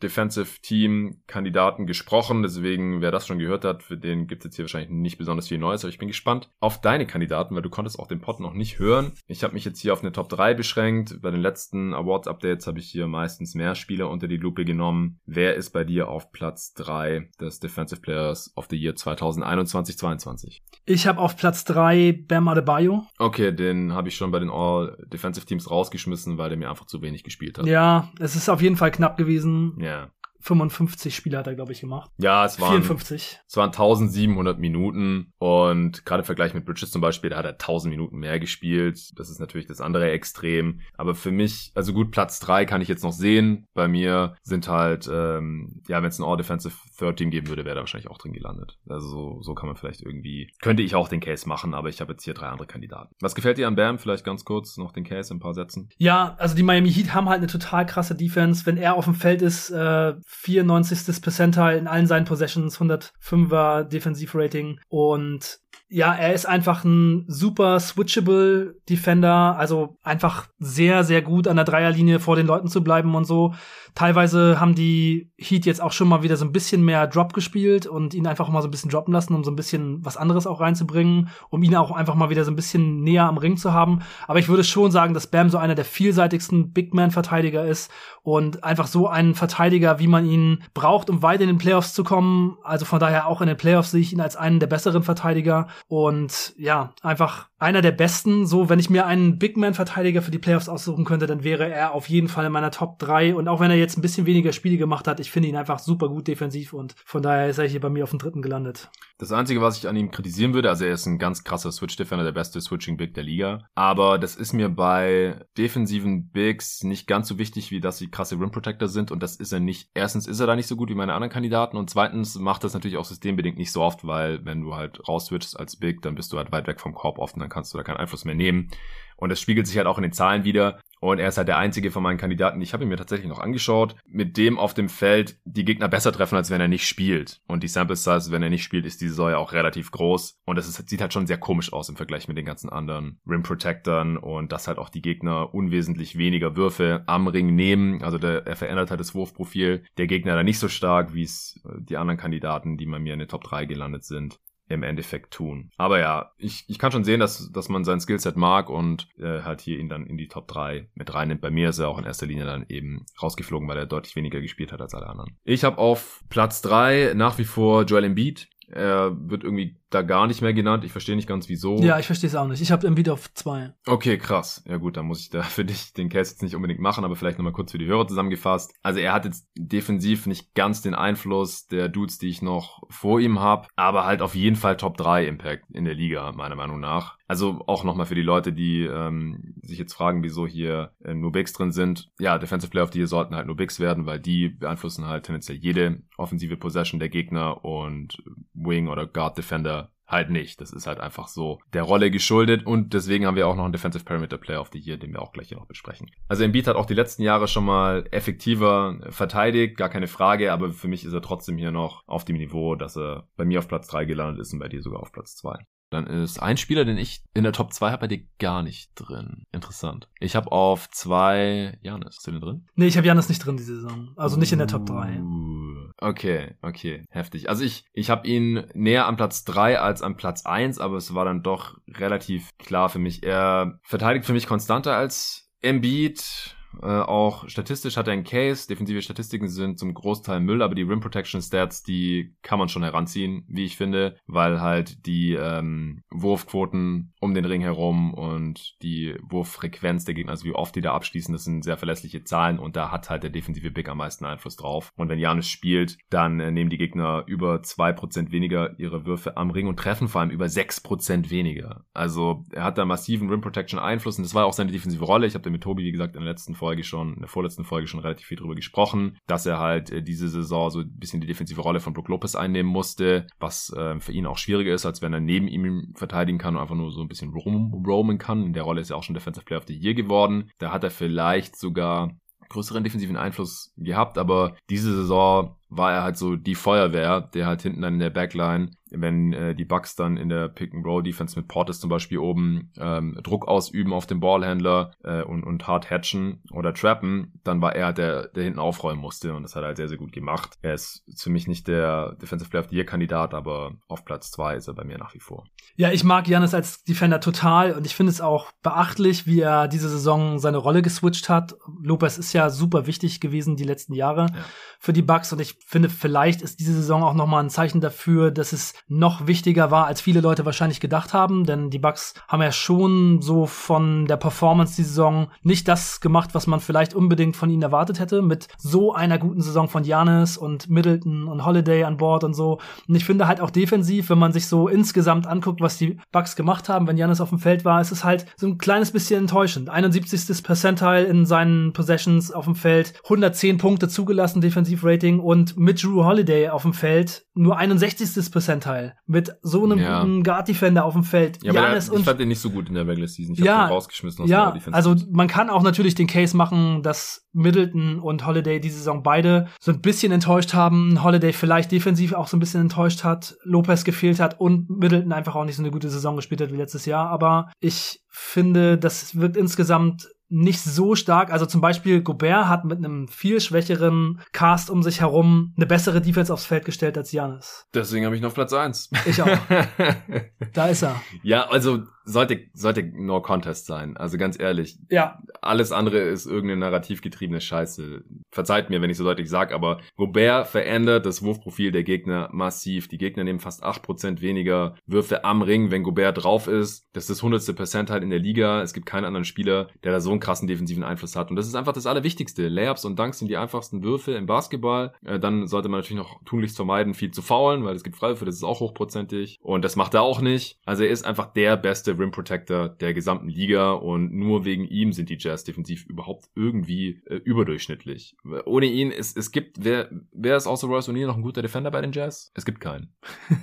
Defensive 0.01 0.61
Team 0.61 1.21
Kandidaten 1.27 1.87
gesprochen. 1.87 2.43
Deswegen, 2.43 3.01
wer 3.01 3.11
das 3.11 3.27
schon 3.27 3.39
gehört 3.39 3.65
hat, 3.65 3.83
für 3.83 3.97
den 3.97 4.27
gibt 4.27 4.41
es 4.41 4.45
jetzt 4.45 4.55
hier 4.55 4.65
wahrscheinlich 4.65 4.91
nicht 4.91 5.17
besonders 5.17 5.47
viel 5.47 5.57
Neues. 5.57 5.83
Aber 5.83 5.89
ich 5.89 5.97
bin 5.97 6.07
gespannt 6.07 6.49
auf 6.59 6.81
deine 6.81 7.07
Kandidaten, 7.07 7.55
weil 7.55 7.61
du 7.61 7.69
konntest 7.69 7.99
auch 7.99 8.07
den 8.07 8.21
Pod 8.21 8.39
noch 8.39 8.53
nicht 8.53 8.79
hören. 8.79 9.13
Ich 9.27 9.43
habe 9.43 9.53
mich 9.53 9.65
jetzt 9.65 9.79
hier 9.79 9.93
auf 9.93 10.01
eine 10.01 10.11
Top 10.11 10.29
3 10.29 10.53
beschränkt. 10.53 11.21
Bei 11.21 11.31
den 11.31 11.41
letzten 11.41 11.93
Awards 11.93 12.27
Updates 12.27 12.67
habe 12.67 12.79
ich 12.79 12.89
hier 12.89 13.07
meistens 13.07 13.55
mehr 13.55 13.75
Spieler 13.75 14.09
unter 14.09 14.27
die 14.27 14.37
Lupe 14.37 14.65
genommen. 14.65 15.19
Wer 15.25 15.55
ist 15.55 15.71
bei 15.71 15.83
dir 15.83 16.09
auf 16.09 16.31
Platz 16.31 16.73
3 16.75 17.29
des 17.39 17.59
Defensive 17.59 18.01
Players 18.01 18.51
of 18.55 18.67
the 18.69 18.77
Year 18.77 18.93
2021-22? 18.93 20.61
Ich 20.85 21.07
habe 21.07 21.19
auf 21.19 21.35
Platz 21.35 21.65
3 21.65 22.23
Bam 22.27 22.47
Adebayo. 22.47 23.05
Okay, 23.17 23.51
den 23.51 23.93
habe 23.93 24.09
ich 24.09 24.15
schon 24.15 24.31
bei 24.31 24.39
den 24.39 24.49
All 24.49 24.97
Defensive 25.11 25.45
Teams 25.45 25.69
rausgeschmissen, 25.69 26.37
weil 26.37 26.49
der 26.49 26.57
mir 26.57 26.69
einfach 26.69 26.85
zu 26.85 27.01
wenig 27.01 27.23
gespielt 27.23 27.57
hat. 27.57 27.65
Ja, 27.65 28.11
es 28.19 28.35
ist 28.35 28.49
auf 28.49 28.61
jeden 28.61 28.75
Fall 28.75 28.91
knapp 28.91 29.17
gewesen. 29.17 29.75
Ja. 29.79 29.86
Yeah. 29.87 30.16
55 30.47 31.13
Spiele 31.13 31.37
hat 31.37 31.47
er, 31.47 31.55
glaube 31.55 31.73
ich, 31.73 31.81
gemacht. 31.81 32.09
Ja, 32.17 32.45
es 32.45 32.59
waren, 32.59 32.71
54. 32.71 33.39
es 33.45 33.57
waren 33.57 33.67
1700 33.67 34.57
Minuten 34.57 35.33
und 35.39 36.05
gerade 36.05 36.21
im 36.21 36.25
Vergleich 36.25 36.53
mit 36.53 36.65
Bridges 36.65 36.91
zum 36.91 37.01
Beispiel, 37.01 37.29
da 37.29 37.37
hat 37.37 37.45
er 37.45 37.51
1000 37.51 37.91
Minuten 37.91 38.17
mehr 38.17 38.39
gespielt. 38.39 39.11
Das 39.19 39.29
ist 39.29 39.39
natürlich 39.39 39.67
das 39.67 39.81
andere 39.81 40.11
Extrem. 40.11 40.79
Aber 40.95 41.15
für 41.15 41.31
mich, 41.31 41.71
also 41.75 41.93
gut, 41.93 42.11
Platz 42.11 42.39
drei 42.39 42.65
kann 42.65 42.81
ich 42.81 42.87
jetzt 42.87 43.03
noch 43.03 43.11
sehen. 43.11 43.65
Bei 43.73 43.87
mir 43.87 44.35
sind 44.41 44.67
halt, 44.69 45.09
ähm, 45.11 45.81
ja, 45.87 46.01
wenn 46.01 46.09
es 46.09 46.19
ein 46.19 46.23
All-Defensive 46.23 46.75
Third 46.97 47.17
Team 47.17 47.29
geben 47.29 47.49
würde, 47.49 47.65
wäre 47.65 47.75
da 47.75 47.81
wahrscheinlich 47.81 48.09
auch 48.09 48.17
drin 48.17 48.33
gelandet. 48.33 48.77
Also 48.87 49.07
so, 49.07 49.41
so 49.41 49.53
kann 49.53 49.67
man 49.67 49.75
vielleicht 49.75 50.01
irgendwie, 50.01 50.49
könnte 50.61 50.83
ich 50.83 50.95
auch 50.95 51.09
den 51.09 51.19
Case 51.19 51.47
machen, 51.47 51.73
aber 51.73 51.89
ich 51.89 51.99
habe 51.99 52.13
jetzt 52.13 52.23
hier 52.23 52.33
drei 52.33 52.47
andere 52.47 52.67
Kandidaten. 52.67 53.13
Was 53.19 53.35
gefällt 53.35 53.57
dir 53.57 53.67
an 53.67 53.75
Bam? 53.75 53.99
Vielleicht 53.99 54.23
ganz 54.23 54.45
kurz 54.45 54.77
noch 54.77 54.93
den 54.93 55.03
Case 55.03 55.31
in 55.33 55.37
ein 55.37 55.41
paar 55.41 55.53
Sätzen. 55.53 55.89
Ja, 55.97 56.35
also 56.37 56.55
die 56.55 56.63
Miami 56.63 56.91
Heat 56.91 57.13
haben 57.13 57.27
halt 57.27 57.39
eine 57.39 57.47
total 57.47 57.85
krasse 57.85 58.15
Defense. 58.15 58.65
Wenn 58.65 58.77
er 58.77 58.95
auf 58.95 59.05
dem 59.05 59.15
Feld 59.15 59.41
ist, 59.41 59.69
äh, 59.71 60.13
94. 60.39 61.21
Percentile 61.21 61.77
in 61.77 61.87
allen 61.87 62.07
seinen 62.07 62.25
Possessions, 62.25 62.79
105er 62.79 63.83
Defensivrating 63.83 64.79
und 64.87 65.59
ja, 65.89 66.13
er 66.13 66.33
ist 66.33 66.45
einfach 66.45 66.83
ein 66.83 67.23
super 67.27 67.79
switchable 67.79 68.75
Defender, 68.89 69.57
also 69.57 69.97
einfach 70.03 70.47
sehr, 70.59 71.03
sehr 71.05 71.21
gut 71.21 71.47
an 71.47 71.55
der 71.55 71.65
Dreierlinie 71.65 72.19
vor 72.19 72.35
den 72.35 72.45
Leuten 72.45 72.67
zu 72.67 72.83
bleiben 72.83 73.15
und 73.15 73.25
so. 73.25 73.53
Teilweise 73.97 74.59
haben 74.59 74.75
die 74.75 75.31
Heat 75.39 75.65
jetzt 75.65 75.81
auch 75.81 75.91
schon 75.91 76.07
mal 76.07 76.21
wieder 76.21 76.37
so 76.37 76.45
ein 76.45 76.51
bisschen 76.51 76.85
mehr 76.85 77.07
Drop 77.07 77.33
gespielt 77.33 77.87
und 77.87 78.13
ihn 78.13 78.27
einfach 78.27 78.47
mal 78.47 78.61
so 78.61 78.67
ein 78.67 78.71
bisschen 78.71 78.91
droppen 78.91 79.11
lassen, 79.11 79.33
um 79.33 79.43
so 79.43 79.49
ein 79.49 79.55
bisschen 79.55 80.05
was 80.05 80.17
anderes 80.17 80.45
auch 80.45 80.59
reinzubringen, 80.59 81.29
um 81.49 81.63
ihn 81.63 81.75
auch 81.75 81.89
einfach 81.89 82.13
mal 82.13 82.29
wieder 82.29 82.45
so 82.45 82.51
ein 82.51 82.55
bisschen 82.55 83.01
näher 83.01 83.25
am 83.25 83.39
Ring 83.39 83.57
zu 83.57 83.73
haben. 83.73 84.03
Aber 84.27 84.37
ich 84.37 84.49
würde 84.49 84.63
schon 84.63 84.91
sagen, 84.91 85.15
dass 85.15 85.25
Bam 85.25 85.49
so 85.49 85.57
einer 85.57 85.73
der 85.73 85.83
vielseitigsten 85.83 86.73
Big 86.73 86.93
Man 86.93 87.09
Verteidiger 87.09 87.65
ist 87.65 87.89
und 88.21 88.63
einfach 88.63 88.85
so 88.85 89.07
ein 89.07 89.33
Verteidiger, 89.33 89.97
wie 89.97 90.05
man 90.05 90.27
ihn 90.27 90.63
braucht, 90.75 91.09
um 91.09 91.23
weit 91.23 91.41
in 91.41 91.47
den 91.47 91.57
Playoffs 91.57 91.95
zu 91.95 92.03
kommen. 92.03 92.59
Also 92.63 92.85
von 92.85 92.99
daher 92.99 93.25
auch 93.25 93.41
in 93.41 93.47
den 93.47 93.57
Playoffs 93.57 93.89
sehe 93.89 94.01
ich 94.01 94.13
ihn 94.13 94.21
als 94.21 94.35
einen 94.35 94.59
der 94.59 94.67
besseren 94.67 95.01
Verteidiger 95.01 95.69
und 95.87 96.53
ja, 96.55 96.93
einfach 97.01 97.47
einer 97.59 97.81
der 97.81 97.91
besten. 97.91 98.45
So, 98.45 98.69
wenn 98.69 98.79
ich 98.79 98.89
mir 98.89 99.05
einen 99.05 99.39
Big 99.39 99.57
Man 99.57 99.73
Verteidiger 99.73 100.21
für 100.21 100.31
die 100.31 100.39
Playoffs 100.39 100.69
aussuchen 100.69 101.05
könnte, 101.05 101.27
dann 101.27 101.43
wäre 101.43 101.69
er 101.69 101.93
auf 101.93 102.09
jeden 102.09 102.27
Fall 102.27 102.45
in 102.45 102.51
meiner 102.51 102.71
Top 102.71 102.99
3 102.99 103.35
und 103.35 103.47
auch 103.47 103.59
wenn 103.59 103.71
er 103.71 103.77
jetzt 103.77 103.97
ein 103.97 104.01
bisschen 104.01 104.25
weniger 104.25 104.51
Spiele 104.51 104.77
gemacht 104.77 105.07
hat, 105.07 105.19
ich 105.19 105.31
finde 105.31 105.49
ihn 105.49 105.55
einfach 105.55 105.79
super 105.79 106.09
gut 106.09 106.27
defensiv 106.27 106.73
und 106.73 106.95
von 107.05 107.21
daher 107.21 107.49
ist 107.49 107.57
er 107.57 107.67
hier 107.67 107.79
bei 107.79 107.89
mir 107.89 108.03
auf 108.03 108.11
dem 108.11 108.19
dritten 108.19 108.41
gelandet. 108.41 108.89
Das 109.19 109.31
Einzige, 109.31 109.61
was 109.61 109.77
ich 109.77 109.87
an 109.87 109.95
ihm 109.95 110.11
kritisieren 110.11 110.53
würde, 110.53 110.69
also 110.69 110.85
er 110.85 110.93
ist 110.93 111.07
ein 111.07 111.17
ganz 111.17 111.43
krasser 111.43 111.71
Switch-Defender, 111.71 112.23
der 112.23 112.31
beste 112.33 112.61
Switching 112.61 112.97
Big 112.97 113.15
der 113.15 113.23
Liga. 113.23 113.67
Aber 113.73 114.19
das 114.19 114.35
ist 114.35 114.53
mir 114.53 114.69
bei 114.69 115.43
defensiven 115.57 116.29
Bigs 116.29 116.83
nicht 116.83 117.07
ganz 117.07 117.27
so 117.27 117.39
wichtig, 117.39 117.71
wie 117.71 117.79
dass 117.79 117.97
sie 117.97 118.09
krasse 118.09 118.39
Rim 118.39 118.51
Protector 118.51 118.87
sind. 118.87 119.11
Und 119.11 119.23
das 119.23 119.35
ist 119.35 119.51
er 119.51 119.59
nicht. 119.59 119.89
Erstens 119.95 120.27
ist 120.27 120.39
er 120.39 120.45
da 120.45 120.55
nicht 120.55 120.67
so 120.67 120.75
gut 120.75 120.89
wie 120.89 120.95
meine 120.95 121.13
anderen 121.13 121.31
Kandidaten. 121.31 121.77
Und 121.77 121.89
zweitens 121.89 122.37
macht 122.37 122.63
das 122.63 122.75
natürlich 122.75 122.97
auch 122.97 123.05
systembedingt 123.05 123.57
nicht 123.57 123.71
so 123.71 123.81
oft, 123.81 124.05
weil 124.05 124.45
wenn 124.45 124.61
du 124.61 124.75
halt 124.75 125.07
raus-switchst 125.07 125.59
als 125.59 125.77
Big, 125.77 126.03
dann 126.03 126.13
bist 126.13 126.31
du 126.31 126.37
halt 126.37 126.51
weit 126.51 126.67
weg 126.67 126.79
vom 126.79 126.93
Korb 126.93 127.17
oft 127.17 127.35
und 127.35 127.46
dann 127.47 127.53
kannst 127.53 127.73
du 127.73 127.77
da 127.77 127.83
keinen 127.83 127.97
Einfluss 127.97 128.25
mehr 128.25 128.35
nehmen. 128.35 128.69
Und 129.15 129.29
das 129.29 129.41
spiegelt 129.41 129.65
sich 129.65 129.77
halt 129.77 129.87
auch 129.87 129.97
in 129.97 130.03
den 130.03 130.13
Zahlen 130.13 130.43
wieder. 130.43 130.79
Und 130.99 131.19
er 131.19 131.27
ist 131.27 131.37
halt 131.37 131.47
der 131.47 131.57
einzige 131.57 131.91
von 131.91 132.01
meinen 132.01 132.17
Kandidaten, 132.17 132.61
ich 132.61 132.73
habe 132.73 132.83
ihn 132.83 132.89
mir 132.89 132.97
tatsächlich 132.97 133.27
noch 133.27 133.39
angeschaut, 133.39 133.95
mit 134.07 134.35
dem 134.35 134.57
auf 134.57 134.73
dem 134.73 134.89
Feld 134.89 135.39
die 135.45 135.65
Gegner 135.65 135.87
besser 135.87 136.11
treffen, 136.11 136.35
als 136.35 136.49
wenn 136.49 136.61
er 136.61 136.67
nicht 136.67 136.87
spielt. 136.87 137.41
Und 137.47 137.61
die 137.61 137.67
Sample 137.67 137.95
Size, 137.95 138.31
wenn 138.31 138.41
er 138.41 138.49
nicht 138.49 138.63
spielt, 138.63 138.85
ist 138.85 139.01
diese 139.01 139.29
ja 139.29 139.37
auch 139.37 139.53
relativ 139.53 139.91
groß. 139.91 140.39
Und 140.45 140.55
das 140.55 140.67
ist, 140.67 140.89
sieht 140.89 141.01
halt 141.01 141.13
schon 141.13 141.27
sehr 141.27 141.37
komisch 141.37 141.71
aus 141.71 141.89
im 141.89 141.97
Vergleich 141.97 142.27
mit 142.27 142.37
den 142.37 142.45
ganzen 142.45 142.69
anderen 142.69 143.19
Rim 143.27 143.43
Protectern 143.43 144.17
und 144.17 144.51
dass 144.51 144.67
halt 144.67 144.79
auch 144.79 144.89
die 144.89 145.01
Gegner 145.01 145.53
unwesentlich 145.53 146.17
weniger 146.17 146.55
Würfe 146.55 147.03
am 147.05 147.27
Ring 147.27 147.55
nehmen. 147.55 148.03
Also 148.03 148.17
der, 148.17 148.47
er 148.47 148.55
verändert 148.55 148.89
halt 148.89 148.99
das 148.99 149.13
Wurfprofil 149.13 149.83
der 149.97 150.07
Gegner 150.07 150.35
da 150.35 150.43
nicht 150.43 150.59
so 150.59 150.67
stark, 150.67 151.13
wie 151.13 151.23
es 151.23 151.59
äh, 151.65 151.73
die 151.79 151.97
anderen 151.97 152.17
Kandidaten, 152.19 152.77
die 152.77 152.85
bei 152.87 152.99
mir 152.99 153.13
in 153.13 153.19
den 153.19 153.27
Top 153.27 153.43
3 153.43 153.65
gelandet 153.65 154.03
sind, 154.03 154.39
im 154.69 154.83
Endeffekt 154.83 155.33
tun. 155.33 155.71
Aber 155.77 155.99
ja, 155.99 156.31
ich, 156.37 156.65
ich 156.67 156.79
kann 156.79 156.91
schon 156.91 157.03
sehen, 157.03 157.19
dass, 157.19 157.51
dass 157.51 157.69
man 157.69 157.83
sein 157.83 157.99
Skillset 157.99 158.35
mag 158.35 158.69
und 158.69 159.07
äh, 159.19 159.41
halt 159.41 159.61
hier 159.61 159.79
ihn 159.79 159.89
dann 159.89 160.05
in 160.05 160.17
die 160.17 160.27
Top 160.27 160.47
3 160.47 160.89
mit 160.93 161.13
reinnimmt. 161.13 161.41
Bei 161.41 161.49
mir 161.49 161.69
ist 161.69 161.79
er 161.79 161.89
auch 161.89 161.97
in 161.97 162.05
erster 162.05 162.25
Linie 162.25 162.45
dann 162.45 162.65
eben 162.67 163.05
rausgeflogen, 163.21 163.67
weil 163.67 163.77
er 163.77 163.85
deutlich 163.85 164.15
weniger 164.15 164.41
gespielt 164.41 164.71
hat 164.71 164.81
als 164.81 164.93
alle 164.93 165.07
anderen. 165.07 165.37
Ich 165.43 165.63
habe 165.63 165.77
auf 165.77 166.23
Platz 166.29 166.61
3 166.61 167.13
nach 167.15 167.37
wie 167.37 167.45
vor 167.45 167.83
Joel 167.83 168.05
Embiid. 168.05 168.49
Er 168.69 169.15
wird 169.17 169.43
irgendwie 169.43 169.77
da 169.89 170.01
gar 170.01 170.27
nicht 170.27 170.41
mehr 170.41 170.53
genannt. 170.53 170.83
Ich 170.83 170.91
verstehe 170.91 171.15
nicht 171.15 171.27
ganz 171.27 171.47
wieso. 171.49 171.77
Ja, 171.77 171.97
ich 171.99 172.05
verstehe 172.05 172.27
es 172.27 172.35
auch 172.35 172.47
nicht. 172.47 172.61
Ich 172.61 172.71
habe 172.71 172.85
Embiid 172.85 173.09
auf 173.09 173.33
zwei. 173.33 173.73
Okay, 173.85 174.17
krass. 174.17 174.63
Ja 174.67 174.77
gut, 174.77 174.97
dann 174.97 175.05
muss 175.05 175.21
ich 175.21 175.29
da 175.29 175.43
für 175.43 175.65
dich 175.65 175.93
den 175.93 176.09
Case 176.09 176.31
jetzt 176.31 176.43
nicht 176.43 176.55
unbedingt 176.55 176.79
machen, 176.79 177.05
aber 177.05 177.15
vielleicht 177.15 177.37
nochmal 177.37 177.53
kurz 177.53 177.71
für 177.71 177.77
die 177.77 177.85
Hörer 177.85 178.07
zusammengefasst. 178.07 178.73
Also 178.83 178.99
er 178.99 179.13
hat 179.13 179.25
jetzt 179.25 179.47
defensiv 179.57 180.27
nicht 180.27 180.53
ganz 180.53 180.81
den 180.81 180.95
Einfluss 180.95 181.67
der 181.67 181.89
Dudes, 181.89 182.17
die 182.17 182.29
ich 182.29 182.41
noch 182.41 182.83
vor 182.89 183.19
ihm 183.19 183.39
habe, 183.39 183.67
aber 183.75 184.05
halt 184.05 184.21
auf 184.21 184.35
jeden 184.35 184.55
Fall 184.55 184.77
Top 184.77 184.97
3 184.97 185.25
Impact 185.25 185.65
in 185.71 185.85
der 185.85 185.95
Liga, 185.95 186.31
meiner 186.33 186.55
Meinung 186.55 186.79
nach. 186.79 187.17
Also 187.27 187.61
auch 187.67 187.83
nochmal 187.83 188.05
für 188.05 188.15
die 188.15 188.21
Leute, 188.21 188.53
die 188.53 188.83
ähm, 188.83 189.55
sich 189.61 189.77
jetzt 189.77 189.93
fragen, 189.93 190.23
wieso 190.23 190.47
hier 190.47 190.93
äh, 191.03 191.13
nur 191.13 191.33
Bigs 191.33 191.51
drin 191.51 191.71
sind. 191.71 192.09
Ja, 192.19 192.37
Defensive 192.37 192.71
Player 192.71 192.85
of 192.85 192.93
the 192.93 192.99
Year 192.99 193.07
sollten 193.07 193.35
halt 193.35 193.47
nur 193.47 193.57
Bigs 193.57 193.81
werden, 193.81 194.05
weil 194.05 194.19
die 194.19 194.47
beeinflussen 194.47 195.05
halt 195.05 195.25
tendenziell 195.25 195.57
jede 195.57 196.01
offensive 196.17 196.55
Possession 196.55 196.99
der 196.99 197.09
Gegner 197.09 197.65
und 197.65 198.23
Wing 198.53 198.87
oder 198.87 199.05
Guard 199.05 199.37
Defender 199.37 199.86
halt 200.07 200.29
nicht. 200.29 200.61
Das 200.61 200.71
ist 200.71 200.87
halt 200.87 200.99
einfach 200.99 201.27
so 201.27 201.59
der 201.73 201.83
Rolle 201.83 202.09
geschuldet 202.11 202.65
und 202.65 202.93
deswegen 202.93 203.25
haben 203.25 203.35
wir 203.35 203.47
auch 203.47 203.55
noch 203.55 203.65
einen 203.65 203.73
Defensive 203.73 204.05
Parameter 204.05 204.37
Player 204.37 204.61
of 204.61 204.69
the 204.71 204.79
Year, 204.79 204.97
den 204.97 205.13
wir 205.13 205.21
auch 205.21 205.33
gleich 205.33 205.49
hier 205.49 205.57
noch 205.57 205.67
besprechen. 205.67 206.09
Also 206.27 206.43
Embiid 206.43 206.67
hat 206.67 206.75
auch 206.75 206.85
die 206.85 206.93
letzten 206.93 207.23
Jahre 207.23 207.47
schon 207.47 207.65
mal 207.65 208.07
effektiver 208.11 208.99
verteidigt, 209.09 209.77
gar 209.77 209.89
keine 209.89 210.07
Frage, 210.07 210.53
aber 210.53 210.71
für 210.71 210.87
mich 210.87 211.03
ist 211.03 211.13
er 211.13 211.21
trotzdem 211.21 211.57
hier 211.57 211.71
noch 211.71 212.03
auf 212.07 212.25
dem 212.25 212.37
Niveau, 212.37 212.75
dass 212.75 212.97
er 212.97 213.27
bei 213.35 213.45
mir 213.45 213.59
auf 213.59 213.67
Platz 213.67 213.87
3 213.87 214.05
gelandet 214.05 214.41
ist 214.41 214.53
und 214.53 214.59
bei 214.59 214.69
dir 214.69 214.81
sogar 214.81 215.01
auf 215.01 215.11
Platz 215.11 215.35
2. 215.35 215.59
Dann 215.89 216.05
ist 216.05 216.41
ein 216.41 216.57
Spieler, 216.57 216.83
den 216.83 216.97
ich 216.97 217.23
in 217.33 217.43
der 217.43 217.53
Top 217.53 217.71
2 217.71 217.91
habe, 217.91 218.01
bei 218.01 218.07
dir 218.07 218.25
gar 218.39 218.61
nicht 218.61 218.91
drin. 218.95 219.43
Interessant. 219.53 220.09
Ich 220.19 220.35
habe 220.35 220.51
auf 220.51 220.89
2 220.89 221.79
Janis. 221.81 222.17
Hast 222.17 222.27
du 222.27 222.31
den 222.31 222.41
drin? 222.41 222.65
Nee, 222.75 222.87
ich 222.87 222.97
habe 222.97 223.07
Janis 223.07 223.29
nicht 223.29 223.45
drin 223.45 223.55
diese 223.55 223.75
Saison. 223.75 224.11
Also 224.17 224.37
nicht 224.37 224.51
in 224.51 224.59
der 224.59 224.67
Top 224.67 224.85
3. 224.85 225.21
Uh, 225.21 225.56
okay, 225.99 226.55
okay. 226.61 227.03
Heftig. 227.09 227.49
Also 227.49 227.63
ich, 227.63 227.85
ich 227.93 228.09
habe 228.09 228.27
ihn 228.27 228.65
näher 228.73 229.07
an 229.07 229.17
Platz 229.17 229.43
3 229.45 229.79
als 229.79 230.01
an 230.01 230.17
Platz 230.17 230.45
1, 230.45 230.79
aber 230.79 230.97
es 230.97 231.13
war 231.13 231.25
dann 231.25 231.43
doch 231.43 231.77
relativ 231.87 232.49
klar 232.57 232.89
für 232.89 232.99
mich. 232.99 233.23
Er 233.23 233.79
verteidigt 233.83 234.25
für 234.25 234.33
mich 234.33 234.47
konstanter 234.47 234.95
als 234.95 235.49
Embiid 235.61 236.55
äh, 236.81 236.85
auch 236.85 237.47
statistisch 237.47 237.97
hat 237.97 238.07
er 238.07 238.13
einen 238.13 238.23
Case. 238.23 238.67
Defensive 238.67 239.01
Statistiken 239.01 239.47
sind 239.47 239.79
zum 239.79 239.93
Großteil 239.93 240.39
Müll, 240.39 240.61
aber 240.61 240.75
die 240.75 240.83
Rim 240.83 240.99
Protection 240.99 241.41
Stats, 241.41 241.83
die 241.83 242.35
kann 242.41 242.59
man 242.59 242.69
schon 242.69 242.83
heranziehen, 242.83 243.45
wie 243.47 243.65
ich 243.65 243.77
finde, 243.77 244.17
weil 244.27 244.61
halt 244.61 245.05
die 245.05 245.33
ähm, 245.33 246.03
Wurfquoten 246.09 247.13
um 247.27 247.33
den 247.33 247.45
Ring 247.45 247.61
herum 247.61 248.13
und 248.13 248.81
die 248.81 249.15
Wurffrequenz 249.21 250.05
der 250.05 250.15
Gegner, 250.15 250.31
also 250.31 250.45
wie 250.45 250.55
oft 250.55 250.75
die 250.75 250.81
da 250.81 250.93
abschließen, 250.93 251.33
das 251.33 251.43
sind 251.43 251.63
sehr 251.63 251.77
verlässliche 251.77 252.23
Zahlen 252.23 252.57
und 252.57 252.75
da 252.75 252.89
hat 252.91 253.09
halt 253.09 253.23
der 253.23 253.29
defensive 253.29 253.69
Big 253.69 253.89
am 253.89 253.97
meisten 253.97 254.25
Einfluss 254.25 254.55
drauf. 254.55 254.93
Und 254.95 255.09
wenn 255.09 255.19
Janis 255.19 255.49
spielt, 255.49 255.97
dann 256.09 256.39
äh, 256.39 256.51
nehmen 256.51 256.69
die 256.69 256.77
Gegner 256.77 257.23
über 257.27 257.61
zwei 257.63 257.91
Prozent 257.91 258.31
weniger 258.31 258.79
ihre 258.79 259.05
Würfe 259.05 259.35
am 259.35 259.51
Ring 259.51 259.67
und 259.67 259.77
treffen 259.77 260.07
vor 260.07 260.21
allem 260.21 260.29
über 260.29 260.47
sechs 260.47 260.79
Prozent 260.79 261.29
weniger. 261.29 261.85
Also 261.93 262.45
er 262.51 262.63
hat 262.63 262.77
da 262.77 262.85
massiven 262.85 263.29
Rim 263.29 263.41
Protection 263.41 263.79
Einfluss 263.79 264.17
und 264.17 264.23
das 264.23 264.33
war 264.33 264.45
auch 264.45 264.53
seine 264.53 264.71
defensive 264.71 265.03
Rolle. 265.03 265.27
Ich 265.27 265.33
habe 265.33 265.43
da 265.43 265.49
mit 265.49 265.63
Tobi, 265.63 265.83
wie 265.83 265.91
gesagt, 265.91 266.15
in 266.15 266.21
der 266.21 266.31
letzten 266.31 266.55
Folge 266.55 266.83
schon, 266.83 267.15
in 267.15 267.19
der 267.19 267.27
vorletzten 267.27 267.65
Folge 267.65 267.87
schon 267.87 267.99
relativ 267.99 268.27
viel 268.27 268.37
drüber 268.37 268.55
gesprochen, 268.55 269.17
dass 269.27 269.45
er 269.45 269.59
halt 269.59 269.91
äh, 269.91 270.01
diese 270.01 270.29
Saison 270.29 270.69
so 270.69 270.79
ein 270.79 270.97
bisschen 270.97 271.19
die 271.19 271.27
defensive 271.27 271.59
Rolle 271.59 271.81
von 271.81 271.93
Brook 271.93 272.07
Lopez 272.07 272.35
einnehmen 272.35 272.71
musste, 272.71 273.27
was 273.39 273.73
äh, 273.73 273.99
für 273.99 274.13
ihn 274.13 274.25
auch 274.25 274.37
schwieriger 274.37 274.73
ist, 274.73 274.85
als 274.85 275.01
wenn 275.01 275.13
er 275.13 275.19
neben 275.19 275.47
ihm 275.47 275.91
verteidigen 275.95 276.37
kann 276.37 276.55
und 276.55 276.61
einfach 276.61 276.75
nur 276.75 276.91
so 276.91 277.01
ein 277.01 277.07
bisschen 277.07 277.16
rom 277.25 277.83
roamen 277.85 278.17
kann. 278.17 278.45
In 278.45 278.53
der 278.53 278.63
Rolle 278.63 278.81
ist 278.81 278.89
er 278.89 278.97
auch 278.97 279.03
schon 279.03 279.15
Defensive 279.15 279.45
Player 279.45 279.59
of 279.59 279.67
the 279.67 279.77
Year 279.77 279.93
geworden. 279.93 280.51
Da 280.57 280.71
hat 280.71 280.83
er 280.83 280.91
vielleicht 280.91 281.57
sogar 281.57 282.15
größeren 282.49 282.83
defensiven 282.83 283.17
Einfluss 283.17 283.73
gehabt, 283.75 284.17
aber 284.17 284.55
diese 284.69 284.95
Saison 284.95 285.56
war 285.69 285.93
er 285.93 286.03
halt 286.03 286.17
so 286.17 286.35
die 286.35 286.55
Feuerwehr, 286.55 287.21
der 287.21 287.45
halt 287.45 287.61
hinten 287.61 287.81
dann 287.81 287.95
in 287.95 287.99
der 287.99 288.09
Backline 288.09 288.71
wenn 288.91 289.33
äh, 289.33 289.55
die 289.55 289.65
Bucks 289.65 289.95
dann 289.95 290.17
in 290.17 290.29
der 290.29 290.47
Pick-and-Roll-Defense 290.47 291.37
mit 291.37 291.47
Portis 291.47 291.79
zum 291.79 291.89
Beispiel 291.89 292.19
oben 292.19 292.71
ähm, 292.77 293.19
Druck 293.23 293.47
ausüben 293.47 293.93
auf 293.93 294.05
den 294.05 294.19
Ballhändler 294.19 294.91
äh, 295.03 295.23
und, 295.23 295.43
und 295.43 295.67
hart 295.67 295.89
hatchen 295.89 296.41
oder 296.51 296.73
trappen, 296.73 297.39
dann 297.43 297.61
war 297.61 297.75
er 297.75 297.93
der, 297.93 298.27
der 298.29 298.43
hinten 298.43 298.59
aufräumen 298.59 299.01
musste 299.01 299.33
und 299.33 299.43
das 299.43 299.55
hat 299.55 299.63
er 299.63 299.67
halt 299.67 299.77
sehr, 299.77 299.87
sehr 299.87 299.97
gut 299.97 300.11
gemacht. 300.11 300.57
Er 300.61 300.73
ist 300.73 301.03
für 301.15 301.29
mich 301.29 301.47
nicht 301.47 301.67
der 301.67 302.15
Defensive 302.21 302.49
Player 302.49 302.63
of 302.63 302.69
the 302.69 302.75
Year-Kandidat, 302.75 303.33
aber 303.33 303.73
auf 303.87 304.05
Platz 304.05 304.31
zwei 304.31 304.55
ist 304.55 304.67
er 304.67 304.73
bei 304.73 304.83
mir 304.83 304.97
nach 304.97 305.13
wie 305.13 305.19
vor. 305.19 305.45
Ja, 305.75 305.91
ich 305.91 306.03
mag 306.03 306.27
Janis 306.27 306.53
als 306.53 306.83
Defender 306.83 307.19
total 307.19 307.73
und 307.73 307.85
ich 307.85 307.95
finde 307.95 308.11
es 308.11 308.21
auch 308.21 308.51
beachtlich, 308.63 309.27
wie 309.27 309.41
er 309.41 309.67
diese 309.67 309.89
Saison 309.89 310.39
seine 310.39 310.57
Rolle 310.57 310.81
geswitcht 310.81 311.29
hat. 311.29 311.55
Lopez 311.81 312.17
ist 312.17 312.33
ja 312.33 312.49
super 312.49 312.87
wichtig 312.87 313.19
gewesen 313.19 313.55
die 313.55 313.63
letzten 313.63 313.93
Jahre 313.93 314.27
ja. 314.33 314.45
für 314.79 314.93
die 314.93 315.01
Bucks 315.01 315.31
und 315.33 315.39
ich 315.39 315.56
finde, 315.65 315.89
vielleicht 315.89 316.41
ist 316.41 316.59
diese 316.59 316.73
Saison 316.73 317.03
auch 317.03 317.13
nochmal 317.13 317.43
ein 317.43 317.49
Zeichen 317.49 317.81
dafür, 317.81 318.31
dass 318.31 318.53
es 318.53 318.73
noch 318.87 319.27
wichtiger 319.27 319.71
war, 319.71 319.85
als 319.85 320.01
viele 320.01 320.21
Leute 320.21 320.45
wahrscheinlich 320.45 320.79
gedacht 320.79 321.13
haben, 321.13 321.45
denn 321.45 321.69
die 321.69 321.79
Bucks 321.79 322.13
haben 322.27 322.41
ja 322.41 322.51
schon 322.51 323.21
so 323.21 323.45
von 323.45 324.05
der 324.05 324.17
Performance 324.17 324.75
die 324.75 324.83
Saison 324.83 325.27
nicht 325.43 325.67
das 325.67 326.01
gemacht, 326.01 326.29
was 326.33 326.47
man 326.47 326.59
vielleicht 326.59 326.93
unbedingt 326.93 327.35
von 327.35 327.49
ihnen 327.49 327.63
erwartet 327.63 327.99
hätte, 327.99 328.21
mit 328.21 328.47
so 328.57 328.93
einer 328.93 329.17
guten 329.17 329.41
Saison 329.41 329.67
von 329.67 329.83
Janis 329.83 330.37
und 330.37 330.69
Middleton 330.69 331.27
und 331.27 331.45
Holiday 331.45 331.83
an 331.83 331.97
Bord 331.97 332.23
und 332.23 332.33
so. 332.33 332.59
Und 332.87 332.95
ich 332.95 333.05
finde 333.05 333.27
halt 333.27 333.41
auch 333.41 333.49
defensiv, 333.49 334.09
wenn 334.09 334.19
man 334.19 334.31
sich 334.33 334.47
so 334.47 334.67
insgesamt 334.67 335.27
anguckt, 335.27 335.61
was 335.61 335.77
die 335.77 335.99
Bucks 336.11 336.35
gemacht 336.35 336.69
haben, 336.69 336.87
wenn 336.87 336.97
Janis 336.97 337.21
auf 337.21 337.29
dem 337.29 337.39
Feld 337.39 337.65
war, 337.65 337.81
ist 337.81 337.91
es 337.91 338.03
halt 338.03 338.25
so 338.37 338.47
ein 338.47 338.57
kleines 338.57 338.91
bisschen 338.91 339.21
enttäuschend. 339.21 339.69
71. 339.69 340.43
Percentile 340.43 341.05
in 341.05 341.25
seinen 341.25 341.73
Possessions 341.73 342.31
auf 342.31 342.45
dem 342.45 342.55
Feld, 342.55 342.93
110 343.03 343.57
Punkte 343.57 343.87
zugelassen, 343.87 344.41
Defensivrating 344.41 345.19
und 345.19 345.46
mit 345.55 345.83
Drew 345.83 346.03
Holiday 346.03 346.49
auf 346.49 346.63
dem 346.63 346.73
Feld 346.73 347.25
nur 347.37 347.57
61. 347.57 348.31
Percentile. 348.31 348.93
Mit 349.05 349.35
so 349.41 349.63
einem 349.63 349.79
ja. 349.79 350.01
guten 350.01 350.23
Guard-Defender 350.23 350.83
auf 350.83 350.93
dem 350.93 351.03
Feld. 351.03 351.39
Ja, 351.43 351.53
Janis 351.53 351.89
aber 351.89 351.99
ich 351.99 352.05
fand 352.05 352.19
den 352.19 352.27
nicht 352.27 352.41
so 352.41 352.49
gut 352.49 352.67
in 352.67 352.75
der 352.75 352.87
Regular 352.87 353.07
Season. 353.07 353.33
Ich 353.33 353.39
ja, 353.39 353.67
rausgeschmissen 353.67 354.23
aus 354.23 354.29
ja, 354.29 354.51
der 354.51 354.73
also 354.73 354.95
man 355.11 355.27
kann 355.27 355.49
auch 355.49 355.61
natürlich 355.61 355.95
den 355.95 356.07
Case 356.07 356.35
machen, 356.35 356.81
dass 356.81 357.27
Middleton 357.33 357.99
und 357.99 358.25
Holiday 358.25 358.59
diese 358.59 358.79
Saison 358.79 359.03
beide 359.03 359.47
so 359.59 359.71
ein 359.71 359.81
bisschen 359.81 360.11
enttäuscht 360.11 360.53
haben. 360.53 361.03
Holiday 361.03 361.31
vielleicht 361.31 361.71
defensiv 361.71 362.13
auch 362.13 362.27
so 362.27 362.35
ein 362.35 362.39
bisschen 362.39 362.61
enttäuscht 362.61 363.03
hat, 363.03 363.35
Lopez 363.43 363.83
gefehlt 363.83 364.19
hat 364.19 364.39
und 364.39 364.69
Middleton 364.69 365.13
einfach 365.13 365.35
auch 365.35 365.45
nicht 365.45 365.55
so 365.55 365.61
eine 365.61 365.71
gute 365.71 365.89
Saison 365.89 366.15
gespielt 366.15 366.41
hat 366.41 366.51
wie 366.51 366.57
letztes 366.57 366.85
Jahr. 366.85 367.09
Aber 367.09 367.51
ich 367.59 368.01
finde, 368.09 368.77
das 368.77 369.15
wirkt 369.15 369.37
insgesamt 369.37 370.07
nicht 370.29 370.59
so 370.61 370.95
stark. 370.95 371.31
Also 371.31 371.45
zum 371.45 371.61
Beispiel 371.61 372.01
Gobert 372.01 372.47
hat 372.47 372.65
mit 372.65 372.77
einem 372.77 373.07
viel 373.07 373.39
schwächeren 373.39 374.21
Cast 374.33 374.69
um 374.69 374.83
sich 374.83 375.01
herum 375.01 375.53
eine 375.55 375.65
bessere 375.65 376.01
Defense 376.01 376.31
aufs 376.33 376.45
Feld 376.45 376.65
gestellt 376.65 376.97
als 376.97 377.11
Janis. 377.11 377.65
Deswegen 377.73 378.05
habe 378.05 378.15
ich 378.15 378.21
noch 378.21 378.33
Platz 378.33 378.53
eins. 378.53 378.89
Ich 379.05 379.21
auch. 379.21 379.27
da 380.53 380.67
ist 380.67 380.83
er. 380.83 381.01
Ja, 381.23 381.47
also 381.49 381.83
sollte, 382.07 382.39
sollte 382.53 382.83
No 382.83 383.21
Contest 383.21 383.65
sein. 383.65 383.97
Also 383.97 384.17
ganz 384.17 384.39
ehrlich. 384.39 384.77
Ja. 384.89 385.21
Alles 385.41 385.71
andere 385.71 385.99
ist 385.99 386.25
irgendeine 386.25 386.61
narrativgetriebene 386.61 387.41
Scheiße. 387.41 388.03
Verzeiht 388.31 388.69
mir, 388.69 388.81
wenn 388.81 388.89
ich 388.89 388.97
so 388.97 389.03
deutlich 389.03 389.29
sage, 389.29 389.53
aber 389.53 389.79
Gobert 389.97 390.47
verändert 390.47 391.05
das 391.05 391.21
Wurfprofil 391.21 391.71
der 391.71 391.83
Gegner 391.83 392.29
massiv. 392.31 392.87
Die 392.87 392.97
Gegner 392.97 393.23
nehmen 393.23 393.39
fast 393.39 393.63
acht 393.63 393.83
Prozent 393.83 394.21
weniger 394.21 394.75
Würfe 394.85 395.23
am 395.25 395.41
Ring, 395.41 395.69
wenn 395.69 395.83
Gobert 395.83 396.23
drauf 396.23 396.47
ist. 396.47 396.87
Das 396.93 397.03
ist 397.03 397.09
das 397.09 397.23
hundertste 397.23 397.53
Percent 397.53 397.89
halt 397.89 398.03
in 398.03 398.09
der 398.09 398.19
Liga. 398.19 398.61
Es 398.61 398.73
gibt 398.73 398.85
keinen 398.85 399.05
anderen 399.05 399.25
Spieler, 399.25 399.67
der 399.83 399.91
da 399.91 399.99
so 399.99 400.11
einen 400.11 400.19
krassen 400.19 400.47
defensiven 400.47 400.83
Einfluss 400.83 401.15
hat. 401.15 401.29
Und 401.29 401.35
das 401.35 401.47
ist 401.47 401.55
einfach 401.55 401.73
das 401.73 401.85
Allerwichtigste. 401.85 402.47
Layups 402.47 402.85
und 402.85 402.97
Dunks 402.97 403.19
sind 403.19 403.27
die 403.27 403.37
einfachsten 403.37 403.83
Würfe 403.83 404.13
im 404.13 404.25
Basketball. 404.25 404.93
Äh, 405.05 405.19
dann 405.19 405.47
sollte 405.47 405.67
man 405.67 405.81
natürlich 405.81 406.01
noch 406.01 406.23
tunlichst 406.23 406.55
vermeiden, 406.55 406.93
viel 406.93 407.11
zu 407.11 407.21
faulen, 407.21 407.65
weil 407.65 407.75
es 407.75 407.83
gibt 407.83 407.97
Freiwürfe, 407.97 408.25
das 408.25 408.35
ist 408.35 408.43
auch 408.43 408.61
hochprozentig. 408.61 409.37
Und 409.41 409.65
das 409.65 409.75
macht 409.75 409.93
er 409.93 410.03
auch 410.03 410.21
nicht. 410.21 410.57
Also 410.65 410.83
er 410.83 410.89
ist 410.89 411.05
einfach 411.05 411.33
der 411.33 411.57
beste 411.57 411.96
Rim 411.99 412.11
Protector 412.11 412.69
der 412.69 412.93
gesamten 412.93 413.29
Liga 413.29 413.71
und 413.71 414.13
nur 414.13 414.45
wegen 414.45 414.65
ihm 414.65 414.93
sind 414.93 415.09
die 415.09 415.17
Jazz 415.19 415.43
defensiv 415.43 415.85
überhaupt 415.85 416.25
irgendwie 416.35 417.01
äh, 417.05 417.15
überdurchschnittlich. 417.15 418.15
Ohne 418.45 418.67
ihn, 418.67 418.91
es, 418.91 419.15
es 419.15 419.31
gibt, 419.31 419.63
wer, 419.63 419.89
wer 420.11 420.37
ist 420.37 420.47
außer 420.47 420.67
Royce 420.67 420.89
O'Neal 420.89 421.07
noch 421.07 421.17
ein 421.17 421.21
guter 421.21 421.41
Defender 421.41 421.71
bei 421.71 421.81
den 421.81 421.91
Jazz? 421.91 422.31
Es 422.35 422.45
gibt 422.45 422.59
keinen. 422.59 422.93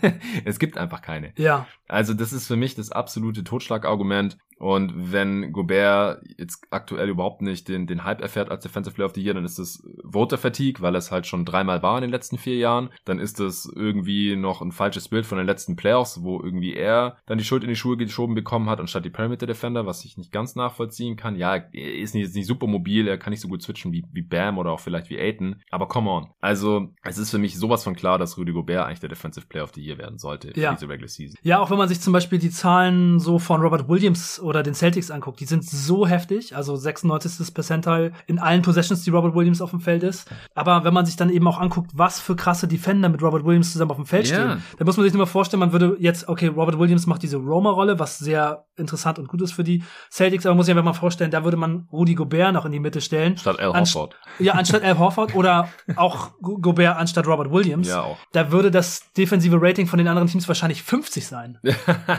es 0.44 0.58
gibt 0.58 0.78
einfach 0.78 1.02
keine. 1.02 1.32
Ja. 1.36 1.66
Also 1.88 2.14
das 2.14 2.32
ist 2.32 2.46
für 2.46 2.56
mich 2.56 2.74
das 2.74 2.90
absolute 2.90 3.44
Totschlagargument. 3.44 4.38
Und 4.58 5.12
wenn 5.12 5.52
Gobert 5.52 6.22
jetzt 6.38 6.66
aktuell 6.70 7.08
überhaupt 7.08 7.42
nicht 7.42 7.68
den, 7.68 7.86
den 7.86 8.04
Hype 8.04 8.20
erfährt 8.20 8.50
als 8.50 8.62
Defensive 8.62 8.94
Player 8.94 9.06
of 9.06 9.14
the 9.14 9.22
Year, 9.22 9.34
dann 9.34 9.44
ist 9.44 9.58
das 9.58 9.82
Voter 10.04 10.38
Fatigue, 10.38 10.82
weil 10.82 10.94
es 10.96 11.10
halt 11.10 11.26
schon 11.26 11.44
dreimal 11.44 11.82
war 11.82 11.96
in 11.98 12.02
den 12.02 12.10
letzten 12.10 12.38
vier 12.38 12.56
Jahren. 12.56 12.90
Dann 13.04 13.18
ist 13.18 13.40
das 13.40 13.70
irgendwie 13.74 14.36
noch 14.36 14.62
ein 14.62 14.72
falsches 14.72 15.08
Bild 15.08 15.26
von 15.26 15.38
den 15.38 15.46
letzten 15.46 15.76
Playoffs, 15.76 16.22
wo 16.22 16.40
irgendwie 16.40 16.74
er 16.74 17.16
dann 17.26 17.38
die 17.38 17.44
Schuld 17.44 17.62
in 17.62 17.68
die 17.68 17.76
Schuhe 17.76 17.96
geschoben 17.96 18.34
bekommen 18.34 18.68
hat, 18.68 18.80
anstatt 18.80 19.04
die 19.04 19.10
Perimeter 19.10 19.46
Defender, 19.46 19.86
was 19.86 20.04
ich 20.04 20.16
nicht 20.16 20.32
ganz 20.32 20.54
nachvollziehen 20.54 21.16
kann. 21.16 21.36
Ja, 21.36 21.56
er 21.56 21.94
ist 21.94 22.14
nicht, 22.14 22.34
nicht 22.34 22.46
super 22.46 22.66
mobil, 22.66 23.08
er 23.08 23.18
kann 23.18 23.30
nicht 23.30 23.40
so 23.40 23.48
gut 23.48 23.62
switchen 23.62 23.92
wie, 23.92 24.04
wie 24.12 24.22
Bam 24.22 24.58
oder 24.58 24.70
auch 24.70 24.80
vielleicht 24.80 25.10
wie 25.10 25.18
Aiton. 25.18 25.56
Aber 25.70 25.88
come 25.88 26.10
on. 26.10 26.28
Also, 26.40 26.92
es 27.02 27.18
ist 27.18 27.30
für 27.30 27.38
mich 27.38 27.58
sowas 27.58 27.84
von 27.84 27.94
klar, 27.94 28.18
dass 28.18 28.38
Rudy 28.38 28.52
Gobert 28.52 28.86
eigentlich 28.86 29.00
der 29.00 29.08
Defensive 29.08 29.46
Player 29.46 29.64
of 29.64 29.72
the 29.74 29.82
Year 29.82 29.98
werden 29.98 30.18
sollte 30.18 30.52
ja. 30.58 30.70
für 30.70 30.76
diese 30.76 30.88
Regular 30.88 31.08
Season. 31.08 31.36
Ja, 31.42 31.60
auch 31.60 31.70
wenn 31.70 31.78
man 31.78 31.88
sich 31.88 32.00
zum 32.00 32.12
Beispiel 32.12 32.38
die 32.38 32.50
Zahlen 32.50 33.18
so 33.18 33.38
von 33.38 33.60
Robert 33.60 33.88
Williams 33.88 34.40
oder 34.40 34.53
den 34.62 34.74
Celtics 34.74 35.10
anguckt, 35.10 35.40
die 35.40 35.46
sind 35.46 35.64
so 35.64 36.06
heftig, 36.06 36.56
also 36.56 36.76
96. 36.76 37.54
Percentile 37.54 38.12
in 38.26 38.38
allen 38.38 38.62
Possessions, 38.62 39.04
die 39.04 39.10
Robert 39.10 39.34
Williams 39.34 39.60
auf 39.60 39.70
dem 39.70 39.80
Feld 39.80 40.02
ist. 40.02 40.30
Aber 40.54 40.84
wenn 40.84 40.94
man 40.94 41.06
sich 41.06 41.16
dann 41.16 41.30
eben 41.30 41.46
auch 41.48 41.58
anguckt, 41.60 41.90
was 41.94 42.20
für 42.20 42.36
krasse 42.36 42.68
Defender 42.68 43.08
mit 43.08 43.22
Robert 43.22 43.44
Williams 43.44 43.72
zusammen 43.72 43.90
auf 43.90 43.96
dem 43.96 44.06
Feld 44.06 44.28
yeah. 44.28 44.36
stehen, 44.36 44.62
dann 44.78 44.86
muss 44.86 44.96
man 44.96 45.04
sich 45.04 45.12
nur 45.12 45.24
mal 45.24 45.30
vorstellen, 45.30 45.60
man 45.60 45.72
würde 45.72 45.96
jetzt, 45.98 46.28
okay, 46.28 46.48
Robert 46.48 46.78
Williams 46.78 47.06
macht 47.06 47.22
diese 47.22 47.36
Roma-Rolle, 47.36 47.98
was 47.98 48.18
sehr 48.18 48.64
interessant 48.76 49.18
und 49.18 49.28
gut 49.28 49.42
ist 49.42 49.52
für 49.52 49.64
die 49.64 49.82
Celtics, 50.10 50.46
aber 50.46 50.52
man 50.52 50.58
muss 50.58 50.66
sich 50.66 50.74
einfach 50.74 50.84
mal 50.84 50.92
vorstellen, 50.98 51.30
da 51.30 51.44
würde 51.44 51.56
man 51.56 51.88
Rudy 51.92 52.14
Gobert 52.14 52.52
noch 52.52 52.64
in 52.64 52.72
die 52.72 52.80
Mitte 52.80 53.00
stellen. 53.00 53.36
Statt 53.36 53.58
Al 53.60 53.72
Horford. 53.72 54.16
Ja, 54.38 54.54
anstatt 54.54 54.82
Al 54.82 54.98
Horford 54.98 55.34
oder 55.34 55.68
auch 55.96 56.32
Gobert 56.40 56.96
anstatt 56.96 57.26
Robert 57.26 57.50
Williams. 57.50 57.88
Ja, 57.88 58.02
auch. 58.02 58.18
Da 58.32 58.50
würde 58.50 58.70
das 58.70 59.12
defensive 59.12 59.56
Rating 59.60 59.86
von 59.86 59.98
den 59.98 60.08
anderen 60.08 60.28
Teams 60.28 60.48
wahrscheinlich 60.48 60.82
50 60.82 61.26
sein. 61.26 61.58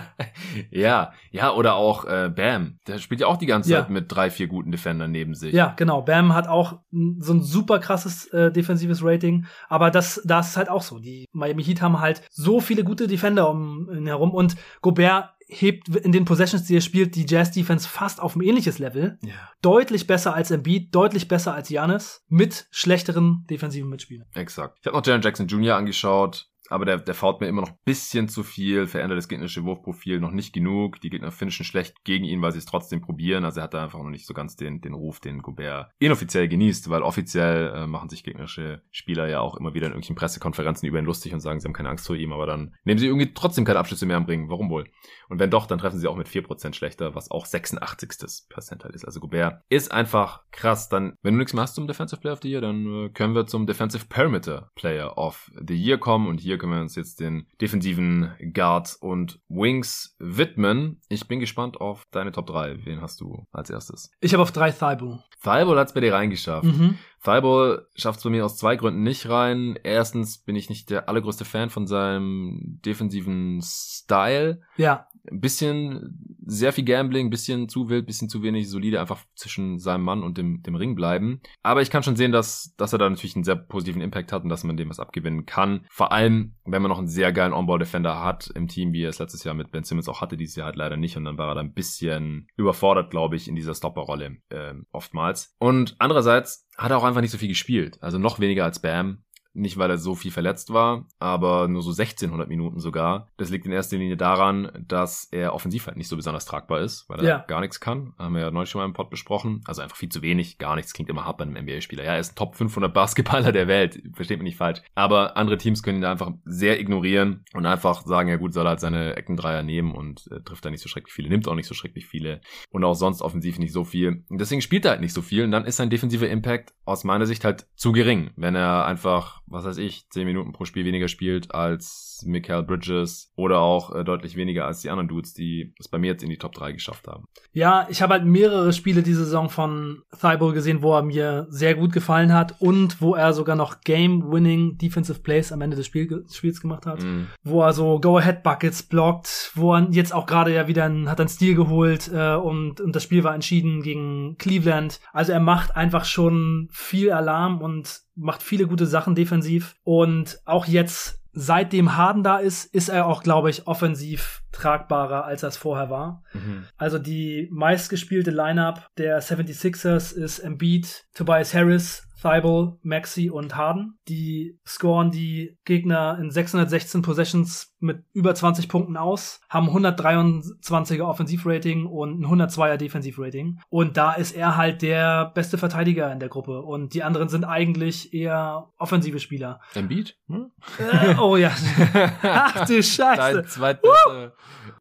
ja, 0.72 1.12
ja, 1.32 1.52
oder 1.52 1.76
auch 1.76 2.06
äh, 2.16 2.30
Bam. 2.30 2.80
Der 2.88 3.00
spielt 3.00 3.22
ja 3.22 3.28
auch 3.28 3.38
die 3.38 3.46
ganze 3.46 3.72
ja. 3.72 3.82
Zeit 3.82 3.90
mit 3.90 4.12
drei, 4.12 4.30
vier 4.30 4.48
guten 4.48 4.72
Defendern 4.72 5.12
neben 5.12 5.34
sich. 5.34 5.54
Ja, 5.54 5.74
genau. 5.76 6.02
Bam 6.02 6.34
hat 6.34 6.48
auch 6.48 6.80
so 6.92 7.34
ein 7.34 7.42
super 7.42 7.80
krasses 7.80 8.28
äh, 8.28 8.52
defensives 8.52 9.04
Rating, 9.04 9.46
aber 9.68 9.92
das, 9.92 10.22
das 10.26 10.50
ist 10.50 10.58
halt 10.58 10.70
auch 10.70 10.82
so. 10.82 11.00
Die 11.00 11.26
Miami 11.32 11.64
Heat 11.64 11.82
haben 11.82 12.00
halt 12.00 12.22
so 12.30 12.60
viele 12.60 12.84
gute 12.84 13.08
Defender 13.08 13.50
um 13.50 13.90
ihn 13.92 14.08
herum 14.08 14.32
und 14.32 14.56
Gobert 14.82 15.36
hebt 15.48 15.90
in 15.90 16.12
den 16.12 16.26
Possessions, 16.26 16.64
die 16.64 16.76
er 16.76 16.82
spielt, 16.82 17.16
die 17.16 17.26
Jazz 17.28 17.52
Defense 17.52 17.88
fast 17.88 18.20
auf 18.20 18.36
ein 18.36 18.42
ähnliches 18.42 18.80
Level. 18.80 19.20
Ja. 19.22 19.34
Deutlich 19.62 20.08
besser 20.08 20.34
als 20.34 20.52
Embiid, 20.52 20.94
deutlich 20.94 21.28
besser 21.28 21.54
als 21.54 21.68
Giannis, 21.68 22.24
mit 22.28 22.68
schlechteren 22.72 23.46
defensiven 23.50 23.90
Mitspielern. 23.90 24.28
Exakt. 24.34 24.80
Ich 24.82 24.88
habe 24.88 24.98
noch 24.98 25.06
Jaren 25.06 25.22
Jackson 25.22 25.48
Jr. 25.48 25.76
angeschaut 25.76 26.48
aber 26.70 26.86
der, 26.86 26.98
der 26.98 27.14
fault 27.14 27.42
mir 27.42 27.48
immer 27.48 27.62
noch 27.62 27.70
ein 27.70 27.78
bisschen 27.86 28.28
zu 28.28 28.44
viel, 28.44 28.88
verändert 28.88 29.18
das 29.18 29.28
gegnerische 29.28 29.64
Wurfprofil 29.64 30.20
noch 30.20 30.32
nicht 30.32 30.54
genug. 30.54 31.00
Die 31.02 31.10
Gegner 31.10 31.32
finishen 31.32 31.66
schlecht 31.66 32.04
gegen 32.04 32.26
ihn, 32.26 32.42
weil 32.42 32.52
sie 32.52 32.60
es 32.60 32.66
trotzdem 32.66 33.02
probieren. 33.02 33.46
Also 33.46 33.60
er 33.60 33.66
hat 33.66 33.74
da 33.74 33.84
einfach 33.84 34.00
noch 34.00 34.10
nicht 34.10 34.26
so 34.26 34.34
ganz 34.34 34.56
den, 34.56 34.82
den 34.82 34.94
Ruf, 34.94 35.20
den 35.20 35.42
Gobert 35.42 35.92
inoffiziell 36.00 36.48
genießt, 36.48 36.90
weil 36.90 37.02
offiziell 37.02 37.74
äh, 37.76 37.88
machen 37.88 38.10
sich 38.10 38.24
gegnerische 38.24 38.82
Spieler 38.92 39.28
ja 39.28 39.40
auch 39.40 39.58
immer 39.58 39.74
wieder 39.74 39.88
in 39.88 39.94
irgendwelchen 39.94 40.16
Pressekonferenzen 40.16 40.88
über 40.88 41.00
ihn 41.00 41.06
lustig 41.06 41.34
und 41.34 41.40
sagen, 41.40 41.60
sie 41.60 41.68
haben 41.68 41.74
keine 41.74 41.90
Angst 41.90 42.08
vor 42.08 42.16
ihm, 42.16 42.34
aber 42.34 42.46
dann 42.46 42.76
nehmen 42.84 43.00
sie 43.00 43.08
irgendwie 43.08 43.34
trotzdem 43.34 43.66
keine 43.66 43.80
Abschlüsse 43.80 44.06
mehr 44.06 44.18
am 44.18 44.26
Ring. 44.26 44.50
Warum 44.50 44.70
wohl? 44.70 44.86
Und 45.30 45.40
wenn 45.40 45.50
doch, 45.50 45.66
dann 45.68 45.80
treffen 45.80 46.00
sie 46.00 46.08
auch 46.08 46.16
mit 46.16 46.28
4% 46.28 46.74
schlechter, 46.74 47.16
was 47.16 47.32
auch 47.32 47.46
86. 47.46 48.50
Percentile 48.50 48.94
ist. 48.94 49.06
Also 49.06 49.20
Gobert 49.20 49.62
ist 49.70 49.92
einfach 49.92 50.44
krass. 50.52 50.90
Dann, 50.90 51.16
wenn 51.22 51.34
du 51.34 51.40
nichts 51.40 51.54
mehr 51.54 51.64
hast 51.64 51.76
zum 51.76 51.88
Defensive 51.88 52.22
Player 52.22 52.34
of 52.34 52.42
the 52.42 52.50
Year, 52.50 52.62
dann 52.62 53.06
äh, 53.06 53.10
können 53.10 53.36
wir 53.36 53.46
zum 53.48 53.66
Defensive 53.66 54.06
Perimeter 54.08 54.72
Player 54.76 55.18
of 55.18 55.52
the 55.68 55.76
Year 55.76 55.98
kommen 55.98 56.28
und 56.28 56.40
hier 56.40 56.55
hier 56.56 56.60
können 56.60 56.74
wir 56.74 56.82
uns 56.82 56.96
jetzt 56.96 57.20
den 57.20 57.48
defensiven 57.60 58.34
Guards 58.54 58.96
und 58.96 59.42
Wings 59.50 60.16
widmen. 60.20 61.02
Ich 61.10 61.28
bin 61.28 61.42
gespannt 61.42 61.82
auf 61.82 62.06
deine 62.12 62.32
Top 62.32 62.48
3. 62.48 62.86
Wen 62.86 63.02
hast 63.02 63.20
du 63.20 63.46
als 63.52 63.70
erstes? 63.70 64.10
Ich 64.22 64.32
habe 64.32 64.42
auf 64.42 64.54
3 64.54 64.72
Thibault. 64.72 65.20
Thibault 65.44 65.78
hat 65.78 65.88
es 65.90 65.94
bei 65.94 66.00
dir 66.00 66.14
reingeschafft. 66.14 66.64
Mhm. 66.64 66.98
Thibault 67.22 67.88
schafft 67.96 68.20
es 68.20 68.24
bei 68.24 68.30
mir 68.30 68.46
aus 68.46 68.56
zwei 68.56 68.78
Gründen 68.78 69.04
nicht 69.04 69.28
rein. 69.28 69.78
Erstens 69.84 70.38
bin 70.38 70.56
ich 70.56 70.70
nicht 70.70 70.90
der 70.90 71.10
allergrößte 71.10 71.44
Fan 71.44 71.70
von 71.70 71.88
seinem 71.88 72.80
defensiven 72.86 73.62
Style. 73.62 74.62
Ja. 74.78 75.08
Ein 75.30 75.42
bisschen 75.42 76.38
sehr 76.46 76.74
viel 76.74 76.84
Gambling, 76.84 77.28
ein 77.28 77.32
bisschen 77.32 77.70
zu 77.70 77.90
wild, 77.90 78.04
ein 78.04 78.06
bisschen 78.06 78.30
zu 78.30 78.44
wenig 78.44 78.70
solide 78.70 79.00
einfach 79.00 79.26
zwischen 79.36 79.80
seinem 79.80 80.04
Mann 80.04 80.24
und 80.24 80.38
dem, 80.38 80.62
dem 80.62 80.76
Ring 80.76 80.96
bleiben. 80.96 81.42
Aber 81.64 81.82
ich 81.82 81.90
kann 81.90 82.04
schon 82.04 82.16
sehen, 82.16 82.32
dass, 82.32 82.74
dass 82.78 82.94
er 82.94 83.00
da 83.00 83.10
natürlich 83.10 83.36
einen 83.36 83.44
sehr 83.44 83.56
positiven 83.56 84.02
Impact 84.02 84.32
hat 84.32 84.44
und 84.44 84.50
dass 84.50 84.64
man 84.64 84.78
dem 84.78 84.90
was 84.90 85.00
abgewinnen 85.00 85.46
kann. 85.46 85.86
Vor 85.90 86.12
allem, 86.12 86.56
wenn 86.66 86.82
man 86.82 86.90
noch 86.90 87.00
einen 87.00 87.08
sehr 87.08 87.34
geilen 87.34 87.54
On-Ball-Defender 87.54 88.24
hat 88.24 88.52
im 88.56 88.68
Team, 88.68 88.94
wie 88.94 89.04
er 89.04 89.10
es 89.10 89.20
letztes 89.20 89.44
Jahr 89.44 89.56
mit 89.56 89.72
Ben 89.72 89.84
Simmons 89.84 90.08
auch 90.08 90.22
hatte, 90.22 90.38
dieses 90.38 90.56
Jahr 90.56 90.68
halt 90.68 90.76
leider 90.76 90.98
nicht. 90.98 91.18
Und 91.18 91.26
dann 91.26 91.38
war 91.38 91.50
er 91.50 91.56
da 91.56 91.62
ein 91.62 91.74
bisschen 91.74 92.48
überfordert, 92.56 93.10
glaube 93.10 93.36
ich, 93.36 93.48
in 93.48 93.56
dieser 93.56 93.74
Stopper-Rolle 93.74 94.38
äh, 94.50 94.74
oftmals. 94.92 95.56
Und 95.60 95.96
andererseits 96.00 96.68
hat 96.78 96.92
er 96.92 96.98
auch 96.98 97.04
einfach 97.04 97.22
nicht 97.22 97.32
so 97.32 97.38
viel 97.38 97.48
gespielt. 97.48 97.98
Also 98.02 98.20
noch 98.20 98.40
weniger 98.40 98.66
als 98.66 98.82
Bam. 98.82 99.24
Nicht, 99.56 99.78
weil 99.78 99.90
er 99.90 99.98
so 99.98 100.16
viel 100.16 100.32
verletzt 100.32 100.74
war, 100.74 101.06
aber 101.20 101.68
nur 101.68 101.82
so 101.82 101.92
1600 101.92 102.48
Minuten 102.48 102.80
sogar. 102.80 103.30
Das 103.38 103.50
liegt 103.50 103.66
in 103.66 103.72
erster 103.72 103.98
Linie 103.98 104.18
daran, 104.18 104.72
dass 104.88 105.28
er 105.32 105.54
offensiv 105.54 105.88
halt 105.88 105.98
nicht 105.98 106.08
so 106.08 106.16
besonders 106.16 106.46
tragbar 106.46 106.82
ist, 106.82 107.10
weil 107.10 107.20
er 107.20 107.26
ja. 107.26 107.38
gar 107.48 107.62
nichts 107.62 107.80
kann. 107.80 108.14
Haben 108.20 108.36
wir 108.36 108.42
ja 108.42 108.52
neulich 108.52 108.70
schon 108.70 108.80
mal 108.80 108.86
im 108.86 108.94
Pod 108.94 109.10
besprochen. 109.10 109.62
Also 109.66 109.82
einfach 109.82 109.98
viel 109.98 110.10
zu 110.10 110.22
wenig. 110.22 110.58
Gar 110.58 110.76
nichts 110.76 110.94
klingt 110.94 111.10
immer 111.10 111.26
hart 111.26 111.38
bei 111.38 111.46
einem 111.46 111.64
NBA-Spieler. 111.64 112.04
Ja, 112.04 112.14
er 112.14 112.20
ist 112.20 112.34
ein 112.34 112.36
Top 112.36 112.56
500 112.56 112.94
Basketballer 112.94 113.52
der 113.52 113.68
Welt. 113.68 114.02
Versteht 114.14 114.40
mich 114.40 114.46
nicht 114.46 114.58
falsch. 114.58 114.82
Aber 114.94 115.38
andere 115.38 115.58
Teams 115.58 115.84
können 115.84 116.00
ihn 116.00 116.02
da 116.02 116.12
einfach 116.12 116.32
sehr 116.46 116.80
ignorieren 116.80 117.44
und 117.54 117.66
einfach 117.66 118.06
sagen, 118.06 118.30
ja 118.30 118.36
gut, 118.36 118.54
soll 118.54 118.66
er 118.66 118.70
halt 118.70 118.80
seine 118.80 119.16
Eckendreier 119.16 119.64
nehmen 119.64 119.94
und 119.94 120.28
äh, 120.32 120.42
trifft 120.42 120.66
da 120.66 120.70
nicht 120.70 120.82
so 120.82 120.90
schrecklich 120.90 121.14
viele, 121.14 121.30
nimmt 121.30 121.48
auch 121.48 121.56
nicht 121.56 121.68
so 121.68 121.74
schrecklich 121.74 122.06
viele 122.06 122.42
und 122.70 122.84
auch 122.84 122.94
sonst 122.94 123.22
offensiv 123.22 123.60
nicht 123.60 123.74
so 123.74 123.84
viel. 123.84 124.24
Und 124.30 124.40
deswegen 124.40 124.62
spielt 124.62 124.86
er 124.86 124.92
halt 124.92 125.02
nicht 125.02 125.14
so 125.14 125.22
viel 125.22 125.44
und 125.44 125.52
dann 125.52 125.66
ist 125.66 125.78
sein 125.78 125.90
defensiver 125.90 126.30
Impact 126.30 126.74
aus 126.86 127.04
meiner 127.04 127.26
Sicht 127.26 127.44
halt 127.44 127.68
zu 127.76 127.92
gering, 127.92 128.32
wenn 128.36 128.56
er 128.56 128.86
einfach 128.86 129.42
was 129.48 129.66
weiß 129.66 129.78
ich, 129.78 130.10
10 130.10 130.26
Minuten 130.26 130.52
pro 130.52 130.66
Spiel 130.66 130.86
weniger 130.86 131.08
spielt 131.08 131.54
als 131.54 132.15
Michael 132.24 132.64
Bridges 132.64 133.32
oder 133.36 133.60
auch 133.60 133.94
äh, 133.94 134.04
deutlich 134.04 134.36
weniger 134.36 134.66
als 134.66 134.82
die 134.82 134.90
anderen 134.90 135.08
Dudes, 135.08 135.34
die 135.34 135.74
es 135.80 135.88
bei 135.88 135.98
mir 135.98 136.08
jetzt 136.08 136.24
in 136.24 136.30
die 136.30 136.38
Top 136.38 136.54
3 136.54 136.74
geschafft 136.74 137.08
haben. 137.08 137.26
Ja, 137.52 137.88
ich 137.90 138.02
habe 138.02 138.14
halt 138.14 138.26
mehrere 138.26 138.74
Spiele 138.74 139.04
diese 139.04 139.26
Saison 139.26 139.50
von 139.50 140.04
Thibault 140.20 140.54
gesehen, 140.54 140.82
wo 140.82 140.94
er 140.96 141.04
mir 141.04 141.48
sehr 141.50 141.76
gut 141.76 141.92
gefallen 141.92 142.34
hat 142.34 142.56
und 142.60 143.02
wo 143.02 143.16
er 143.16 143.34
sogar 143.34 143.56
noch 143.56 143.82
Game-Winning 143.82 144.78
Defensive 144.78 145.20
Plays 145.20 145.52
am 145.52 145.62
Ende 145.62 145.78
des 145.78 145.86
Spiel 145.86 146.26
Spiels 146.32 146.62
gemacht 146.62 146.86
hat, 146.86 147.02
mm. 147.02 147.28
wo 147.44 147.62
er 147.62 147.74
so 147.74 148.00
Go-Ahead-Buckets 148.00 148.84
blockt, 148.84 149.52
wo 149.56 149.74
er 149.74 149.88
jetzt 149.92 150.14
auch 150.14 150.26
gerade 150.26 150.54
ja 150.54 150.68
wieder 150.68 150.86
ein, 150.86 151.10
hat 151.10 151.20
einen 151.20 151.30
Stil 151.30 151.56
geholt 151.56 152.12
äh, 152.14 152.36
und, 152.36 152.82
und 152.82 152.96
das 152.96 153.04
Spiel 153.04 153.24
war 153.24 153.34
entschieden 153.34 153.82
gegen 153.82 154.38
Cleveland. 154.38 155.00
Also 155.14 155.32
er 155.32 155.40
macht 155.40 155.76
einfach 155.76 156.06
schon 156.06 156.68
viel 156.72 157.12
Alarm 157.12 157.62
und 157.62 158.02
macht 158.16 158.44
viele 158.44 158.68
gute 158.68 158.86
Sachen 158.86 159.16
defensiv 159.16 159.76
und 159.84 160.40
auch 160.46 160.66
jetzt 160.66 161.22
seitdem 161.36 161.96
Harden 161.98 162.24
da 162.24 162.38
ist, 162.38 162.74
ist 162.74 162.90
er 162.90 163.06
auch, 163.06 163.22
glaube 163.22 163.50
ich, 163.50 163.68
offensiv 163.68 164.42
tragbarer, 164.52 165.26
als 165.26 165.44
er 165.44 165.50
es 165.50 165.58
vorher 165.58 165.90
war. 165.90 166.24
Mhm. 166.34 166.66
Also 166.78 166.98
die 166.98 167.50
meistgespielte 167.52 168.32
Lineup 168.32 168.90
der 168.98 169.22
76ers 169.22 170.14
ist 170.14 170.40
Embiid, 170.40 171.06
Tobias 171.14 171.54
Harris, 171.54 172.08
Thibault, 172.22 172.80
Maxi 172.82 173.30
und 173.30 173.56
Harden. 173.56 174.00
Die 174.08 174.58
scoren 174.66 175.12
die 175.12 175.58
Gegner 175.66 176.18
in 176.20 176.32
616 176.32 177.02
Possessions 177.02 177.75
mit 177.80 178.04
über 178.14 178.34
20 178.34 178.70
Punkten 178.70 178.98
aus, 178.98 179.42
haben 179.50 179.70
123er 179.70 181.04
Offensivrating 181.04 181.86
und 181.86 182.22
ein 182.22 182.26
102er 182.26 182.78
Defensivrating. 182.78 183.60
Und 183.70 183.98
da 183.98 184.14
ist 184.14 184.36
er 184.36 184.58
halt 184.58 184.82
der 184.82 185.32
beste 185.34 185.58
Verteidiger 185.58 186.12
in 186.12 186.20
der 186.20 186.30
Gruppe. 186.30 186.62
Und 186.62 186.94
die 186.94 187.04
anderen 187.04 187.30
sind 187.30 187.44
eigentlich 187.44 188.14
eher 188.14 188.70
offensive 188.78 189.20
Spieler. 189.20 189.60
Embiid? 189.74 190.18
Hm? 190.28 190.52
Äh, 190.80 191.16
oh 191.20 191.38
ja. 191.38 191.52
Ach 192.24 192.66
du 192.66 192.82
Scheiße. 192.82 193.42
Dein 193.42 193.48
zweitbeste 193.48 194.34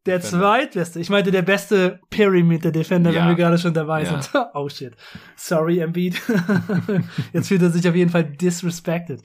der 0.07 0.20
zweitbeste. 0.20 1.01
Ich 1.01 1.11
meinte 1.11 1.30
der 1.30 1.42
beste 1.42 2.01
Perimeter 2.11 2.70
Defender, 2.70 3.11
ja. 3.11 3.22
wenn 3.22 3.28
wir 3.28 3.34
gerade 3.36 3.59
schon 3.59 3.74
dabei 3.74 4.03
ja. 4.03 4.20
sind. 4.20 4.30
oh 4.55 4.68
shit. 4.68 4.95
Sorry, 5.36 5.78
Embiid. 5.78 6.20
Jetzt 7.32 7.49
fühlt 7.49 7.62
er 7.62 7.70
sich 7.70 7.88
auf 7.88 7.95
jeden 7.95 8.11
Fall 8.11 8.24
disrespected. 8.24 9.22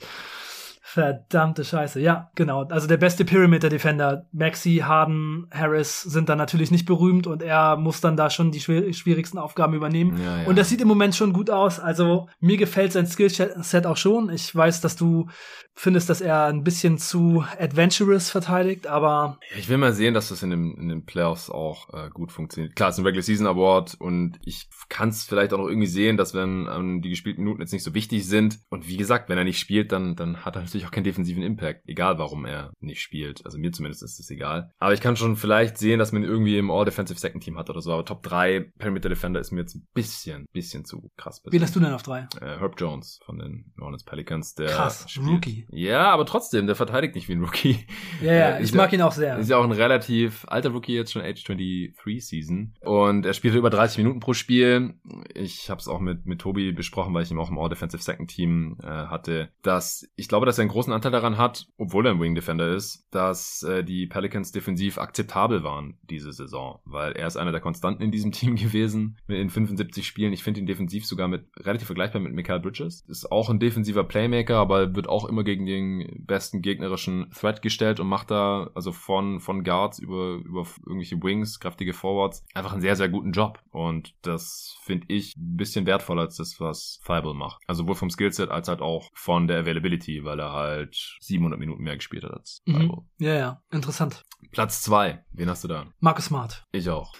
Verdammte 0.92 1.64
Scheiße. 1.64 2.00
Ja, 2.00 2.32
genau. 2.34 2.64
Also 2.64 2.88
der 2.88 2.96
beste 2.96 3.24
Perimeter 3.24 3.68
Defender. 3.68 4.26
Maxi, 4.32 4.82
Harden, 4.84 5.46
Harris 5.52 6.02
sind 6.02 6.28
dann 6.28 6.38
natürlich 6.38 6.72
nicht 6.72 6.84
berühmt 6.84 7.28
und 7.28 7.44
er 7.44 7.76
muss 7.76 8.00
dann 8.00 8.16
da 8.16 8.28
schon 8.28 8.50
die 8.50 8.58
schwierigsten 8.58 9.38
Aufgaben 9.38 9.74
übernehmen. 9.74 10.18
Ja, 10.20 10.42
ja. 10.42 10.48
Und 10.48 10.58
das 10.58 10.68
sieht 10.68 10.80
im 10.80 10.88
Moment 10.88 11.14
schon 11.14 11.32
gut 11.32 11.48
aus. 11.48 11.78
Also 11.78 12.28
mir 12.40 12.56
gefällt 12.56 12.92
sein 12.92 13.06
Skillset 13.06 13.86
auch 13.86 13.96
schon. 13.96 14.30
Ich 14.30 14.52
weiß, 14.52 14.80
dass 14.80 14.96
du 14.96 15.28
findest, 15.74 16.10
dass 16.10 16.20
er 16.20 16.46
ein 16.46 16.64
bisschen 16.64 16.98
zu 16.98 17.44
adventurous 17.58 18.28
verteidigt, 18.28 18.86
aber. 18.86 19.38
Ich 19.56 19.68
will 19.68 19.78
mal 19.78 19.92
sehen, 19.92 20.12
dass 20.12 20.28
das 20.28 20.42
in, 20.42 20.50
dem, 20.50 20.76
in 20.76 20.88
den 20.88 21.06
Playoffs 21.06 21.50
auch 21.50 21.88
äh, 21.94 22.10
gut 22.10 22.32
funktioniert. 22.32 22.74
Klar, 22.74 22.90
es 22.90 22.96
ist 22.96 22.98
ein 22.98 23.06
Regular 23.06 23.22
Season 23.22 23.46
Award 23.46 23.94
und 23.98 24.38
ich 24.44 24.68
kann 24.88 25.10
es 25.10 25.24
vielleicht 25.24 25.52
auch 25.52 25.58
noch 25.58 25.68
irgendwie 25.68 25.86
sehen, 25.86 26.16
dass 26.16 26.34
wenn 26.34 26.68
ähm, 26.70 27.00
die 27.00 27.10
gespielten 27.10 27.44
Minuten 27.44 27.62
jetzt 27.62 27.72
nicht 27.72 27.84
so 27.84 27.94
wichtig 27.94 28.26
sind 28.26 28.58
und 28.68 28.88
wie 28.88 28.96
gesagt, 28.96 29.28
wenn 29.28 29.38
er 29.38 29.44
nicht 29.44 29.60
spielt, 29.60 29.92
dann, 29.92 30.16
dann 30.16 30.44
hat 30.44 30.56
er 30.56 30.62
natürlich 30.62 30.79
auch 30.86 30.90
keinen 30.90 31.04
defensiven 31.04 31.42
Impact, 31.42 31.82
egal 31.86 32.18
warum 32.18 32.44
er 32.44 32.72
nicht 32.80 33.02
spielt. 33.02 33.44
Also 33.44 33.58
mir 33.58 33.72
zumindest 33.72 34.02
ist 34.02 34.18
es 34.20 34.30
egal. 34.30 34.72
Aber 34.78 34.92
ich 34.92 35.00
kann 35.00 35.16
schon 35.16 35.36
vielleicht 35.36 35.78
sehen, 35.78 35.98
dass 35.98 36.12
man 36.12 36.22
irgendwie 36.22 36.58
im 36.58 36.70
All-Defensive 36.70 37.18
Second 37.18 37.42
Team 37.44 37.58
hat 37.58 37.70
oder 37.70 37.80
so, 37.80 37.92
aber 37.92 38.04
Top 38.04 38.22
3 38.22 38.72
Perimeter 38.78 39.08
Defender 39.08 39.40
ist 39.40 39.50
mir 39.50 39.60
jetzt 39.60 39.74
ein 39.74 39.86
bisschen, 39.94 40.46
bisschen 40.52 40.84
zu 40.84 41.10
krass. 41.16 41.42
Wie 41.50 41.60
hast 41.60 41.76
du 41.76 41.80
denn 41.80 41.92
auf 41.92 42.02
3? 42.02 42.28
Äh, 42.40 42.58
Herb 42.58 42.74
Jones 42.78 43.20
von 43.24 43.38
den 43.38 43.72
New 43.76 43.84
Orleans 43.84 44.04
Pelicans, 44.04 44.54
der 44.54 44.68
Krass, 44.68 45.04
spielt. 45.08 45.26
Rookie. 45.28 45.66
Ja, 45.70 46.10
aber 46.10 46.26
trotzdem, 46.26 46.66
der 46.66 46.76
verteidigt 46.76 47.14
nicht 47.14 47.28
wie 47.28 47.32
ein 47.32 47.42
Rookie. 47.44 47.78
Ja, 48.20 48.32
ja, 48.34 48.60
ich 48.60 48.74
mag 48.74 48.92
ihn 48.92 49.00
auch 49.02 49.12
sehr. 49.12 49.38
Ist 49.38 49.48
ja 49.48 49.56
auch 49.56 49.64
ein 49.64 49.72
relativ 49.72 50.44
alter 50.48 50.70
Rookie 50.70 50.94
jetzt 50.94 51.12
schon 51.12 51.22
Age 51.22 51.42
23 51.42 52.26
Season 52.26 52.74
und 52.80 53.24
er 53.24 53.32
spielte 53.32 53.56
über 53.56 53.70
30 53.70 53.98
Minuten 53.98 54.20
pro 54.20 54.34
Spiel. 54.34 54.94
Ich 55.34 55.70
habe 55.70 55.80
es 55.80 55.88
auch 55.88 56.00
mit 56.00 56.26
mit 56.26 56.40
Tobi 56.40 56.72
besprochen, 56.72 57.14
weil 57.14 57.22
ich 57.22 57.30
ihn 57.30 57.38
auch 57.38 57.50
im 57.50 57.58
All 57.58 57.68
Defensive 57.68 58.02
Second 58.02 58.30
Team 58.30 58.76
äh, 58.82 58.86
hatte, 58.86 59.50
dass 59.62 60.08
ich 60.16 60.28
glaube, 60.28 60.46
dass 60.46 60.58
er 60.58 60.62
einen 60.62 60.69
großen 60.70 60.92
Anteil 60.92 61.12
daran 61.12 61.38
hat, 61.38 61.66
obwohl 61.76 62.06
er 62.06 62.12
ein 62.12 62.20
Wing 62.20 62.34
Defender 62.34 62.68
ist, 62.68 63.06
dass 63.10 63.62
äh, 63.62 63.84
die 63.84 64.06
Pelicans 64.06 64.52
defensiv 64.52 64.98
akzeptabel 64.98 65.62
waren 65.62 65.98
diese 66.02 66.32
Saison, 66.32 66.80
weil 66.84 67.12
er 67.12 67.26
ist 67.26 67.36
einer 67.36 67.52
der 67.52 67.60
Konstanten 67.60 68.02
in 68.02 68.10
diesem 68.10 68.32
Team 68.40 68.56
gewesen 68.56 69.18
in 69.28 69.50
75 69.50 70.06
Spielen. 70.06 70.32
Ich 70.32 70.42
finde 70.42 70.60
ihn 70.60 70.66
defensiv 70.66 71.04
sogar 71.06 71.28
mit 71.28 71.46
relativ 71.58 71.86
vergleichbar 71.86 72.20
mit 72.22 72.32
Michael 72.32 72.60
Bridges. 72.60 73.04
Ist 73.08 73.30
auch 73.30 73.50
ein 73.50 73.58
defensiver 73.58 74.04
Playmaker, 74.04 74.56
aber 74.56 74.94
wird 74.94 75.08
auch 75.08 75.24
immer 75.24 75.44
gegen 75.44 75.66
den 75.66 76.24
besten 76.26 76.62
gegnerischen 76.62 77.30
Threat 77.30 77.62
gestellt 77.62 78.00
und 78.00 78.06
macht 78.08 78.30
da 78.30 78.70
also 78.74 78.92
von, 78.92 79.40
von 79.40 79.64
Guards 79.64 79.98
über, 79.98 80.36
über 80.36 80.66
irgendwelche 80.86 81.22
Wings, 81.22 81.60
kräftige 81.60 81.92
Forwards 81.92 82.44
einfach 82.54 82.72
einen 82.72 82.82
sehr, 82.82 82.96
sehr 82.96 83.08
guten 83.08 83.32
Job. 83.32 83.60
Und 83.70 84.14
das 84.22 84.76
finde 84.82 85.06
ich 85.08 85.36
ein 85.36 85.56
bisschen 85.56 85.86
wertvoller 85.86 86.22
als 86.22 86.36
das, 86.36 86.60
was 86.60 87.00
Fireball 87.02 87.34
macht. 87.34 87.62
Also 87.66 87.82
sowohl 87.82 87.94
vom 87.94 88.10
Skillset 88.10 88.50
als 88.50 88.68
halt 88.68 88.80
auch 88.80 89.10
von 89.14 89.48
der 89.48 89.60
Availability, 89.60 90.24
weil 90.24 90.38
er 90.38 90.52
halt 90.52 90.59
700 91.20 91.58
Minuten 91.58 91.82
mehr 91.82 91.96
gespielt 91.96 92.24
hat 92.24 92.32
als 92.32 92.62
mhm. 92.66 92.76
Fireball. 92.76 93.04
Ja, 93.18 93.34
ja, 93.34 93.62
interessant. 93.70 94.24
Platz 94.50 94.82
zwei, 94.82 95.24
wen 95.32 95.48
hast 95.48 95.64
du 95.64 95.68
da? 95.68 95.86
Marcus 96.00 96.26
Smart. 96.26 96.66
Ich 96.72 96.88
auch. 96.88 97.14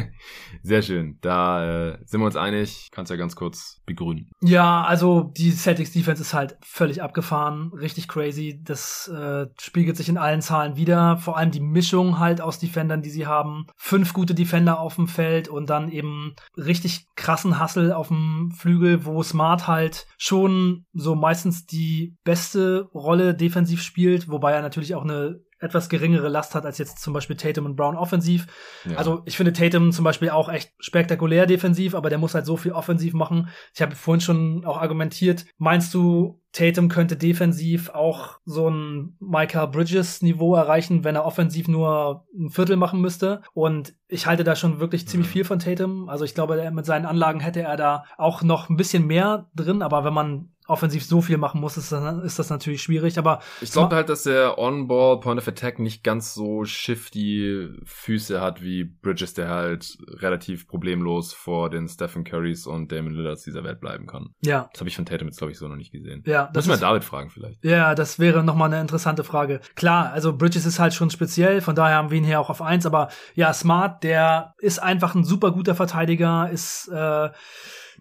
sehr 0.68 0.82
schön. 0.82 1.18
Da 1.20 1.88
äh, 1.88 1.98
sind 2.04 2.20
wir 2.20 2.26
uns 2.26 2.36
einig. 2.36 2.88
Kannst 2.92 3.10
ja 3.10 3.16
ganz 3.16 3.34
kurz 3.34 3.80
begründen. 3.86 4.30
Ja, 4.40 4.84
also 4.84 5.32
die 5.36 5.50
Celtics 5.50 5.92
Defense 5.92 6.22
ist 6.22 6.34
halt 6.34 6.56
völlig 6.62 7.02
abgefahren. 7.02 7.72
Richtig 7.72 8.06
crazy. 8.06 8.60
Das 8.62 9.08
äh, 9.08 9.46
spiegelt 9.58 9.96
sich 9.96 10.08
in 10.08 10.18
allen 10.18 10.42
Zahlen 10.42 10.76
wieder. 10.76 11.16
Vor 11.16 11.36
allem 11.36 11.50
die 11.50 11.60
Mischung 11.60 12.18
halt 12.18 12.40
aus 12.40 12.58
Defendern, 12.58 13.02
die 13.02 13.10
sie 13.10 13.26
haben. 13.26 13.66
Fünf 13.76 14.12
gute 14.12 14.34
Defender 14.34 14.78
auf 14.78 14.96
dem 14.96 15.08
Feld 15.08 15.48
und 15.48 15.70
dann 15.70 15.90
eben 15.90 16.34
richtig 16.56 17.06
krassen 17.16 17.60
Hustle 17.60 17.96
auf 17.96 18.08
dem 18.08 18.52
Flügel, 18.56 19.04
wo 19.04 19.22
Smart 19.22 19.66
halt 19.66 20.06
schon 20.18 20.84
so 20.92 21.14
meistens 21.14 21.66
die 21.66 22.16
beste 22.24 22.82
Rolle 22.94 23.34
defensiv 23.34 23.82
spielt, 23.82 24.28
wobei 24.28 24.52
er 24.52 24.62
natürlich 24.62 24.94
auch 24.94 25.04
eine 25.04 25.40
etwas 25.60 25.88
geringere 25.88 26.28
Last 26.28 26.54
hat 26.54 26.64
als 26.64 26.78
jetzt 26.78 27.00
zum 27.00 27.12
Beispiel 27.12 27.36
Tatum 27.36 27.66
und 27.66 27.76
Brown 27.76 27.96
offensiv. 27.96 28.46
Ja. 28.84 28.96
Also 28.96 29.22
ich 29.24 29.36
finde 29.36 29.52
Tatum 29.52 29.92
zum 29.92 30.04
Beispiel 30.04 30.30
auch 30.30 30.48
echt 30.48 30.72
spektakulär 30.78 31.46
defensiv, 31.46 31.94
aber 31.94 32.10
der 32.10 32.18
muss 32.18 32.34
halt 32.34 32.46
so 32.46 32.56
viel 32.56 32.72
offensiv 32.72 33.12
machen. 33.14 33.48
Ich 33.74 33.82
habe 33.82 33.96
vorhin 33.96 34.20
schon 34.20 34.64
auch 34.64 34.78
argumentiert, 34.78 35.46
meinst 35.58 35.92
du, 35.94 36.40
Tatum 36.52 36.88
könnte 36.88 37.16
defensiv 37.16 37.90
auch 37.90 38.38
so 38.44 38.68
ein 38.68 39.16
Michael 39.20 39.68
Bridges 39.68 40.22
Niveau 40.22 40.54
erreichen, 40.54 41.04
wenn 41.04 41.14
er 41.14 41.24
offensiv 41.24 41.68
nur 41.68 42.26
ein 42.36 42.50
Viertel 42.50 42.76
machen 42.76 43.00
müsste. 43.00 43.42
Und 43.52 43.94
ich 44.08 44.26
halte 44.26 44.44
da 44.44 44.56
schon 44.56 44.80
wirklich 44.80 45.06
ziemlich 45.06 45.28
mhm. 45.28 45.32
viel 45.32 45.44
von 45.44 45.58
Tatum. 45.58 46.08
Also 46.08 46.24
ich 46.24 46.34
glaube, 46.34 46.70
mit 46.72 46.86
seinen 46.86 47.06
Anlagen 47.06 47.40
hätte 47.40 47.60
er 47.60 47.76
da 47.76 48.04
auch 48.16 48.42
noch 48.42 48.70
ein 48.70 48.76
bisschen 48.76 49.06
mehr 49.06 49.50
drin. 49.54 49.82
Aber 49.82 50.04
wenn 50.04 50.14
man 50.14 50.48
offensiv 50.68 51.04
so 51.04 51.22
viel 51.22 51.38
machen 51.38 51.60
muss, 51.60 51.76
ist 51.76 51.90
das, 51.90 52.22
ist 52.22 52.38
das 52.38 52.50
natürlich 52.50 52.82
schwierig. 52.82 53.18
Aber 53.18 53.40
ich 53.60 53.72
glaube 53.72 53.96
halt, 53.96 54.08
dass 54.08 54.22
der 54.22 54.58
On-Ball 54.58 55.18
Point 55.20 55.40
of 55.40 55.48
Attack 55.48 55.78
nicht 55.78 56.04
ganz 56.04 56.34
so 56.34 56.64
shifty 56.64 57.68
Füße 57.84 58.40
hat 58.40 58.62
wie 58.62 58.84
Bridges, 58.84 59.34
der 59.34 59.48
halt 59.48 59.98
relativ 60.08 60.68
problemlos 60.68 61.32
vor 61.32 61.70
den 61.70 61.88
Stephen 61.88 62.22
Currys 62.22 62.66
und 62.66 62.92
Damon 62.92 63.14
Lillards 63.14 63.42
dieser 63.42 63.64
Welt 63.64 63.80
bleiben 63.80 64.06
kann. 64.06 64.34
Ja. 64.42 64.68
Das 64.72 64.80
habe 64.80 64.90
ich 64.90 64.96
von 64.96 65.06
Tatum 65.06 65.28
jetzt 65.28 65.38
glaube 65.38 65.52
ich 65.52 65.58
so 65.58 65.66
noch 65.66 65.76
nicht 65.76 65.90
gesehen. 65.90 66.22
Ja, 66.26 66.50
das 66.52 66.66
müssen 66.66 66.80
wir 66.80 66.86
David 66.86 67.04
fragen 67.04 67.30
vielleicht. 67.30 67.64
Ja, 67.64 67.94
das 67.94 68.18
wäre 68.18 68.44
noch 68.44 68.54
mal 68.54 68.66
eine 68.66 68.80
interessante 68.80 69.24
Frage. 69.24 69.60
Klar, 69.74 70.12
also 70.12 70.36
Bridges 70.36 70.66
ist 70.66 70.78
halt 70.78 70.92
schon 70.92 71.10
speziell, 71.10 71.62
von 71.62 71.74
daher 71.74 71.96
haben 71.96 72.10
wir 72.10 72.18
ihn 72.18 72.24
hier 72.24 72.40
auch 72.40 72.50
auf 72.50 72.60
eins. 72.60 72.84
Aber 72.84 73.08
ja, 73.34 73.52
Smart, 73.54 74.04
der 74.04 74.54
ist 74.58 74.82
einfach 74.82 75.14
ein 75.14 75.24
super 75.24 75.50
guter 75.50 75.74
Verteidiger, 75.74 76.50
ist 76.50 76.88
äh, 76.88 77.30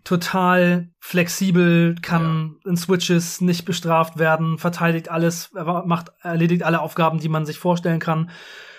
total 0.08 0.90
flexibel, 1.00 1.96
kann 2.02 2.56
ja. 2.64 2.72
in 2.72 2.78
Switches 2.78 3.42
nicht 3.42 3.66
bestraft 3.66 4.18
werden, 4.18 4.58
verteidigt 4.58 5.10
alles, 5.10 5.52
macht, 5.54 6.14
erledigt 6.22 6.64
alle 6.64 6.80
Aufgaben, 6.80 7.20
die 7.20 7.28
man 7.28 7.46
sich 7.46 7.60
vorstellen 7.60 8.00
kann. 8.00 8.32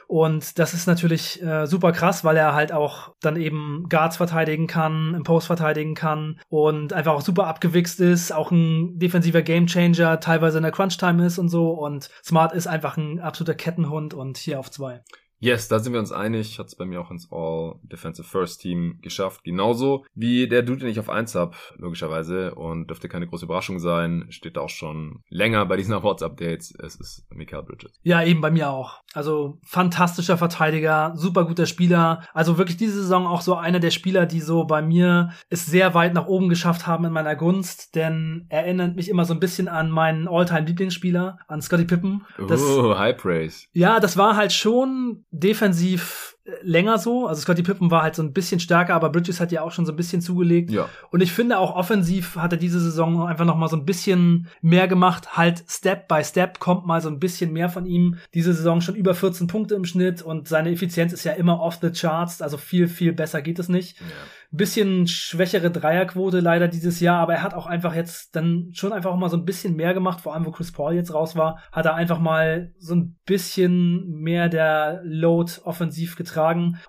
Und 0.06 0.58
das 0.58 0.72
ist 0.72 0.86
natürlich 0.86 1.42
äh, 1.42 1.66
super 1.66 1.92
krass, 1.92 2.24
weil 2.24 2.38
er 2.38 2.54
halt 2.54 2.72
auch 2.72 3.14
dann 3.20 3.36
eben 3.36 3.84
Guards 3.90 4.16
verteidigen 4.16 4.66
kann, 4.66 5.12
im 5.12 5.22
Post 5.22 5.48
verteidigen 5.48 5.94
kann 5.94 6.40
und 6.48 6.94
einfach 6.94 7.12
auch 7.12 7.20
super 7.20 7.46
abgewichst 7.46 8.00
ist, 8.00 8.32
auch 8.32 8.50
ein 8.50 8.98
defensiver 8.98 9.42
Gamechanger, 9.42 10.18
teilweise 10.18 10.56
in 10.56 10.62
der 10.62 10.72
Crunch-Time 10.72 11.26
ist 11.26 11.38
und 11.38 11.50
so. 11.50 11.72
Und 11.72 12.08
Smart 12.24 12.54
ist 12.54 12.66
einfach 12.66 12.96
ein 12.96 13.20
absoluter 13.20 13.54
Kettenhund 13.54 14.14
und 14.14 14.38
hier 14.38 14.58
auf 14.58 14.70
zwei. 14.70 15.02
Yes, 15.40 15.68
da 15.68 15.78
sind 15.78 15.92
wir 15.92 16.00
uns 16.00 16.12
einig. 16.12 16.58
Hat 16.58 16.66
es 16.66 16.74
bei 16.74 16.84
mir 16.84 17.00
auch 17.00 17.10
ins 17.10 17.28
All 17.30 17.76
Defensive 17.82 18.26
First 18.26 18.60
Team 18.60 18.98
geschafft. 19.02 19.44
Genauso 19.44 20.04
wie 20.14 20.48
der 20.48 20.62
Dude, 20.62 20.80
den 20.80 20.88
ich 20.88 20.98
auf 20.98 21.08
1 21.08 21.34
habe, 21.34 21.56
logischerweise. 21.76 22.54
Und 22.54 22.88
dürfte 22.88 23.08
keine 23.08 23.28
große 23.28 23.44
Überraschung 23.44 23.78
sein. 23.78 24.26
Steht 24.30 24.58
auch 24.58 24.68
schon 24.68 25.22
länger 25.28 25.64
bei 25.66 25.76
diesen 25.76 25.94
Awards-Updates. 25.94 26.74
Es 26.88 26.94
ist 26.96 27.26
Michael 27.30 27.64
Bridges. 27.64 27.92
Ja, 28.02 28.22
eben 28.22 28.40
bei 28.40 28.50
mir 28.50 28.70
auch. 28.70 29.02
Also 29.12 29.58
fantastischer 29.62 30.38
Verteidiger, 30.38 31.12
super 31.16 31.44
guter 31.44 31.66
Spieler. 31.66 32.24
Also 32.32 32.56
wirklich 32.56 32.78
diese 32.78 33.02
Saison 33.02 33.26
auch 33.26 33.42
so 33.42 33.56
einer 33.56 33.78
der 33.78 33.90
Spieler, 33.90 34.24
die 34.24 34.40
so 34.40 34.64
bei 34.64 34.80
mir 34.80 35.30
es 35.50 35.66
sehr 35.66 35.92
weit 35.92 36.14
nach 36.14 36.26
oben 36.26 36.48
geschafft 36.48 36.86
haben 36.86 37.04
in 37.04 37.12
meiner 37.12 37.36
Gunst. 37.36 37.94
Denn 37.94 38.46
er 38.48 38.60
erinnert 38.60 38.96
mich 38.96 39.10
immer 39.10 39.26
so 39.26 39.34
ein 39.34 39.40
bisschen 39.40 39.68
an 39.68 39.90
meinen 39.90 40.28
All-Time-Lieblingsspieler, 40.28 41.38
an 41.46 41.60
Scotty 41.60 41.84
Pippen. 41.84 42.24
Das, 42.48 42.62
oh, 42.62 42.96
High 42.96 43.16
Praise. 43.16 43.66
Ja, 43.72 44.00
das 44.00 44.16
war 44.16 44.36
halt 44.36 44.52
schon 44.52 45.26
defensiv 45.30 46.34
länger 46.62 46.98
so. 46.98 47.26
Also 47.26 47.42
Scotty 47.42 47.62
Pippen 47.62 47.90
war 47.90 48.02
halt 48.02 48.14
so 48.14 48.22
ein 48.22 48.32
bisschen 48.32 48.60
stärker, 48.60 48.94
aber 48.94 49.10
Bridges 49.10 49.40
hat 49.40 49.52
ja 49.52 49.62
auch 49.62 49.72
schon 49.72 49.86
so 49.86 49.92
ein 49.92 49.96
bisschen 49.96 50.20
zugelegt. 50.20 50.70
Ja. 50.70 50.88
Und 51.10 51.20
ich 51.20 51.32
finde 51.32 51.58
auch 51.58 51.74
offensiv 51.74 52.36
hat 52.36 52.52
er 52.52 52.58
diese 52.58 52.80
Saison 52.80 53.26
einfach 53.26 53.44
noch 53.44 53.56
mal 53.56 53.68
so 53.68 53.76
ein 53.76 53.84
bisschen 53.84 54.48
mehr 54.60 54.88
gemacht. 54.88 55.36
Halt 55.36 55.64
Step 55.68 56.08
by 56.08 56.22
Step 56.24 56.58
kommt 56.58 56.86
mal 56.86 57.00
so 57.00 57.08
ein 57.08 57.18
bisschen 57.18 57.52
mehr 57.52 57.68
von 57.68 57.86
ihm. 57.86 58.16
Diese 58.34 58.52
Saison 58.52 58.80
schon 58.80 58.94
über 58.94 59.14
14 59.14 59.46
Punkte 59.46 59.74
im 59.74 59.84
Schnitt 59.84 60.22
und 60.22 60.48
seine 60.48 60.70
Effizienz 60.70 61.12
ist 61.12 61.24
ja 61.24 61.32
immer 61.32 61.60
off 61.60 61.78
the 61.80 61.90
charts. 61.90 62.42
Also 62.42 62.56
viel, 62.56 62.88
viel 62.88 63.12
besser 63.12 63.42
geht 63.42 63.58
es 63.58 63.68
nicht. 63.68 64.00
Ja. 64.00 64.06
Bisschen 64.50 65.06
schwächere 65.06 65.70
Dreierquote 65.70 66.40
leider 66.40 66.68
dieses 66.68 67.00
Jahr, 67.00 67.20
aber 67.20 67.34
er 67.34 67.42
hat 67.42 67.52
auch 67.52 67.66
einfach 67.66 67.94
jetzt 67.94 68.34
dann 68.34 68.70
schon 68.72 68.94
einfach 68.94 69.14
mal 69.14 69.28
so 69.28 69.36
ein 69.36 69.44
bisschen 69.44 69.76
mehr 69.76 69.92
gemacht, 69.92 70.22
vor 70.22 70.32
allem 70.32 70.46
wo 70.46 70.50
Chris 70.50 70.72
Paul 70.72 70.94
jetzt 70.94 71.12
raus 71.12 71.36
war, 71.36 71.62
hat 71.70 71.84
er 71.84 71.94
einfach 71.94 72.18
mal 72.18 72.72
so 72.78 72.94
ein 72.94 73.18
bisschen 73.26 74.08
mehr 74.08 74.48
der 74.48 75.02
Load 75.04 75.52
offensiv 75.64 76.16
getragen 76.16 76.37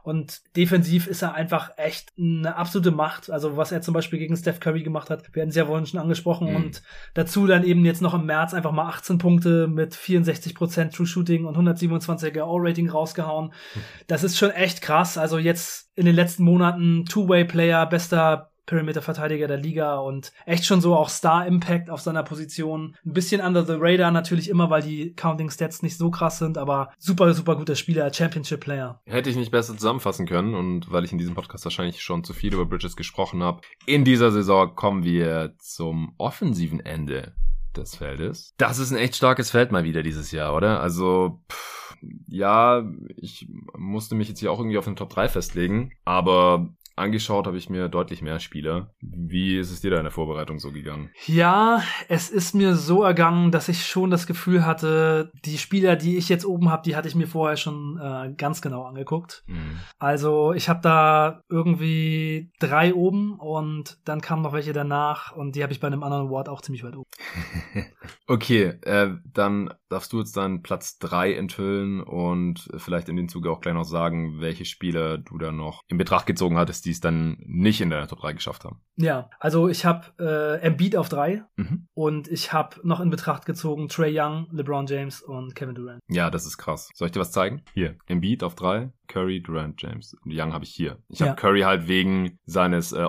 und 0.04 0.42
defensiv 0.56 1.08
ist 1.08 1.22
er 1.22 1.34
einfach 1.34 1.72
echt 1.78 2.14
eine 2.18 2.56
absolute 2.56 2.92
Macht. 2.92 3.30
Also 3.30 3.58
was 3.58 3.72
er 3.72 3.82
zum 3.82 3.94
Beispiel 3.94 4.20
gegen 4.20 4.36
Steph 4.38 4.60
Curry 4.60 4.84
gemacht 4.84 5.10
hat, 5.10 5.24
wir 5.34 5.42
hatten 5.42 5.50
es 5.50 5.56
ja 5.56 5.66
vorhin 5.66 5.86
schon 5.86 6.00
angesprochen 6.00 6.50
Mhm. 6.50 6.56
und 6.56 6.82
dazu 7.14 7.48
dann 7.48 7.64
eben 7.64 7.86
jetzt 7.86 8.02
noch 8.02 8.14
im 8.14 8.26
März 8.26 8.54
einfach 8.54 8.72
mal 8.72 8.88
18 8.88 9.18
Punkte 9.18 9.68
mit 9.68 9.94
64% 9.96 10.92
True 10.96 11.08
Shooting 11.08 11.46
und 11.46 11.58
127er 11.58 12.42
All-Rating 12.44 12.90
rausgehauen. 12.90 13.54
Das 14.08 14.24
ist 14.24 14.38
schon 14.38 14.52
echt 14.52 14.82
krass. 14.82 15.18
Also 15.18 15.38
jetzt 15.38 15.90
in 15.96 16.06
den 16.06 16.16
letzten 16.16 16.44
Monaten 16.44 17.06
Two-Way-Player, 17.06 17.86
bester 17.86 18.49
Perimeter-Verteidiger 18.70 19.48
der 19.48 19.58
Liga 19.58 19.98
und 19.98 20.32
echt 20.46 20.66
schon 20.66 20.80
so 20.80 20.96
auch 20.96 21.10
Star-Impact 21.10 21.90
auf 21.90 22.02
seiner 22.02 22.24
Position. 22.24 22.96
Ein 23.06 23.14
bisschen 23.14 23.42
under 23.42 23.66
the 23.66 23.76
radar 23.76 24.12
natürlich 24.12 24.50
immer, 24.50 24.70
weil 24.70 24.84
die 24.84 25.14
Counting-Stats 25.16 25.82
nicht 25.82 25.98
so 25.98 26.12
krass 26.12 26.38
sind, 26.38 26.58
aber 26.58 26.92
super, 26.98 27.34
super 27.34 27.56
guter 27.56 27.76
Spieler, 27.76 28.14
Championship-Player. 28.14 29.02
Hätte 29.06 29.30
ich 29.30 29.36
nicht 29.36 29.52
besser 29.52 29.74
zusammenfassen 29.74 30.28
können 30.28 30.54
und 30.54 30.92
weil 30.92 31.04
ich 31.04 31.12
in 31.12 31.18
diesem 31.18 31.36
Podcast 31.36 31.66
wahrscheinlich 31.66 32.02
schon 32.02 32.24
zu 32.24 32.34
viel 32.34 32.54
über 32.54 32.66
Bridges 32.66 32.96
gesprochen 32.96 33.42
habe. 33.42 33.62
In 33.88 34.06
dieser 34.06 34.32
Saison 34.32 34.76
kommen 34.76 35.04
wir 35.04 35.56
zum 35.58 36.14
offensiven 36.18 36.80
Ende 36.80 37.34
des 37.76 37.96
Feldes. 37.96 38.54
Das 38.58 38.78
ist 38.78 38.92
ein 38.92 38.98
echt 38.98 39.16
starkes 39.16 39.52
Feld 39.52 39.72
mal 39.72 39.84
wieder 39.84 40.04
dieses 40.04 40.32
Jahr, 40.32 40.56
oder? 40.56 40.80
Also, 40.80 41.42
pff, 41.52 41.96
ja, 42.28 42.84
ich 43.16 43.48
musste 43.78 44.16
mich 44.16 44.30
jetzt 44.30 44.40
hier 44.40 44.52
auch 44.52 44.60
irgendwie 44.60 44.78
auf 44.78 44.86
den 44.86 44.96
Top 44.96 45.10
3 45.10 45.30
festlegen, 45.30 45.92
aber 46.06 46.70
angeschaut 47.00 47.48
habe 47.48 47.58
ich 47.58 47.70
mir 47.70 47.90
deutlich 47.90 48.22
mehr 48.22 48.40
Spieler. 48.40 48.94
Wie 49.02 49.58
ist 49.58 49.72
es 49.72 49.82
dir 49.82 49.92
da 49.92 49.98
in 49.98 50.04
der 50.04 50.12
Vorbereitung 50.12 50.60
so 50.60 50.72
gegangen? 50.72 51.10
Ja, 51.26 51.82
es 52.08 52.30
ist 52.30 52.54
mir 52.54 52.76
so 52.76 53.04
ergangen, 53.04 53.52
dass 53.52 53.70
ich 53.70 53.86
schon 53.86 54.12
das 54.12 54.28
Gefühl 54.28 54.66
hatte, 54.66 55.32
die 55.46 55.58
Spieler, 55.58 55.96
die 55.96 56.18
ich 56.18 56.30
jetzt 56.30 56.46
oben 56.46 56.70
habe, 56.70 56.84
die 56.84 56.96
hatte 56.96 57.08
ich 57.08 57.16
mir 57.16 57.28
vorher 57.28 57.58
schon 57.58 58.00
äh, 58.02 58.34
ganz 58.36 58.62
genau 58.62 58.84
angeguckt. 58.84 59.44
Hm. 59.48 59.80
Also 59.98 60.54
ich 60.54 60.70
habe 60.70 60.82
da 60.82 61.44
irgendwie 61.50 62.52
drei 62.60 62.94
oben 62.94 63.40
und 63.40 63.98
dann 64.06 64.22
kamen 64.22 64.42
noch 64.42 64.54
welche 64.54 64.74
danach 64.74 65.32
und 65.36 65.56
die 65.56 65.64
habe 65.64 65.74
ich 65.74 65.80
bei 65.80 65.88
einem 65.88 66.04
anderen 66.04 66.28
Award 66.28 66.50
auch 66.50 66.62
ziemlich 66.62 66.84
weit 66.84 66.96
oben. 66.96 67.10
Okay, 68.28 68.78
äh, 68.84 69.10
dann 69.34 69.74
darfst 69.90 70.14
du 70.14 70.20
jetzt 70.20 70.38
deinen 70.38 70.62
Platz 70.62 70.98
3 71.00 71.34
enthüllen 71.34 72.02
und 72.02 72.70
vielleicht 72.78 73.10
in 73.10 73.16
dem 73.16 73.28
Zuge 73.30 73.52
auch 73.52 73.62
gleich 73.62 73.74
noch 73.74 73.84
sagen, 73.84 74.40
welche 74.40 74.66
Spieler 74.66 75.18
du 75.18 75.38
da 75.38 75.52
noch 75.52 75.84
in 75.88 75.98
Betracht 75.98 76.26
gezogen 76.26 76.58
hattest, 76.58 76.86
die 76.86 76.92
es 76.92 77.00
dann 77.00 77.38
nicht 77.46 77.82
in 77.82 77.90
deiner 77.90 78.08
Top 78.08 78.20
3 78.22 78.34
geschafft 78.34 78.64
haben. 78.66 78.82
Ja, 78.98 79.30
also 79.40 79.68
ich 79.70 79.86
habe 79.86 80.08
äh, 80.20 80.66
Embiid 80.66 80.96
auf 80.96 81.10
drei 81.10 81.44
Mhm. 81.56 81.88
und 81.94 82.28
ich 82.28 82.54
habe 82.54 82.78
noch 82.84 83.00
in 83.00 83.10
Betracht 83.10 83.46
gezogen 83.46 83.88
Trey 83.90 84.18
Young, 84.18 84.48
LeBron 84.52 84.86
James 84.88 85.22
und 85.22 85.56
Kevin 85.56 85.76
Durant. 85.76 86.00
Ja, 86.08 86.30
das 86.30 86.46
ist 86.46 86.58
krass. 86.58 86.90
Soll 86.94 87.08
ich 87.08 87.12
dir 87.12 87.20
was 87.20 87.32
zeigen? 87.32 87.62
Hier, 87.74 87.96
Embiid 88.08 88.44
auf 88.44 88.56
3, 88.56 88.92
Curry, 89.08 89.42
Durant, 89.42 89.82
James. 89.82 90.16
Und 90.24 90.32
Young 90.34 90.54
habe 90.54 90.64
ich 90.66 90.72
hier. 90.72 90.98
Ich 91.10 91.22
habe 91.22 91.30
Ja. 91.30 91.36
Curry 91.36 91.62
halt 91.62 91.88
wegen 91.88 92.38
seines 92.46 92.92
äh, 92.94 93.00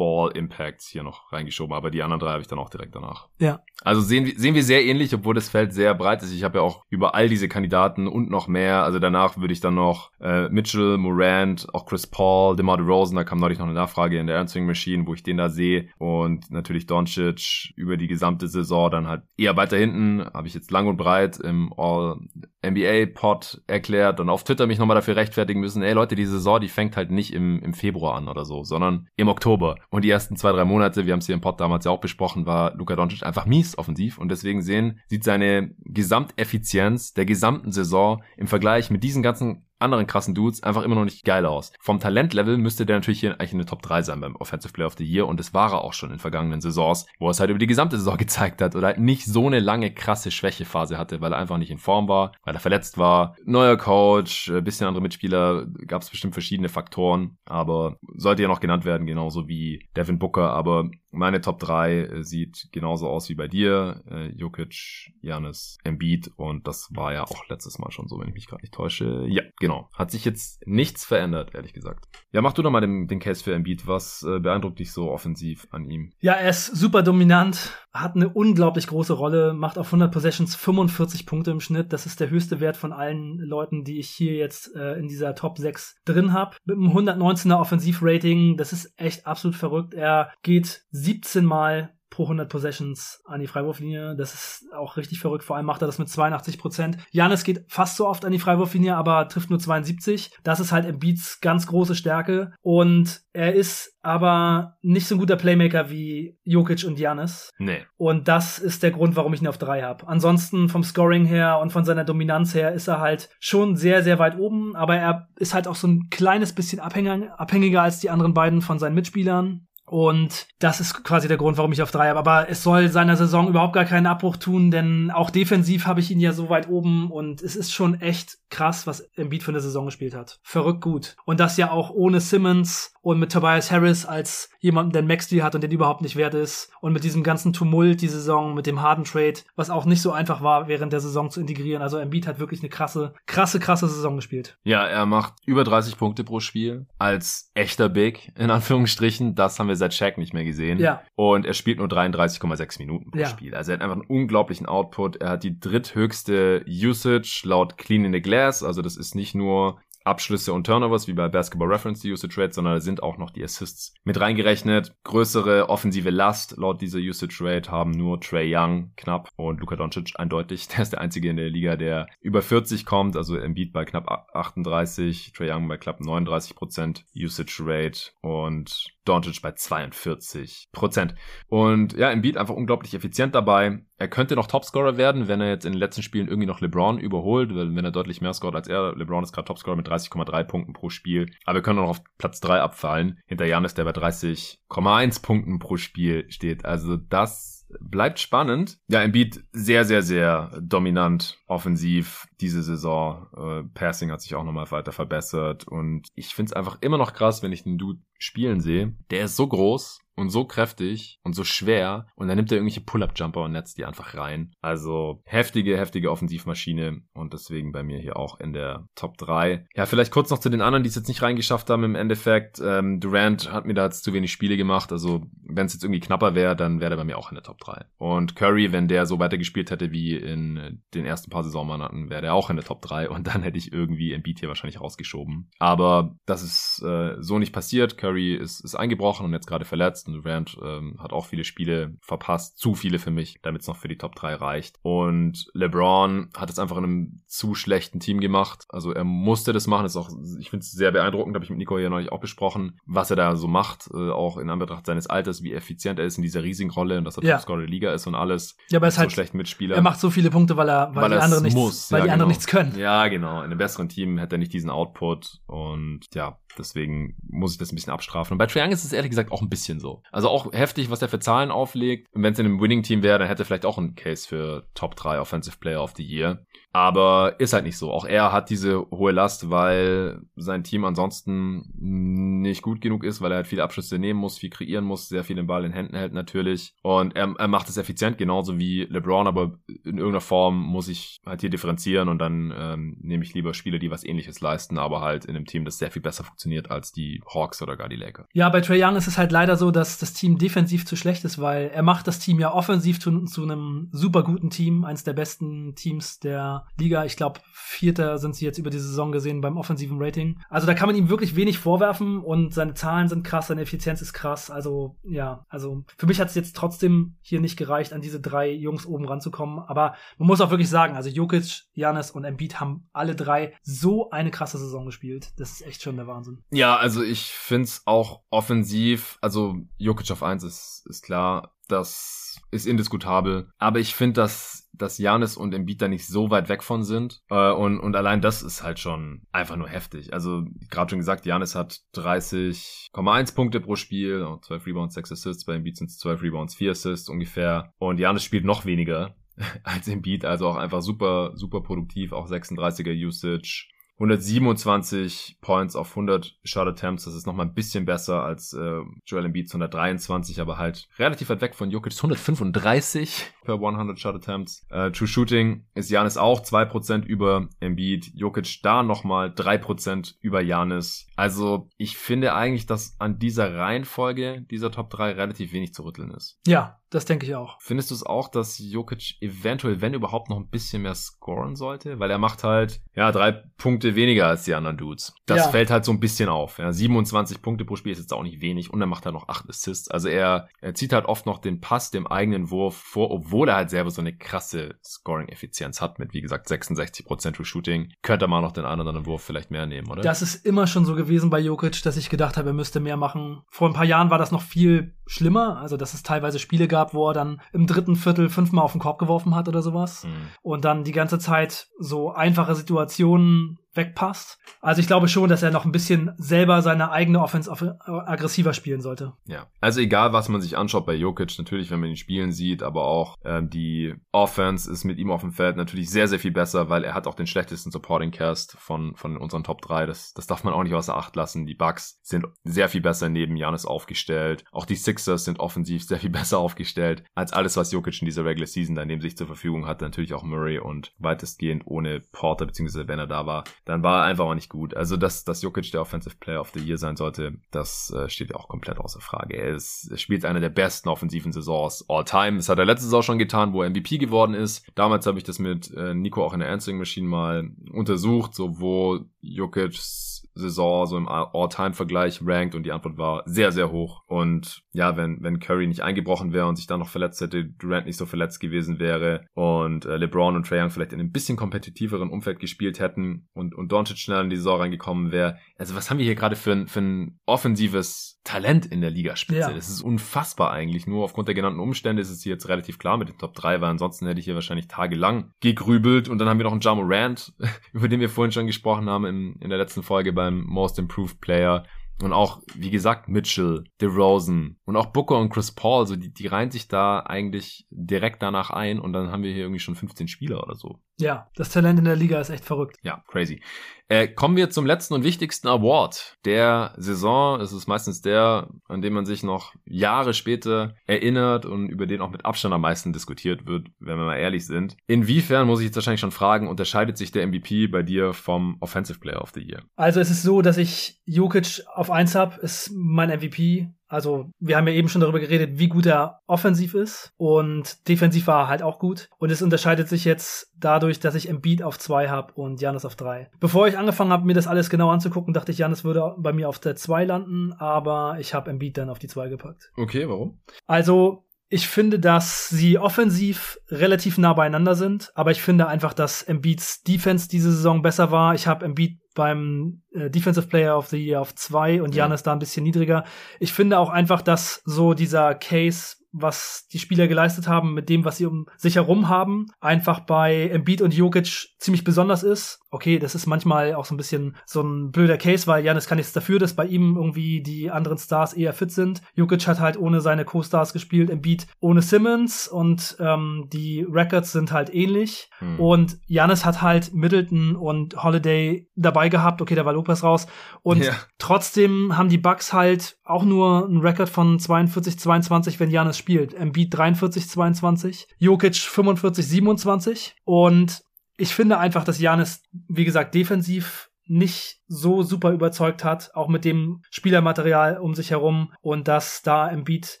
Off-Ball-Impacts 0.08 0.86
hier 0.88 1.02
noch 1.02 1.32
reingeschoben, 1.32 1.74
aber 1.74 1.90
die 1.90 2.02
anderen 2.02 2.20
drei 2.20 2.30
habe 2.30 2.40
ich 2.42 2.46
dann 2.48 2.58
auch 2.58 2.70
direkt 2.70 2.94
danach. 2.94 3.28
Ja. 3.38 3.62
Also 3.82 4.00
sehen, 4.00 4.32
sehen 4.36 4.54
wir 4.54 4.62
sehr 4.62 4.84
ähnlich, 4.84 5.14
obwohl 5.14 5.34
das 5.34 5.48
Feld 5.48 5.72
sehr 5.72 5.94
breit 5.94 6.22
ist. 6.22 6.27
Ich 6.32 6.44
habe 6.44 6.58
ja 6.58 6.64
auch 6.64 6.84
über 6.88 7.14
all 7.14 7.28
diese 7.28 7.48
Kandidaten 7.48 8.06
und 8.06 8.30
noch 8.30 8.48
mehr. 8.48 8.82
Also 8.84 8.98
danach 8.98 9.36
würde 9.38 9.52
ich 9.52 9.60
dann 9.60 9.74
noch 9.74 10.10
äh, 10.20 10.48
Mitchell, 10.48 10.98
Morant, 10.98 11.66
auch 11.72 11.86
Chris 11.86 12.06
Paul, 12.06 12.56
DeMar 12.56 12.78
DeRozan. 12.78 13.16
Da 13.16 13.24
kam 13.24 13.38
neulich 13.38 13.58
noch 13.58 13.66
eine 13.66 13.74
Nachfrage 13.74 14.18
in 14.18 14.26
der 14.26 14.38
Answering 14.38 14.66
Machine, 14.66 15.06
wo 15.06 15.14
ich 15.14 15.22
den 15.22 15.36
da 15.36 15.48
sehe. 15.48 15.88
Und 15.98 16.50
natürlich 16.50 16.86
Doncic 16.86 17.72
über 17.76 17.96
die 17.96 18.08
gesamte 18.08 18.48
Saison 18.48 18.90
dann 18.90 19.08
halt 19.08 19.22
eher 19.36 19.56
weiter 19.56 19.76
hinten. 19.76 20.24
Habe 20.32 20.48
ich 20.48 20.54
jetzt 20.54 20.70
lang 20.70 20.86
und 20.86 20.96
breit 20.96 21.38
im 21.38 21.72
All-NBA-Pod 21.76 23.62
erklärt 23.66 24.20
und 24.20 24.28
auf 24.28 24.44
Twitter 24.44 24.66
mich 24.66 24.78
nochmal 24.78 24.96
dafür 24.96 25.16
rechtfertigen 25.16 25.60
müssen. 25.60 25.82
Ey 25.82 25.92
Leute, 25.92 26.14
die 26.14 26.26
Saison, 26.26 26.60
die 26.60 26.68
fängt 26.68 26.96
halt 26.96 27.10
nicht 27.10 27.32
im, 27.32 27.60
im 27.60 27.74
Februar 27.74 28.16
an 28.16 28.28
oder 28.28 28.44
so, 28.44 28.64
sondern 28.64 29.08
im 29.16 29.28
Oktober. 29.28 29.76
Und 29.90 30.04
die 30.04 30.10
ersten 30.10 30.36
zwei, 30.36 30.52
drei 30.52 30.64
Monate, 30.64 31.06
wir 31.06 31.12
haben 31.12 31.20
es 31.20 31.26
hier 31.26 31.34
im 31.34 31.40
Pod 31.40 31.60
damals 31.60 31.84
ja 31.84 31.90
auch 31.90 32.00
besprochen, 32.00 32.46
war 32.46 32.74
Luka 32.74 32.96
Doncic 32.96 33.22
einfach 33.24 33.46
mies 33.46 33.76
offensiv. 33.78 34.18
Und 34.18 34.30
deswegen 34.30 34.62
sehen, 34.62 35.00
sieht 35.06 35.24
seine 35.24 35.74
Gesamteffizienz 36.18 37.14
der 37.14 37.26
gesamten 37.26 37.70
Saison 37.70 38.22
im 38.36 38.48
Vergleich 38.48 38.90
mit 38.90 39.04
diesen 39.04 39.22
ganzen 39.22 39.64
anderen 39.78 40.08
krassen 40.08 40.34
Dudes 40.34 40.64
einfach 40.64 40.82
immer 40.82 40.96
noch 40.96 41.04
nicht 41.04 41.24
geil 41.24 41.46
aus. 41.46 41.72
Vom 41.80 42.00
Talentlevel 42.00 42.58
müsste 42.58 42.84
der 42.84 42.96
natürlich 42.96 43.20
hier 43.20 43.34
eigentlich 43.34 43.52
in 43.52 43.58
der 43.58 43.66
Top 43.68 43.82
3 43.82 44.02
sein 44.02 44.20
beim 44.20 44.34
Offensive 44.34 44.72
Player 44.72 44.88
of 44.88 44.96
the 44.98 45.04
Year 45.04 45.28
und 45.28 45.38
das 45.38 45.54
war 45.54 45.72
er 45.72 45.82
auch 45.82 45.92
schon 45.92 46.10
in 46.10 46.18
vergangenen 46.18 46.60
Saisons, 46.60 47.06
wo 47.20 47.28
er 47.28 47.30
es 47.30 47.38
halt 47.38 47.50
über 47.50 47.60
die 47.60 47.68
gesamte 47.68 47.96
Saison 47.96 48.16
gezeigt 48.18 48.60
hat 48.60 48.74
oder 48.74 48.88
halt 48.88 48.98
nicht 48.98 49.26
so 49.26 49.46
eine 49.46 49.60
lange 49.60 49.92
krasse 49.92 50.32
Schwächephase 50.32 50.98
hatte, 50.98 51.20
weil 51.20 51.32
er 51.32 51.38
einfach 51.38 51.58
nicht 51.58 51.70
in 51.70 51.78
Form 51.78 52.08
war, 52.08 52.32
weil 52.44 52.54
er 52.54 52.60
verletzt 52.60 52.98
war. 52.98 53.36
Neuer 53.44 53.76
Coach, 53.76 54.50
äh, 54.50 54.60
bisschen 54.60 54.88
andere 54.88 55.02
Mitspieler, 55.02 55.66
gab 55.86 56.02
es 56.02 56.10
bestimmt 56.10 56.34
verschiedene 56.34 56.68
Faktoren, 56.68 57.38
aber 57.44 57.98
sollte 58.16 58.42
ja 58.42 58.48
noch 58.48 58.60
genannt 58.60 58.84
werden, 58.84 59.06
genauso 59.06 59.46
wie 59.46 59.88
Devin 59.96 60.18
Booker, 60.18 60.50
aber 60.50 60.90
meine 61.10 61.40
Top 61.40 61.58
3 61.58 61.92
äh, 61.92 62.22
sieht 62.22 62.68
genauso 62.72 63.08
aus 63.08 63.28
wie 63.28 63.34
bei 63.34 63.48
dir, 63.48 64.02
äh, 64.10 64.28
Jokic, 64.28 65.12
Janis, 65.20 65.78
Embiid 65.84 66.30
und 66.36 66.66
das 66.66 66.88
war 66.94 67.12
ja 67.12 67.24
auch 67.24 67.48
letztes 67.48 67.78
Mal 67.78 67.90
schon 67.90 68.08
so, 68.08 68.18
wenn 68.18 68.28
ich 68.28 68.34
mich 68.34 68.46
gerade 68.46 68.62
nicht 68.62 68.74
täusche. 68.74 69.24
Ja, 69.28 69.42
genau. 69.58 69.88
Hat 69.94 70.10
sich 70.10 70.24
jetzt 70.24 70.66
nichts 70.66 71.04
verändert, 71.04 71.54
ehrlich 71.54 71.72
gesagt. 71.72 72.06
Ja, 72.32 72.42
mach 72.42 72.52
du 72.52 72.62
doch 72.62 72.70
mal 72.70 72.80
den, 72.80 73.08
den 73.08 73.20
Case 73.20 73.42
für 73.42 73.54
Embiid. 73.54 73.86
Was 73.86 74.22
äh, 74.22 74.38
beeindruckt 74.38 74.78
dich 74.78 74.92
so 74.92 75.10
offensiv 75.10 75.66
an 75.70 75.84
ihm? 75.90 76.12
Ja, 76.20 76.34
er 76.34 76.50
ist 76.50 76.66
super 76.66 77.02
dominant, 77.02 77.72
hat 77.92 78.14
eine 78.14 78.28
unglaublich 78.28 78.86
große 78.86 79.14
Rolle, 79.14 79.54
macht 79.54 79.78
auf 79.78 79.86
100 79.86 80.12
Possessions 80.12 80.54
45 80.56 81.26
Punkte 81.26 81.50
im 81.50 81.60
Schnitt. 81.60 81.92
Das 81.92 82.06
ist 82.06 82.20
der 82.20 82.30
höchste 82.30 82.60
Wert 82.60 82.76
von 82.76 82.92
allen 82.92 83.38
Leuten, 83.38 83.84
die 83.84 83.98
ich 83.98 84.10
hier 84.10 84.34
jetzt 84.34 84.74
äh, 84.76 84.94
in 84.98 85.08
dieser 85.08 85.34
Top 85.34 85.58
6 85.58 85.96
drin 86.04 86.32
habe. 86.32 86.56
Mit 86.64 86.76
einem 86.76 86.90
119er 86.90 87.58
Offensivrating, 87.58 88.56
das 88.56 88.72
ist 88.72 88.92
echt 88.96 89.26
absolut 89.26 89.56
verrückt. 89.56 89.94
Er 89.94 90.32
geht 90.42 90.82
17 91.02 91.44
Mal 91.44 91.94
pro 92.10 92.24
100 92.24 92.48
Possessions 92.48 93.22
an 93.26 93.40
die 93.40 93.46
Freiwurflinie. 93.46 94.16
Das 94.16 94.34
ist 94.34 94.72
auch 94.74 94.96
richtig 94.96 95.20
verrückt. 95.20 95.44
Vor 95.44 95.56
allem 95.56 95.66
macht 95.66 95.82
er 95.82 95.86
das 95.86 95.98
mit 95.98 96.08
82 96.08 96.58
Prozent. 96.58 96.98
Janis 97.12 97.44
geht 97.44 97.64
fast 97.68 97.96
so 97.96 98.08
oft 98.08 98.24
an 98.24 98.32
die 98.32 98.38
Freiwurflinie, 98.38 98.96
aber 98.96 99.28
trifft 99.28 99.50
nur 99.50 99.58
72. 99.58 100.32
Das 100.42 100.58
ist 100.58 100.72
halt 100.72 100.86
Embiids 100.86 101.40
ganz 101.40 101.66
große 101.66 101.94
Stärke. 101.94 102.52
Und 102.60 103.20
er 103.32 103.54
ist 103.54 103.96
aber 104.02 104.78
nicht 104.82 105.06
so 105.06 105.14
ein 105.14 105.18
guter 105.18 105.36
Playmaker 105.36 105.90
wie 105.90 106.36
Jokic 106.42 106.84
und 106.84 106.98
Janis. 106.98 107.50
Nee. 107.58 107.84
Und 107.96 108.26
das 108.26 108.58
ist 108.58 108.82
der 108.82 108.90
Grund, 108.90 109.14
warum 109.14 109.34
ich 109.34 109.42
ihn 109.42 109.46
auf 109.46 109.58
drei 109.58 109.82
habe. 109.82 110.08
Ansonsten 110.08 110.68
vom 110.68 110.82
Scoring 110.82 111.24
her 111.24 111.60
und 111.60 111.70
von 111.70 111.84
seiner 111.84 112.04
Dominanz 112.04 112.52
her 112.52 112.72
ist 112.72 112.88
er 112.88 113.00
halt 113.00 113.28
schon 113.38 113.76
sehr, 113.76 114.02
sehr 114.02 114.18
weit 114.18 114.38
oben, 114.38 114.74
aber 114.74 114.96
er 114.96 115.28
ist 115.36 115.54
halt 115.54 115.68
auch 115.68 115.76
so 115.76 115.86
ein 115.86 116.08
kleines 116.10 116.52
bisschen 116.52 116.80
abhängiger, 116.80 117.38
abhängiger 117.38 117.82
als 117.82 118.00
die 118.00 118.10
anderen 118.10 118.34
beiden 118.34 118.60
von 118.60 118.80
seinen 118.80 118.94
Mitspielern. 118.94 119.67
Und 119.88 120.46
das 120.58 120.80
ist 120.80 121.04
quasi 121.04 121.28
der 121.28 121.36
Grund, 121.36 121.56
warum 121.56 121.72
ich 121.72 121.82
auf 121.82 121.90
drei 121.90 122.08
habe. 122.08 122.18
Aber 122.18 122.48
es 122.48 122.62
soll 122.62 122.88
seiner 122.88 123.16
Saison 123.16 123.48
überhaupt 123.48 123.74
gar 123.74 123.84
keinen 123.84 124.06
Abbruch 124.06 124.36
tun, 124.36 124.70
denn 124.70 125.10
auch 125.10 125.30
defensiv 125.30 125.86
habe 125.86 126.00
ich 126.00 126.10
ihn 126.10 126.20
ja 126.20 126.32
so 126.32 126.48
weit 126.48 126.68
oben 126.68 127.10
und 127.10 127.42
es 127.42 127.56
ist 127.56 127.72
schon 127.72 128.00
echt 128.00 128.38
krass, 128.50 128.86
was 128.86 129.00
Embiid 129.16 129.42
für 129.42 129.50
eine 129.50 129.60
Saison 129.60 129.86
gespielt 129.86 130.14
hat. 130.14 130.40
Verrückt 130.42 130.80
gut. 130.80 131.16
Und 131.24 131.40
das 131.40 131.56
ja 131.56 131.70
auch 131.70 131.90
ohne 131.90 132.20
Simmons 132.20 132.92
und 133.08 133.18
mit 133.18 133.32
Tobias 133.32 133.70
Harris 133.70 134.04
als 134.04 134.50
jemanden, 134.60 134.92
der 134.92 135.00
einen 135.00 135.08
Max-Deal 135.08 135.42
hat 135.42 135.54
und 135.54 135.62
den 135.62 135.70
überhaupt 135.70 136.02
nicht 136.02 136.16
wert 136.16 136.34
ist. 136.34 136.70
Und 136.80 136.92
mit 136.92 137.04
diesem 137.04 137.22
ganzen 137.22 137.52
Tumult 137.52 138.02
die 138.02 138.08
Saison, 138.08 138.54
mit 138.54 138.66
dem 138.66 138.82
harten 138.82 139.04
Trade, 139.04 139.40
was 139.56 139.70
auch 139.70 139.84
nicht 139.86 140.02
so 140.02 140.12
einfach 140.12 140.42
war, 140.42 140.68
während 140.68 140.92
der 140.92 141.00
Saison 141.00 141.30
zu 141.30 141.40
integrieren. 141.40 141.82
Also 141.82 141.96
Embiid 141.98 142.26
hat 142.26 142.38
wirklich 142.38 142.60
eine 142.60 142.68
krasse, 142.68 143.14
krasse, 143.26 143.60
krasse 143.60 143.88
Saison 143.88 144.16
gespielt. 144.16 144.58
Ja, 144.64 144.84
er 144.84 145.06
macht 145.06 145.34
über 145.46 145.64
30 145.64 145.96
Punkte 145.96 146.24
pro 146.24 146.40
Spiel 146.40 146.86
als 146.98 147.50
echter 147.54 147.88
Big, 147.88 148.32
in 148.36 148.50
Anführungsstrichen. 148.50 149.34
Das 149.34 149.58
haben 149.58 149.68
wir 149.68 149.76
seit 149.78 149.94
Shaq 149.94 150.18
nicht 150.18 150.34
mehr 150.34 150.44
gesehen. 150.44 150.78
Ja. 150.78 151.02
Und 151.14 151.46
er 151.46 151.54
spielt 151.54 151.78
nur 151.78 151.88
33,6 151.88 152.78
Minuten 152.78 153.10
pro 153.10 153.18
Ja. 153.18 153.26
Spiel. 153.26 153.54
Also 153.54 153.72
er 153.72 153.76
hat 153.76 153.82
einfach 153.82 153.96
einen 153.96 154.06
unglaublichen 154.06 154.66
Output. 154.66 155.16
Er 155.16 155.30
hat 155.30 155.44
die 155.44 155.58
dritthöchste 155.58 156.64
Usage 156.68 157.42
laut 157.44 157.78
Clean 157.78 158.04
in 158.04 158.12
the 158.12 158.20
Glass. 158.20 158.62
Also 158.62 158.82
das 158.82 158.96
ist 158.96 159.14
nicht 159.14 159.34
nur 159.34 159.80
Abschlüsse 160.04 160.54
und 160.54 160.64
Turnovers, 160.66 161.06
wie 161.06 161.12
bei 161.12 161.28
Basketball 161.28 161.68
Reference 161.68 162.00
die 162.00 162.10
Usage 162.10 162.40
Rate, 162.40 162.54
sondern 162.54 162.74
da 162.74 162.80
sind 162.80 163.02
auch 163.02 163.18
noch 163.18 163.30
die 163.30 163.44
Assists 163.44 163.92
mit 164.04 164.18
reingerechnet. 164.18 164.94
Größere 165.04 165.68
offensive 165.68 166.08
Last 166.10 166.56
laut 166.56 166.80
dieser 166.80 166.98
Usage 166.98 167.38
Rate 167.40 167.70
haben 167.70 167.90
nur 167.90 168.18
Trey 168.20 168.50
Young 168.54 168.92
knapp 168.96 169.28
und 169.36 169.60
Luka 169.60 169.76
Doncic 169.76 170.12
eindeutig. 170.16 170.68
Der 170.78 170.80
ist 170.82 170.92
der 170.92 171.00
einzige 171.02 171.28
in 171.28 171.36
der 171.36 171.50
Liga, 171.50 171.76
der 171.76 172.08
über 172.20 172.40
40 172.40 172.86
kommt, 172.86 173.16
also 173.16 173.36
Embiid 173.36 173.72
bei 173.72 173.84
knapp 173.84 174.08
38, 174.32 175.32
Trey 175.36 175.50
Young 175.52 175.68
bei 175.68 175.76
knapp 175.76 176.00
39 176.00 176.56
Prozent 176.56 177.04
Usage 177.14 177.58
Rate 177.60 178.10
und 178.22 178.88
Doncic 179.08 179.40
bei 179.42 179.52
42 179.52 180.68
Prozent. 180.72 181.14
Und 181.48 181.94
ja, 181.94 182.10
Embiid 182.10 182.36
einfach 182.36 182.54
unglaublich 182.54 182.94
effizient 182.94 183.34
dabei. 183.34 183.80
Er 183.96 184.08
könnte 184.08 184.36
noch 184.36 184.46
Topscorer 184.46 184.96
werden, 184.96 185.26
wenn 185.28 185.40
er 185.40 185.48
jetzt 185.48 185.64
in 185.64 185.72
den 185.72 185.78
letzten 185.78 186.02
Spielen 186.02 186.28
irgendwie 186.28 186.46
noch 186.46 186.60
LeBron 186.60 186.98
überholt, 186.98 187.54
wenn 187.54 187.84
er 187.84 187.90
deutlich 187.90 188.20
mehr 188.20 188.32
scoret 188.32 188.54
als 188.54 188.68
er. 188.68 188.94
LeBron 188.94 189.24
ist 189.24 189.32
gerade 189.32 189.46
Topscorer 189.46 189.76
mit 189.76 189.88
30,3 189.88 190.44
Punkten 190.44 190.72
pro 190.72 190.90
Spiel. 190.90 191.30
Aber 191.44 191.56
wir 191.56 191.62
können 191.62 191.80
noch 191.80 191.88
auf 191.88 192.02
Platz 192.18 192.40
3 192.40 192.60
abfallen. 192.60 193.18
Hinter 193.26 193.46
Janis, 193.46 193.74
der 193.74 193.84
bei 193.84 193.90
30,1 193.90 195.22
Punkten 195.22 195.58
pro 195.58 195.76
Spiel 195.76 196.30
steht. 196.30 196.64
Also 196.64 196.96
das 196.96 197.57
bleibt 197.80 198.18
spannend. 198.18 198.78
Ja, 198.88 199.02
Embiid 199.02 199.42
sehr, 199.52 199.84
sehr, 199.84 200.02
sehr 200.02 200.50
dominant 200.60 201.38
offensiv 201.46 202.26
diese 202.40 202.62
Saison. 202.62 203.26
Äh, 203.36 203.62
Passing 203.74 204.10
hat 204.10 204.20
sich 204.20 204.34
auch 204.34 204.44
nochmal 204.44 204.70
weiter 204.70 204.92
verbessert 204.92 205.66
und 205.68 206.08
ich 206.14 206.34
finde 206.34 206.50
es 206.50 206.52
einfach 206.54 206.78
immer 206.80 206.98
noch 206.98 207.12
krass, 207.12 207.42
wenn 207.42 207.52
ich 207.52 207.64
den 207.64 207.78
Dude 207.78 208.00
spielen 208.18 208.60
sehe. 208.60 208.94
Der 209.10 209.24
ist 209.24 209.36
so 209.36 209.46
groß 209.46 210.00
und 210.18 210.30
so 210.30 210.44
kräftig 210.44 211.18
und 211.22 211.34
so 211.34 211.44
schwer 211.44 212.06
und 212.14 212.28
dann 212.28 212.36
nimmt 212.36 212.50
er 212.50 212.58
irgendwelche 212.58 212.80
Pull-Up-Jumper 212.80 213.42
und 213.42 213.52
netzt 213.52 213.78
die 213.78 213.84
einfach 213.84 214.14
rein. 214.14 214.52
Also 214.60 215.22
heftige, 215.24 215.78
heftige 215.78 216.10
Offensivmaschine 216.10 217.02
und 217.14 217.32
deswegen 217.32 217.72
bei 217.72 217.82
mir 217.82 217.98
hier 217.98 218.16
auch 218.16 218.40
in 218.40 218.52
der 218.52 218.88
Top 218.94 219.16
3. 219.18 219.66
Ja, 219.74 219.86
vielleicht 219.86 220.12
kurz 220.12 220.30
noch 220.30 220.38
zu 220.38 220.48
den 220.48 220.60
anderen, 220.60 220.82
die 220.82 220.88
es 220.88 220.96
jetzt 220.96 221.08
nicht 221.08 221.22
reingeschafft 221.22 221.70
haben 221.70 221.84
im 221.84 221.94
Endeffekt. 221.94 222.60
Ähm, 222.60 223.00
Durant 223.00 223.52
hat 223.52 223.66
mir 223.66 223.74
da 223.74 223.84
jetzt 223.84 224.04
zu 224.04 224.12
wenig 224.12 224.32
Spiele 224.32 224.56
gemacht, 224.56 224.92
also 224.92 225.26
wenn 225.42 225.66
es 225.66 225.74
jetzt 225.74 225.84
irgendwie 225.84 226.00
knapper 226.00 226.34
wäre, 226.34 226.56
dann 226.56 226.80
wäre 226.80 226.94
er 226.94 226.96
bei 226.96 227.04
mir 227.04 227.18
auch 227.18 227.30
in 227.30 227.36
der 227.36 227.44
Top 227.44 227.58
3. 227.58 227.84
Und 227.98 228.34
Curry, 228.36 228.72
wenn 228.72 228.88
der 228.88 229.06
so 229.06 229.18
weitergespielt 229.18 229.70
hätte 229.70 229.92
wie 229.92 230.16
in 230.16 230.82
den 230.94 231.04
ersten 231.04 231.30
paar 231.30 231.44
Saisonmonaten, 231.44 232.10
wäre 232.10 232.22
der 232.22 232.34
auch 232.34 232.50
in 232.50 232.56
der 232.56 232.64
Top 232.64 232.82
3 232.82 233.08
und 233.08 233.26
dann 233.26 233.42
hätte 233.42 233.58
ich 233.58 233.72
irgendwie 233.72 234.12
Embiid 234.12 234.40
hier 234.40 234.48
wahrscheinlich 234.48 234.80
rausgeschoben. 234.80 235.50
Aber 235.58 236.16
das 236.26 236.42
ist 236.42 236.82
äh, 236.82 237.16
so 237.20 237.38
nicht 237.38 237.52
passiert. 237.52 237.96
Curry 237.98 238.34
ist, 238.34 238.64
ist 238.64 238.74
eingebrochen 238.74 239.24
und 239.24 239.32
jetzt 239.32 239.46
gerade 239.46 239.64
verletzt 239.64 240.07
und 240.08 240.24
Durant 240.24 240.56
ähm, 240.62 240.96
hat 240.98 241.12
auch 241.12 241.26
viele 241.26 241.44
Spiele 241.44 241.96
verpasst, 242.00 242.58
zu 242.58 242.74
viele 242.74 242.98
für 242.98 243.10
mich, 243.10 243.38
damit 243.42 243.62
es 243.62 243.68
noch 243.68 243.76
für 243.76 243.88
die 243.88 243.98
Top 243.98 244.14
3 244.14 244.34
reicht. 244.34 244.76
Und 244.82 245.46
LeBron 245.54 246.30
hat 246.36 246.50
es 246.50 246.58
einfach 246.58 246.76
in 246.78 246.84
einem 246.84 247.20
zu 247.26 247.54
schlechten 247.54 248.00
Team 248.00 248.20
gemacht. 248.20 248.64
Also 248.68 248.92
er 248.92 249.04
musste 249.04 249.52
das 249.52 249.66
machen. 249.66 249.84
Das 249.84 249.92
ist 249.92 249.96
auch, 249.96 250.10
ich 250.38 250.50
finde 250.50 250.64
es 250.64 250.72
sehr 250.72 250.90
beeindruckend, 250.90 251.34
habe 251.34 251.44
ich 251.44 251.50
mit 251.50 251.58
Nico 251.58 251.78
hier 251.78 251.90
neulich 251.90 252.10
auch 252.10 252.20
besprochen, 252.20 252.78
was 252.86 253.10
er 253.10 253.16
da 253.16 253.36
so 253.36 253.46
macht, 253.46 253.88
äh, 253.92 254.10
auch 254.10 254.38
in 254.38 254.50
Anbetracht 254.50 254.86
seines 254.86 255.06
Alters, 255.06 255.42
wie 255.42 255.52
effizient 255.52 255.98
er 255.98 256.06
ist 256.06 256.16
in 256.16 256.22
dieser 256.22 256.42
riesigen 256.42 256.70
Rolle 256.70 256.98
und 256.98 257.04
dass 257.04 257.16
er 257.18 257.24
Ja. 257.24 257.34
Topscorer 257.36 257.58
der 257.58 257.68
Liga 257.68 257.92
ist 257.92 258.06
und 258.06 258.14
alles. 258.14 258.56
Ja, 258.70 258.78
aber 258.78 258.86
er 258.86 258.88
ist 258.88 258.94
so 258.94 259.00
halt, 259.00 259.12
schlechten 259.12 259.36
Mitspieler. 259.36 259.76
er 259.76 259.82
macht 259.82 260.00
so 260.00 260.10
viele 260.10 260.30
Punkte, 260.30 260.56
weil 260.56 260.68
er, 260.68 260.94
weil, 260.94 261.02
Weil 261.02 261.10
die 261.10 261.16
er 261.16 261.22
anderen 261.22 261.42
nichts, 261.44 261.58
muss, 261.58 261.92
weil 261.92 262.00
ja, 262.00 262.04
die 262.06 262.10
anderen 262.12 262.28
genau. 262.28 262.38
nichts 262.38 262.46
können. 262.46 262.78
Ja, 262.78 263.08
genau. 263.08 263.38
In 263.38 263.44
einem 263.44 263.58
besseren 263.58 263.88
Team 263.88 264.18
hätte 264.18 264.36
er 264.36 264.38
nicht 264.38 264.52
diesen 264.52 264.70
Output 264.70 265.40
und 265.46 266.00
ja, 266.14 266.38
deswegen 266.58 267.16
muss 267.28 267.52
ich 267.52 267.58
das 267.58 267.72
ein 267.72 267.74
bisschen 267.74 267.92
abstrafen. 267.92 268.32
Und 268.34 268.38
bei 268.38 268.46
Trae 268.46 268.70
ist 268.70 268.84
es 268.84 268.92
ehrlich 268.92 269.10
gesagt 269.10 269.32
auch 269.32 269.42
ein 269.42 269.48
bisschen 269.48 269.80
so. 269.80 270.02
Also 270.10 270.28
auch 270.28 270.52
heftig, 270.52 270.90
was 270.90 271.00
der 271.00 271.08
für 271.08 271.20
Zahlen 271.20 271.50
auflegt. 271.50 272.08
Und 272.12 272.22
wenn 272.22 272.32
es 272.32 272.38
in 272.38 272.46
einem 272.46 272.60
Winning-Team 272.60 273.02
wäre, 273.02 273.18
dann 273.18 273.28
hätte 273.28 273.42
er 273.42 273.46
vielleicht 273.46 273.66
auch 273.66 273.78
einen 273.78 273.94
Case 273.94 274.26
für 274.26 274.66
Top 274.74 274.96
3 274.96 275.20
Offensive 275.20 275.58
Player 275.58 275.82
of 275.82 275.94
the 275.96 276.04
Year. 276.04 276.44
Aber 276.72 277.36
ist 277.38 277.52
halt 277.52 277.64
nicht 277.64 277.78
so. 277.78 277.90
Auch 277.90 278.04
er 278.04 278.32
hat 278.32 278.50
diese 278.50 278.86
hohe 278.90 279.12
Last, 279.12 279.50
weil 279.50 280.20
sein 280.36 280.64
Team 280.64 280.84
ansonsten 280.84 281.64
nicht 281.78 282.62
gut 282.62 282.80
genug 282.80 283.04
ist, 283.04 283.20
weil 283.20 283.32
er 283.32 283.36
halt 283.36 283.46
viele 283.46 283.62
Abschlüsse 283.62 283.98
nehmen 283.98 284.20
muss, 284.20 284.38
viel 284.38 284.50
kreieren 284.50 284.84
muss, 284.84 285.08
sehr 285.08 285.24
viel 285.24 285.36
den 285.36 285.46
Ball 285.46 285.64
in 285.64 285.72
Händen 285.72 285.96
hält 285.96 286.12
natürlich. 286.12 286.74
Und 286.82 287.16
er, 287.16 287.34
er 287.38 287.48
macht 287.48 287.68
es 287.68 287.78
effizient, 287.78 288.18
genauso 288.18 288.58
wie 288.58 288.84
LeBron, 288.84 289.26
aber 289.26 289.58
in 289.66 289.98
irgendeiner 289.98 290.20
Form 290.20 290.62
muss 290.62 290.88
ich 290.88 291.20
halt 291.24 291.40
hier 291.40 291.50
differenzieren 291.50 292.08
und 292.08 292.18
dann 292.18 292.52
ähm, 292.56 292.96
nehme 293.00 293.24
ich 293.24 293.34
lieber 293.34 293.54
Spieler, 293.54 293.78
die 293.78 293.90
was 293.90 294.04
ähnliches 294.04 294.40
leisten, 294.40 294.78
aber 294.78 295.00
halt 295.00 295.24
in 295.24 295.36
einem 295.36 295.46
Team, 295.46 295.64
das 295.64 295.78
sehr 295.78 295.90
viel 295.90 296.02
besser 296.02 296.24
funktioniert 296.24 296.70
als 296.70 296.92
die 296.92 297.22
Hawks 297.32 297.62
oder 297.62 297.76
gar 297.76 297.88
die 297.88 297.96
Lakers. 297.96 298.26
Ja, 298.32 298.48
bei 298.50 298.60
Trae 298.60 298.82
Young 298.82 298.96
ist 298.96 299.06
es 299.06 299.18
halt 299.18 299.32
leider 299.32 299.56
so, 299.56 299.70
dass 299.70 299.98
das 299.98 300.12
Team 300.12 300.38
defensiv 300.38 300.86
zu 300.86 300.96
schlecht 300.96 301.24
ist, 301.24 301.40
weil 301.40 301.68
er 301.68 301.82
macht 301.82 302.06
das 302.06 302.18
Team 302.18 302.38
ja 302.38 302.52
offensiv 302.52 303.00
zu, 303.00 303.24
zu 303.24 303.42
einem 303.42 303.88
super 303.92 304.22
guten 304.22 304.50
Team, 304.50 304.84
eines 304.84 305.04
der 305.04 305.14
besten 305.14 305.74
Teams 305.74 306.18
der 306.20 306.57
Liga. 306.78 307.04
Ich 307.04 307.16
glaube, 307.16 307.40
Vierter 307.52 308.18
sind 308.18 308.34
sie 308.34 308.44
jetzt 308.44 308.58
über 308.58 308.70
die 308.70 308.78
Saison 308.78 309.12
gesehen 309.12 309.40
beim 309.40 309.56
offensiven 309.56 310.02
Rating. 310.02 310.40
Also 310.48 310.66
da 310.66 310.74
kann 310.74 310.88
man 310.88 310.96
ihm 310.96 311.10
wirklich 311.10 311.36
wenig 311.36 311.58
vorwerfen 311.58 312.20
und 312.20 312.54
seine 312.54 312.74
Zahlen 312.74 313.08
sind 313.08 313.24
krass, 313.24 313.48
seine 313.48 313.60
Effizienz 313.62 314.00
ist 314.00 314.14
krass. 314.14 314.50
Also 314.50 314.96
ja, 315.02 315.44
also 315.48 315.84
für 315.96 316.06
mich 316.06 316.18
hat 316.18 316.28
es 316.28 316.34
jetzt 316.34 316.56
trotzdem 316.56 317.16
hier 317.20 317.40
nicht 317.40 317.56
gereicht, 317.56 317.92
an 317.92 318.00
diese 318.00 318.20
drei 318.20 318.50
Jungs 318.50 318.86
oben 318.86 319.06
ranzukommen. 319.06 319.58
Aber 319.58 319.94
man 320.16 320.26
muss 320.26 320.40
auch 320.40 320.50
wirklich 320.50 320.70
sagen, 320.70 320.96
also 320.96 321.10
Jokic, 321.10 321.64
Janis 321.74 322.10
und 322.10 322.24
Embiid 322.24 322.58
haben 322.58 322.88
alle 322.92 323.14
drei 323.14 323.54
so 323.62 324.10
eine 324.10 324.30
krasse 324.30 324.58
Saison 324.58 324.86
gespielt. 324.86 325.32
Das 325.36 325.52
ist 325.52 325.66
echt 325.66 325.82
schon 325.82 325.96
der 325.96 326.06
Wahnsinn. 326.06 326.42
Ja, 326.50 326.76
also 326.76 327.02
ich 327.02 327.32
find's 327.32 327.82
auch 327.84 328.22
offensiv, 328.30 329.18
also 329.20 329.56
Jokic 329.76 330.10
auf 330.10 330.22
1 330.22 330.42
ist, 330.42 330.86
ist 330.88 331.02
klar, 331.02 331.52
das 331.68 332.40
ist 332.50 332.66
indiskutabel. 332.66 333.50
Aber 333.58 333.78
ich 333.78 333.94
finde, 333.94 334.14
dass, 334.14 334.68
dass 334.72 334.98
Janis 334.98 335.36
und 335.36 335.54
Embiid 335.54 335.82
da 335.82 335.88
nicht 335.88 336.06
so 336.06 336.30
weit 336.30 336.48
weg 336.48 336.62
von 336.62 336.82
sind. 336.82 337.20
Äh, 337.30 337.52
und, 337.52 337.78
und 337.78 337.94
allein 337.94 338.20
das 338.20 338.42
ist 338.42 338.62
halt 338.62 338.78
schon 338.78 339.22
einfach 339.32 339.56
nur 339.56 339.68
heftig. 339.68 340.12
Also, 340.12 340.44
gerade 340.70 340.90
schon 340.90 340.98
gesagt, 340.98 341.26
Janis 341.26 341.54
hat 341.54 341.80
30,1 341.94 343.34
Punkte 343.34 343.60
pro 343.60 343.76
Spiel, 343.76 344.26
12 344.42 344.66
Rebounds, 344.66 344.94
6 344.94 345.12
Assists. 345.12 345.44
Bei 345.44 345.54
Embiid 345.54 345.76
sind 345.76 345.90
es 345.90 345.98
12 345.98 346.22
Rebounds, 346.22 346.54
4 346.54 346.70
Assists 346.72 347.08
ungefähr. 347.08 347.72
Und 347.78 348.00
Janis 348.00 348.24
spielt 348.24 348.44
noch 348.44 348.64
weniger 348.64 349.14
als 349.62 349.88
Embiid, 349.88 350.24
also 350.24 350.48
auch 350.48 350.56
einfach 350.56 350.82
super, 350.82 351.32
super 351.34 351.62
produktiv, 351.62 352.12
auch 352.12 352.28
36er 352.28 353.06
Usage. 353.06 353.68
127 353.98 355.38
Points 355.40 355.74
auf 355.74 355.90
100 355.90 356.36
Shot 356.44 356.68
Attempts, 356.68 357.04
das 357.04 357.14
ist 357.14 357.26
nochmal 357.26 357.46
ein 357.46 357.54
bisschen 357.54 357.84
besser 357.84 358.22
als 358.22 358.52
äh, 358.52 358.80
Joel 359.04 359.26
Embiid's 359.26 359.52
123, 359.52 360.40
aber 360.40 360.56
halt 360.56 360.88
relativ 360.98 361.28
weit 361.30 361.40
weg 361.40 361.54
von 361.54 361.70
Jokic 361.70 361.94
135 361.96 363.32
per 363.44 363.54
100 363.54 363.98
Shot 363.98 364.14
Attempts. 364.14 364.64
Äh, 364.70 364.92
True 364.92 365.08
Shooting 365.08 365.64
ist 365.74 365.90
Janis 365.90 366.16
auch 366.16 366.40
2% 366.40 367.04
über 367.04 367.48
Embiid, 367.60 368.12
Jokic 368.14 368.62
da 368.62 368.82
nochmal 368.82 369.30
3% 369.30 370.14
über 370.20 370.40
Janis. 370.40 371.08
Also 371.16 371.68
ich 371.76 371.96
finde 371.98 372.34
eigentlich, 372.34 372.66
dass 372.66 372.94
an 373.00 373.18
dieser 373.18 373.56
Reihenfolge 373.56 374.46
dieser 374.50 374.70
Top 374.70 374.90
3 374.90 375.12
relativ 375.12 375.52
wenig 375.52 375.74
zu 375.74 375.84
rütteln 375.84 376.12
ist. 376.12 376.38
Ja, 376.46 376.78
das 376.90 377.04
denke 377.04 377.26
ich 377.26 377.34
auch. 377.34 377.56
Findest 377.60 377.90
du 377.90 377.94
es 377.94 378.04
auch, 378.04 378.28
dass 378.28 378.58
Jokic 378.58 379.16
eventuell, 379.20 379.80
wenn 379.80 379.94
überhaupt, 379.94 380.28
noch 380.30 380.36
ein 380.38 380.48
bisschen 380.48 380.82
mehr 380.82 380.94
scoren 380.94 381.56
sollte? 381.56 381.98
Weil 381.98 382.10
er 382.10 382.18
macht 382.18 382.44
halt, 382.44 382.80
ja, 382.94 383.12
drei 383.12 383.32
Punkte 383.58 383.94
weniger 383.94 384.26
als 384.26 384.44
die 384.44 384.54
anderen 384.54 384.76
Dudes. 384.76 385.14
Das 385.26 385.38
Ja. 385.38 385.48
fällt 385.50 385.70
halt 385.70 385.84
so 385.84 385.92
ein 385.92 386.00
bisschen 386.00 386.28
auf. 386.28 386.58
Ja, 386.58 386.72
27 386.72 387.42
Punkte 387.42 387.64
pro 387.64 387.76
Spiel 387.76 387.92
ist 387.92 387.98
jetzt 387.98 388.12
auch 388.12 388.22
nicht 388.22 388.40
wenig 388.40 388.70
und 388.72 388.80
er 388.80 388.86
macht 388.86 389.04
halt 389.04 389.14
noch 389.14 389.28
acht 389.28 389.48
Assists. 389.48 389.90
Also 389.90 390.08
er, 390.08 390.48
er 390.60 390.74
zieht 390.74 390.92
halt 390.92 391.06
oft 391.06 391.26
noch 391.26 391.38
den 391.38 391.60
Pass 391.60 391.90
dem 391.90 392.06
eigenen 392.06 392.50
Wurf 392.50 392.76
vor, 392.76 393.10
obwohl 393.10 393.48
er 393.48 393.56
halt 393.56 393.70
selber 393.70 393.90
so 393.90 394.00
eine 394.00 394.16
krasse 394.16 394.76
Scoring-Effizienz 394.84 395.80
hat 395.80 395.98
mit, 395.98 396.12
wie 396.14 396.20
gesagt, 396.20 396.48
66% 396.48 397.32
True 397.34 397.44
Shooting. 397.44 397.92
Könnte 398.02 398.26
er 398.26 398.28
mal 398.28 398.40
noch 398.40 398.52
den 398.52 398.64
einen 398.64 398.80
oder 398.80 398.90
anderen 398.90 399.06
Wurf 399.06 399.22
vielleicht 399.22 399.50
mehr 399.50 399.66
nehmen, 399.66 399.90
oder? 399.90 400.02
Das 400.02 400.22
ist 400.22 400.46
immer 400.46 400.66
schon 400.66 400.84
so 400.84 400.94
gewesen 400.94 401.30
bei 401.30 401.40
Jokic, 401.40 401.82
dass 401.82 401.96
ich 401.96 402.10
gedacht 402.10 402.36
habe, 402.36 402.50
er 402.50 402.54
müsste 402.54 402.80
mehr 402.80 402.96
machen. 402.96 403.42
Vor 403.50 403.68
ein 403.68 403.74
paar 403.74 403.84
Jahren 403.84 404.10
war 404.10 404.18
das 404.18 404.32
noch 404.32 404.42
viel 404.42 404.94
schlimmer, 405.06 405.58
also 405.60 405.76
dass 405.76 405.94
es 405.94 406.02
teilweise 406.02 406.38
Spiele 406.38 406.68
gab, 406.68 406.77
wo 406.94 407.08
er 407.08 407.14
dann 407.14 407.40
im 407.52 407.66
dritten 407.66 407.96
Viertel 407.96 408.28
fünfmal 408.28 408.64
auf 408.64 408.72
den 408.72 408.80
Korb 408.80 408.98
geworfen 408.98 409.34
hat 409.34 409.48
oder 409.48 409.62
sowas. 409.62 410.04
Mhm. 410.04 410.10
Und 410.42 410.64
dann 410.64 410.84
die 410.84 410.92
ganze 410.92 411.18
Zeit 411.18 411.68
so 411.78 412.12
einfache 412.12 412.54
Situationen 412.54 413.58
wegpasst. 413.78 414.38
Also 414.60 414.80
ich 414.82 414.86
glaube 414.86 415.08
schon, 415.08 415.30
dass 415.30 415.42
er 415.42 415.50
noch 415.50 415.64
ein 415.64 415.72
bisschen 415.72 416.12
selber 416.18 416.60
seine 416.60 416.90
eigene 416.90 417.22
Offense 417.22 417.50
aggressiver 417.50 418.52
spielen 418.52 418.82
sollte. 418.82 419.14
Ja, 419.24 419.46
also 419.60 419.80
egal, 419.80 420.12
was 420.12 420.28
man 420.28 420.42
sich 420.42 420.58
anschaut 420.58 420.84
bei 420.84 420.94
Jokic, 420.94 421.38
natürlich, 421.38 421.70
wenn 421.70 421.80
man 421.80 421.90
ihn 421.90 421.96
spielen 421.96 422.32
sieht, 422.32 422.62
aber 422.62 422.84
auch 422.84 423.16
ähm, 423.24 423.48
die 423.48 423.94
Offense 424.12 424.70
ist 424.70 424.84
mit 424.84 424.98
ihm 424.98 425.10
auf 425.10 425.22
dem 425.22 425.32
Feld 425.32 425.56
natürlich 425.56 425.88
sehr, 425.88 426.08
sehr 426.08 426.18
viel 426.18 426.32
besser, 426.32 426.68
weil 426.68 426.84
er 426.84 426.94
hat 426.94 427.06
auch 427.06 427.14
den 427.14 427.26
schlechtesten 427.26 427.70
Supporting 427.70 428.10
Cast 428.10 428.52
von, 428.58 428.94
von 428.96 429.16
unseren 429.16 429.44
Top 429.44 429.62
3. 429.62 429.86
Das, 429.86 430.12
das 430.12 430.26
darf 430.26 430.44
man 430.44 430.52
auch 430.52 430.62
nicht 430.62 430.74
außer 430.74 430.96
Acht 430.96 431.16
lassen. 431.16 431.46
Die 431.46 431.54
Bucks 431.54 432.00
sind 432.02 432.26
sehr 432.44 432.68
viel 432.68 432.80
besser 432.80 433.08
neben 433.08 433.36
Janis 433.36 433.64
aufgestellt. 433.64 434.44
Auch 434.52 434.66
die 434.66 434.74
Sixers 434.74 435.24
sind 435.24 435.40
offensiv 435.40 435.84
sehr 435.84 435.98
viel 435.98 436.10
besser 436.18 436.38
aufgestellt 436.38 437.04
als 437.14 437.32
alles, 437.32 437.56
was 437.56 437.72
Jokic 437.72 438.02
in 438.02 438.06
dieser 438.06 438.24
Regular 438.24 438.46
Season 438.46 438.74
da 438.74 438.84
neben 438.84 439.00
sich 439.00 439.16
zur 439.16 439.26
Verfügung 439.26 439.66
hatte. 439.66 439.84
Natürlich 439.84 440.14
auch 440.14 440.24
Murray 440.24 440.58
und 440.58 440.92
weitestgehend 440.98 441.62
ohne 441.66 442.00
Porter, 442.12 442.46
beziehungsweise 442.46 442.88
wenn 442.88 442.98
er 442.98 443.06
da 443.06 443.26
war, 443.26 443.44
dann 443.68 443.82
war 443.82 444.02
er 444.02 444.04
einfach 444.04 444.24
auch 444.24 444.34
nicht 444.34 444.48
gut. 444.48 444.74
Also, 444.74 444.96
dass, 444.96 445.24
dass 445.24 445.42
Jokic 445.42 445.70
der 445.72 445.82
Offensive 445.82 446.16
Player 446.18 446.40
of 446.40 446.50
the 446.54 446.60
Year 446.60 446.78
sein 446.78 446.96
sollte, 446.96 447.34
das 447.50 447.90
äh, 447.90 448.08
steht 448.08 448.30
ja 448.30 448.36
auch 448.36 448.48
komplett 448.48 448.78
außer 448.78 449.00
Frage. 449.00 449.36
Er, 449.36 449.54
ist, 449.54 449.88
er 449.90 449.98
spielt 449.98 450.24
eine 450.24 450.40
der 450.40 450.48
besten 450.48 450.88
offensiven 450.88 451.32
Saisons 451.32 451.84
all 451.88 452.04
time. 452.04 452.38
Das 452.38 452.48
hat 452.48 452.58
er 452.58 452.64
letzte 452.64 452.84
Saison 452.84 453.02
schon 453.02 453.18
getan, 453.18 453.52
wo 453.52 453.62
er 453.62 453.68
MVP 453.68 453.98
geworden 453.98 454.32
ist. 454.32 454.66
Damals 454.74 455.06
habe 455.06 455.18
ich 455.18 455.24
das 455.24 455.38
mit 455.38 455.70
äh, 455.74 455.94
Nico 455.94 456.24
auch 456.24 456.32
in 456.32 456.40
der 456.40 456.50
Answering 456.50 456.78
Machine 456.78 457.06
mal 457.06 457.50
untersucht, 457.70 458.34
so 458.34 458.58
wo 458.58 459.00
Jokic's 459.20 460.08
Saison 460.38 460.86
so 460.86 460.96
im 460.96 461.08
All-Time-Vergleich 461.08 462.20
rankt 462.24 462.54
und 462.54 462.62
die 462.62 462.72
Antwort 462.72 462.96
war 462.96 463.22
sehr, 463.26 463.52
sehr 463.52 463.70
hoch. 463.70 464.02
Und 464.06 464.62
ja, 464.78 464.96
wenn, 464.96 465.18
wenn 465.22 465.40
Curry 465.40 465.66
nicht 465.66 465.82
eingebrochen 465.82 466.32
wäre 466.32 466.46
und 466.46 466.54
sich 466.54 466.68
dann 466.68 466.78
noch 466.78 466.88
verletzt 466.88 467.20
hätte, 467.20 467.44
Durant 467.44 467.86
nicht 467.86 467.96
so 467.96 468.06
verletzt 468.06 468.38
gewesen 468.38 468.78
wäre 468.78 469.26
und 469.34 469.84
äh, 469.84 469.96
LeBron 469.96 470.36
und 470.36 470.46
Trae 470.46 470.62
Young 470.62 470.70
vielleicht 470.70 470.92
in 470.92 471.00
einem 471.00 471.10
bisschen 471.10 471.36
kompetitiveren 471.36 472.10
Umfeld 472.10 472.38
gespielt 472.38 472.78
hätten 472.78 473.26
und, 473.34 473.56
und 473.56 473.72
Doncic 473.72 473.98
schnell 473.98 474.22
in 474.22 474.30
die 474.30 474.36
Saison 474.36 474.60
reingekommen 474.60 475.10
wäre. 475.10 475.36
Also 475.58 475.74
was 475.74 475.90
haben 475.90 475.98
wir 475.98 476.04
hier 476.04 476.14
gerade 476.14 476.36
für 476.36 476.52
ein, 476.52 476.68
für 476.68 476.78
ein 476.78 477.18
offensives 477.26 478.20
Talent 478.22 478.66
in 478.66 478.80
der 478.80 478.90
Ligaspitze? 478.90 479.40
Ja. 479.40 479.52
Das 479.52 479.68
ist 479.68 479.82
unfassbar 479.82 480.52
eigentlich. 480.52 480.86
Nur 480.86 481.02
aufgrund 481.02 481.26
der 481.26 481.34
genannten 481.34 481.58
Umstände 481.58 482.00
ist 482.00 482.10
es 482.10 482.22
hier 482.22 482.34
jetzt 482.34 482.48
relativ 482.48 482.78
klar 482.78 482.98
mit 482.98 483.08
den 483.08 483.18
Top 483.18 483.34
3, 483.34 483.60
weil 483.60 483.70
ansonsten 483.70 484.06
hätte 484.06 484.20
ich 484.20 484.26
hier 484.26 484.36
wahrscheinlich 484.36 484.68
tagelang 484.68 485.32
gegrübelt. 485.40 486.08
Und 486.08 486.18
dann 486.18 486.28
haben 486.28 486.38
wir 486.38 486.44
noch 486.44 486.52
einen 486.52 486.60
Jamo 486.60 486.82
Rand, 486.84 487.32
über 487.72 487.88
den 487.88 487.98
wir 487.98 488.10
vorhin 488.10 488.30
schon 488.30 488.46
gesprochen 488.46 488.88
haben 488.88 489.06
in, 489.06 489.34
in 489.40 489.50
der 489.50 489.58
letzten 489.58 489.82
Folge 489.82 490.12
beim 490.12 490.44
Most 490.44 490.78
Improved 490.78 491.20
Player. 491.20 491.64
Und 492.00 492.12
auch, 492.12 492.40
wie 492.54 492.70
gesagt, 492.70 493.08
Mitchell, 493.08 493.64
DeRozan 493.80 494.56
und 494.64 494.76
auch 494.76 494.86
Booker 494.86 495.18
und 495.18 495.30
Chris 495.30 495.50
Paul, 495.50 495.86
so 495.86 495.96
die, 495.96 496.12
die 496.12 496.28
reihen 496.28 496.52
sich 496.52 496.68
da 496.68 497.00
eigentlich 497.00 497.66
direkt 497.70 498.22
danach 498.22 498.50
ein 498.50 498.78
und 498.78 498.92
dann 498.92 499.10
haben 499.10 499.24
wir 499.24 499.32
hier 499.32 499.42
irgendwie 499.42 499.58
schon 499.58 499.74
15 499.74 500.06
Spieler 500.06 500.42
oder 500.44 500.54
so. 500.54 500.80
Ja, 500.98 501.28
das 501.34 501.50
Talent 501.50 501.78
in 501.80 501.84
der 501.84 501.96
Liga 501.96 502.20
ist 502.20 502.30
echt 502.30 502.44
verrückt. 502.44 502.76
Ja, 502.82 503.02
crazy. 503.08 503.42
Äh, 503.90 504.08
kommen 504.08 504.36
wir 504.36 504.50
zum 504.50 504.66
letzten 504.66 504.92
und 504.92 505.02
wichtigsten 505.02 505.48
Award 505.48 506.18
der 506.26 506.74
Saison. 506.76 507.40
Es 507.40 507.52
ist 507.52 507.66
meistens 507.66 508.02
der, 508.02 508.48
an 508.68 508.82
dem 508.82 508.92
man 508.92 509.06
sich 509.06 509.22
noch 509.22 509.54
Jahre 509.64 510.12
später 510.12 510.74
erinnert 510.84 511.46
und 511.46 511.68
über 511.68 511.86
den 511.86 512.02
auch 512.02 512.10
mit 512.10 512.26
Abstand 512.26 512.52
am 512.52 512.60
meisten 512.60 512.92
diskutiert 512.92 513.46
wird, 513.46 513.68
wenn 513.80 513.96
wir 513.96 514.04
mal 514.04 514.18
ehrlich 514.18 514.46
sind. 514.46 514.76
Inwiefern, 514.86 515.46
muss 515.46 515.60
ich 515.60 515.66
jetzt 515.66 515.76
wahrscheinlich 515.76 516.00
schon 516.00 516.10
fragen, 516.10 516.48
unterscheidet 516.48 516.98
sich 516.98 517.12
der 517.12 517.26
MVP 517.26 517.68
bei 517.68 517.82
dir 517.82 518.12
vom 518.12 518.58
Offensive 518.60 518.98
Player 519.00 519.22
of 519.22 519.30
the 519.34 519.40
Year? 519.40 519.62
Also 519.76 520.00
es 520.00 520.10
ist 520.10 520.22
so, 520.22 520.42
dass 520.42 520.58
ich 520.58 521.00
Jokic 521.06 521.62
auf 521.74 521.90
eins 521.90 522.14
habe, 522.14 522.38
ist 522.40 522.70
mein 522.74 523.08
MVP. 523.08 523.68
Also, 523.88 524.30
wir 524.38 524.56
haben 524.56 524.68
ja 524.68 524.74
eben 524.74 524.88
schon 524.88 525.00
darüber 525.00 525.20
geredet, 525.20 525.58
wie 525.58 525.68
gut 525.68 525.86
er 525.86 526.20
offensiv 526.26 526.74
ist 526.74 527.12
und 527.16 527.88
defensiv 527.88 528.26
war 528.26 528.44
er 528.44 528.48
halt 528.48 528.62
auch 528.62 528.78
gut. 528.78 529.08
Und 529.18 529.30
es 529.30 529.42
unterscheidet 529.42 529.88
sich 529.88 530.04
jetzt 530.04 530.52
dadurch, 530.56 531.00
dass 531.00 531.14
ich 531.14 531.28
Embiid 531.28 531.62
auf 531.62 531.78
zwei 531.78 532.08
habe 532.08 532.34
und 532.34 532.60
Janis 532.60 532.84
auf 532.84 532.96
drei. 532.96 533.30
Bevor 533.40 533.66
ich 533.66 533.78
angefangen 533.78 534.12
habe, 534.12 534.26
mir 534.26 534.34
das 534.34 534.46
alles 534.46 534.70
genau 534.70 534.90
anzugucken, 534.90 535.32
dachte 535.34 535.52
ich, 535.52 535.58
Janis 535.58 535.84
würde 535.84 536.14
bei 536.18 536.32
mir 536.32 536.48
auf 536.48 536.58
der 536.58 536.76
zwei 536.76 537.04
landen, 537.04 537.52
aber 537.54 538.16
ich 538.20 538.34
habe 538.34 538.50
Embiid 538.50 538.76
dann 538.76 538.90
auf 538.90 538.98
die 538.98 539.08
zwei 539.08 539.28
gepackt. 539.28 539.70
Okay, 539.76 540.08
warum? 540.08 540.40
Also, 540.66 541.24
ich 541.50 541.66
finde, 541.66 541.98
dass 541.98 542.48
sie 542.48 542.78
offensiv 542.78 543.58
relativ 543.68 544.18
nah 544.18 544.34
beieinander 544.34 544.74
sind, 544.74 545.10
aber 545.14 545.30
ich 545.30 545.40
finde 545.40 545.66
einfach, 545.66 545.94
dass 545.94 546.22
Embiids 546.22 546.82
Defense 546.82 547.28
diese 547.28 547.50
Saison 547.50 547.80
besser 547.80 548.10
war. 548.10 548.34
Ich 548.34 548.46
habe 548.46 548.66
Embiid 548.66 548.98
beim 549.14 549.82
äh, 549.92 550.10
Defensive 550.10 550.46
Player 550.46 550.76
of 550.76 550.88
the 550.88 550.98
Year 550.98 551.20
auf 551.20 551.34
zwei 551.34 551.82
und 551.82 551.94
Janis 551.94 552.22
da 552.22 552.32
ein 552.32 552.38
bisschen 552.38 552.64
niedriger. 552.64 553.04
Ich 553.40 553.52
finde 553.52 553.78
auch 553.78 553.88
einfach, 553.88 554.20
dass 554.20 554.60
so 554.64 554.92
dieser 554.92 555.34
Case 555.34 555.96
was 556.22 556.66
die 556.72 556.78
Spieler 556.78 557.08
geleistet 557.08 557.48
haben 557.48 557.74
mit 557.74 557.88
dem, 557.88 558.04
was 558.04 558.18
sie 558.18 558.26
um 558.26 558.46
sich 558.56 558.76
herum 558.76 559.08
haben, 559.08 559.46
einfach 559.60 560.00
bei 560.00 560.48
Embiid 560.48 560.82
und 560.82 560.94
Jokic 560.94 561.48
ziemlich 561.58 561.84
besonders 561.84 562.22
ist. 562.22 562.60
Okay, 562.70 562.98
das 562.98 563.14
ist 563.14 563.26
manchmal 563.26 563.74
auch 563.74 563.84
so 563.84 563.94
ein 563.94 563.96
bisschen 563.96 564.36
so 564.46 564.62
ein 564.62 564.90
blöder 564.90 565.16
Case, 565.16 565.46
weil 565.46 565.64
Janis 565.64 565.86
kann 565.86 565.96
nichts 565.96 566.12
dafür, 566.12 566.38
dass 566.38 566.54
bei 566.54 566.66
ihm 566.66 566.96
irgendwie 566.96 567.42
die 567.42 567.70
anderen 567.70 567.98
Stars 567.98 568.34
eher 568.34 568.52
fit 568.52 568.70
sind. 568.70 569.02
Jokic 569.14 569.46
hat 569.46 569.60
halt 569.60 569.78
ohne 569.78 570.00
seine 570.00 570.24
Co-Stars 570.24 570.72
gespielt, 570.72 571.10
Embiid 571.10 571.46
ohne 571.60 571.82
Simmons 571.82 572.48
und 572.48 572.96
ähm, 573.00 573.48
die 573.52 573.86
Records 573.88 574.32
sind 574.32 574.52
halt 574.52 574.74
ähnlich. 574.74 575.30
Hm. 575.38 575.58
Und 575.60 575.98
Janis 576.06 576.44
hat 576.44 576.62
halt 576.62 576.92
Middleton 576.92 577.56
und 577.56 578.02
Holiday 578.02 578.68
dabei 578.74 579.08
gehabt. 579.08 579.40
Okay, 579.40 579.54
da 579.54 579.64
war 579.64 579.72
Lopez 579.72 580.02
raus. 580.02 580.26
Und 580.62 580.84
ja. 580.84 580.92
trotzdem 581.18 581.96
haben 581.96 582.08
die 582.08 582.18
Bucks 582.18 582.52
halt 582.52 582.98
auch 583.04 583.24
nur 583.24 583.66
einen 583.66 583.80
Record 583.80 584.08
von 584.08 584.38
42, 584.38 584.98
22, 584.98 585.60
wenn 585.60 585.70
Janis 585.70 585.96
spielt. 585.96 586.07
Embiid 586.16 586.74
43, 586.74 587.28
22, 587.28 588.08
Jokic 588.18 588.56
45, 588.56 589.26
27 589.26 590.16
und 590.24 590.82
ich 591.16 591.34
finde 591.34 591.58
einfach, 591.58 591.84
dass 591.84 592.00
Janis, 592.00 592.42
wie 592.68 592.84
gesagt, 592.84 593.14
defensiv 593.14 593.90
nicht 594.06 594.57
so 594.68 595.02
super 595.02 595.32
überzeugt 595.32 595.82
hat, 595.82 596.10
auch 596.14 596.28
mit 596.28 596.44
dem 596.44 596.82
Spielermaterial 596.90 597.78
um 597.78 597.94
sich 597.94 598.10
herum 598.10 598.52
und 598.60 598.86
dass 598.86 599.22
da 599.22 599.48
im 599.48 599.64
Beat, 599.64 600.00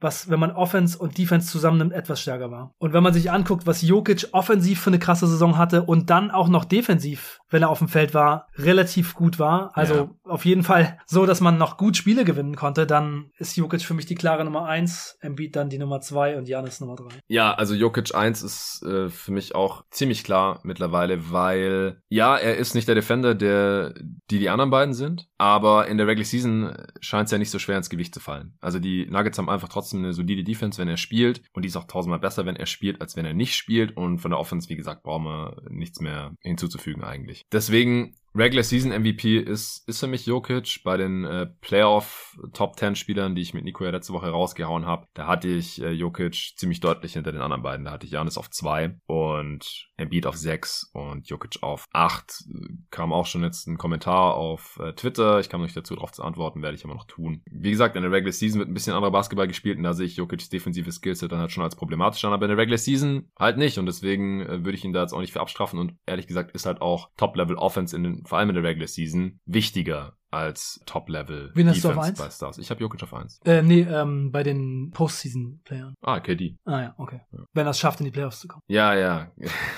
was, 0.00 0.28
wenn 0.28 0.40
man 0.40 0.50
Offense 0.50 0.98
und 0.98 1.16
Defense 1.16 1.48
zusammennimmt, 1.48 1.92
etwas 1.92 2.20
stärker 2.20 2.50
war. 2.50 2.74
Und 2.78 2.92
wenn 2.92 3.02
man 3.02 3.14
sich 3.14 3.30
anguckt, 3.30 3.66
was 3.66 3.82
Jokic 3.82 4.28
offensiv 4.32 4.80
für 4.80 4.90
eine 4.90 4.98
krasse 4.98 5.26
Saison 5.28 5.56
hatte 5.56 5.84
und 5.84 6.10
dann 6.10 6.30
auch 6.30 6.48
noch 6.48 6.64
defensiv, 6.64 7.40
wenn 7.48 7.62
er 7.62 7.70
auf 7.70 7.78
dem 7.78 7.88
Feld 7.88 8.14
war, 8.14 8.48
relativ 8.56 9.14
gut 9.14 9.38
war, 9.38 9.70
also 9.74 9.94
ja. 9.94 10.10
auf 10.24 10.44
jeden 10.44 10.64
Fall 10.64 10.98
so, 11.06 11.24
dass 11.24 11.40
man 11.40 11.56
noch 11.56 11.76
gut 11.76 11.96
Spiele 11.96 12.24
gewinnen 12.24 12.56
konnte, 12.56 12.86
dann 12.86 13.30
ist 13.38 13.56
Jokic 13.56 13.82
für 13.82 13.94
mich 13.94 14.06
die 14.06 14.16
klare 14.16 14.44
Nummer 14.44 14.66
eins, 14.66 15.16
Embiid 15.20 15.54
dann 15.54 15.70
die 15.70 15.78
Nummer 15.78 16.00
zwei 16.00 16.36
und 16.36 16.48
Janis 16.48 16.80
Nummer 16.80 16.96
drei. 16.96 17.08
Ja, 17.28 17.54
also 17.54 17.74
Jokic 17.74 18.14
eins 18.14 18.42
ist 18.42 18.82
äh, 18.82 19.08
für 19.08 19.32
mich 19.32 19.54
auch 19.54 19.84
ziemlich 19.90 20.24
klar 20.24 20.60
mittlerweile, 20.64 21.30
weil 21.30 22.02
ja, 22.08 22.36
er 22.36 22.56
ist 22.56 22.74
nicht 22.74 22.88
der 22.88 22.96
Defender, 22.96 23.34
der 23.34 23.94
die 24.30 24.38
die 24.38 24.47
die 24.48 24.52
anderen 24.52 24.70
beiden 24.70 24.94
sind. 24.94 25.28
Aber 25.36 25.88
in 25.88 25.98
der 25.98 26.06
Regular 26.06 26.24
Season 26.24 26.74
scheint 27.00 27.26
es 27.26 27.32
ja 27.32 27.38
nicht 27.38 27.50
so 27.50 27.58
schwer 27.58 27.76
ins 27.76 27.90
Gewicht 27.90 28.14
zu 28.14 28.20
fallen. 28.20 28.54
Also 28.60 28.78
die 28.78 29.06
Nuggets 29.06 29.36
haben 29.36 29.50
einfach 29.50 29.68
trotzdem 29.68 30.00
eine 30.00 30.14
solide 30.14 30.42
Defense, 30.42 30.80
wenn 30.80 30.88
er 30.88 30.96
spielt. 30.96 31.42
Und 31.52 31.62
die 31.62 31.68
ist 31.68 31.76
auch 31.76 31.84
tausendmal 31.84 32.18
besser, 32.18 32.46
wenn 32.46 32.56
er 32.56 32.66
spielt, 32.66 33.00
als 33.02 33.14
wenn 33.14 33.26
er 33.26 33.34
nicht 33.34 33.54
spielt. 33.54 33.94
Und 33.96 34.20
von 34.20 34.30
der 34.30 34.40
Offense, 34.40 34.70
wie 34.70 34.76
gesagt, 34.76 35.02
brauchen 35.02 35.24
wir 35.24 35.62
nichts 35.68 36.00
mehr 36.00 36.32
hinzuzufügen 36.40 37.04
eigentlich. 37.04 37.44
Deswegen 37.52 38.14
Regular 38.38 38.62
Season 38.62 38.92
MVP 38.92 39.36
ist, 39.36 39.82
ist 39.88 39.98
für 39.98 40.06
mich 40.06 40.24
Jokic. 40.24 40.82
Bei 40.84 40.96
den 40.96 41.24
äh, 41.24 41.46
Playoff 41.60 42.38
Top 42.52 42.78
10 42.78 42.94
Spielern, 42.94 43.34
die 43.34 43.42
ich 43.42 43.52
mit 43.52 43.64
Nico 43.64 43.84
ja 43.84 43.90
letzte 43.90 44.12
Woche 44.12 44.28
rausgehauen 44.28 44.86
habe, 44.86 45.08
da 45.14 45.26
hatte 45.26 45.48
ich 45.48 45.82
äh, 45.82 45.90
Jokic 45.90 46.54
ziemlich 46.56 46.78
deutlich 46.78 47.14
hinter 47.14 47.32
den 47.32 47.40
anderen 47.40 47.64
beiden. 47.64 47.84
Da 47.84 47.90
hatte 47.90 48.06
ich 48.06 48.12
Janis 48.12 48.38
auf 48.38 48.48
2 48.48 48.96
und 49.06 49.88
Embiid 49.96 50.24
auf 50.24 50.36
6 50.36 50.90
und 50.92 51.28
Jokic 51.28 51.64
auf 51.64 51.86
8. 51.92 52.44
Kam 52.92 53.12
auch 53.12 53.26
schon 53.26 53.42
jetzt 53.42 53.66
ein 53.66 53.76
Kommentar 53.76 54.34
auf 54.34 54.78
äh, 54.80 54.92
Twitter. 54.92 55.40
Ich 55.40 55.48
kam 55.48 55.62
nicht 55.62 55.76
dazu, 55.76 55.96
darauf 55.96 56.12
zu 56.12 56.22
antworten, 56.22 56.62
werde 56.62 56.76
ich 56.76 56.84
aber 56.84 56.94
noch 56.94 57.06
tun. 57.06 57.42
Wie 57.50 57.70
gesagt, 57.70 57.96
in 57.96 58.02
der 58.02 58.12
Regular 58.12 58.32
Season 58.32 58.60
wird 58.60 58.70
ein 58.70 58.74
bisschen 58.74 58.94
anderer 58.94 59.10
Basketball 59.10 59.48
gespielt 59.48 59.78
und 59.78 59.82
da 59.82 59.94
sehe 59.94 60.06
ich 60.06 60.16
Jokic's 60.16 60.48
defensive 60.48 60.92
Skillset 60.92 61.32
dann 61.32 61.40
halt 61.40 61.50
schon 61.50 61.64
als 61.64 61.74
problematisch 61.74 62.24
an, 62.24 62.32
aber 62.32 62.44
in 62.44 62.50
der 62.50 62.58
Regular 62.58 62.78
Season 62.78 63.28
halt 63.36 63.58
nicht 63.58 63.78
und 63.78 63.86
deswegen 63.86 64.42
äh, 64.42 64.64
würde 64.64 64.74
ich 64.74 64.84
ihn 64.84 64.92
da 64.92 65.02
jetzt 65.02 65.12
auch 65.12 65.20
nicht 65.20 65.32
für 65.32 65.40
abstrafen 65.40 65.80
und 65.80 65.94
ehrlich 66.06 66.28
gesagt 66.28 66.52
ist 66.52 66.66
halt 66.66 66.80
auch 66.80 67.10
Top-Level 67.16 67.56
Offense 67.56 67.96
in 67.96 68.04
den 68.04 68.27
vor 68.28 68.38
allem 68.38 68.50
in 68.50 68.54
der 68.54 68.64
Regular 68.64 68.86
Season, 68.86 69.40
wichtiger 69.46 70.14
als 70.30 70.80
Top-Level 70.84 71.52
Wen 71.54 71.68
hast 71.68 71.82
du 71.82 71.88
auf 71.88 71.98
1? 71.98 72.18
bei 72.18 72.28
Stars. 72.28 72.58
Ich 72.58 72.70
habe 72.70 72.80
Jokic 72.80 73.02
auf 73.02 73.14
1. 73.14 73.40
Äh, 73.44 73.62
nee, 73.62 73.80
ähm, 73.80 74.30
bei 74.30 74.42
den 74.42 74.90
Postseason-Playern. 74.92 75.94
Ah, 76.02 76.20
KD. 76.20 76.58
Ah 76.66 76.82
ja, 76.82 76.94
okay. 76.98 77.22
Ja. 77.32 77.38
Wenn 77.54 77.66
er 77.66 77.70
es 77.70 77.78
schafft, 77.78 78.00
in 78.00 78.04
die 78.04 78.10
Playoffs 78.10 78.40
zu 78.40 78.48
kommen. 78.48 78.62
Ja, 78.68 78.94
ja. 78.94 79.32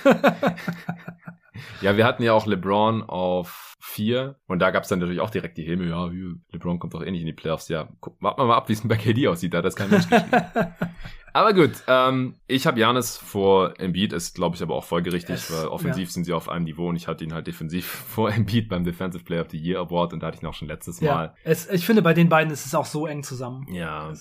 ja, 1.81 1.97
wir 1.97 2.05
hatten 2.05 2.25
ja 2.25 2.33
auch 2.33 2.47
LeBron 2.47 3.05
auf 3.05 3.77
4 3.83 4.37
und 4.47 4.59
da 4.59 4.73
gab 4.73 4.83
es 4.83 4.89
dann 4.89 4.99
natürlich 4.99 5.21
auch 5.21 5.31
direkt 5.31 5.57
die 5.57 5.65
Häme, 5.65 5.87
ja, 5.87 6.11
LeBron 6.53 6.81
kommt 6.81 6.95
doch 6.95 7.03
eh 7.03 7.11
nicht 7.11 7.21
in 7.21 7.27
die 7.27 7.33
Playoffs. 7.33 7.69
Ja, 7.69 7.89
guck, 8.01 8.21
warten 8.21 8.41
wir 8.41 8.47
mal 8.47 8.57
ab, 8.57 8.69
wie 8.69 8.73
es 8.73 8.87
bei 8.87 8.97
KD 8.97 9.29
aussieht, 9.29 9.55
da 9.55 9.59
hat 9.59 9.65
das 9.65 9.77
kein 9.77 9.91
Mensch 9.91 10.09
geschrieben. 10.09 10.31
Aber 11.33 11.53
gut, 11.53 11.73
ähm, 11.87 12.37
ich 12.47 12.67
habe 12.67 12.81
Janis 12.81 13.17
vor 13.17 13.79
Embiid, 13.79 14.13
ist 14.13 14.35
glaube 14.35 14.57
ich 14.57 14.63
aber 14.63 14.75
auch 14.75 14.85
folgerichtig, 14.85 15.37
es, 15.37 15.53
weil 15.53 15.69
offensiv 15.69 16.09
ja. 16.09 16.13
sind 16.13 16.25
sie 16.25 16.33
auf 16.33 16.49
einem 16.49 16.65
Niveau 16.65 16.89
und 16.89 16.97
ich 16.97 17.09
hatte 17.09 17.25
ihn 17.25 17.33
halt 17.33 17.47
defensiv 17.47 17.87
vor 18.09 18.31
Embiid 18.31 18.69
beim 18.69 18.85
Defensive 18.85 19.25
Player 19.25 19.43
of 19.43 19.51
the 19.51 19.59
Year 19.59 19.81
Award 19.81 20.13
und 20.13 20.21
da 20.21 20.29
hatte 20.29 20.37
ich 20.37 20.43
ihn 20.43 20.47
auch 20.47 20.55
schon 20.55 20.69
letztes 20.69 21.01
ja. 21.01 21.15
Mal. 21.15 21.35
Es, 21.45 21.69
ich 21.71 21.87
finde, 21.87 22.03
bei 22.03 22.15
den 22.15 22.29
beiden 22.29 22.53
ist 22.53 22.67
es 22.67 22.75
auch 22.75 22.87
so 22.87 23.07
eng 23.07 23.23
zusammen. 23.23 23.67
Ja. 23.73 24.13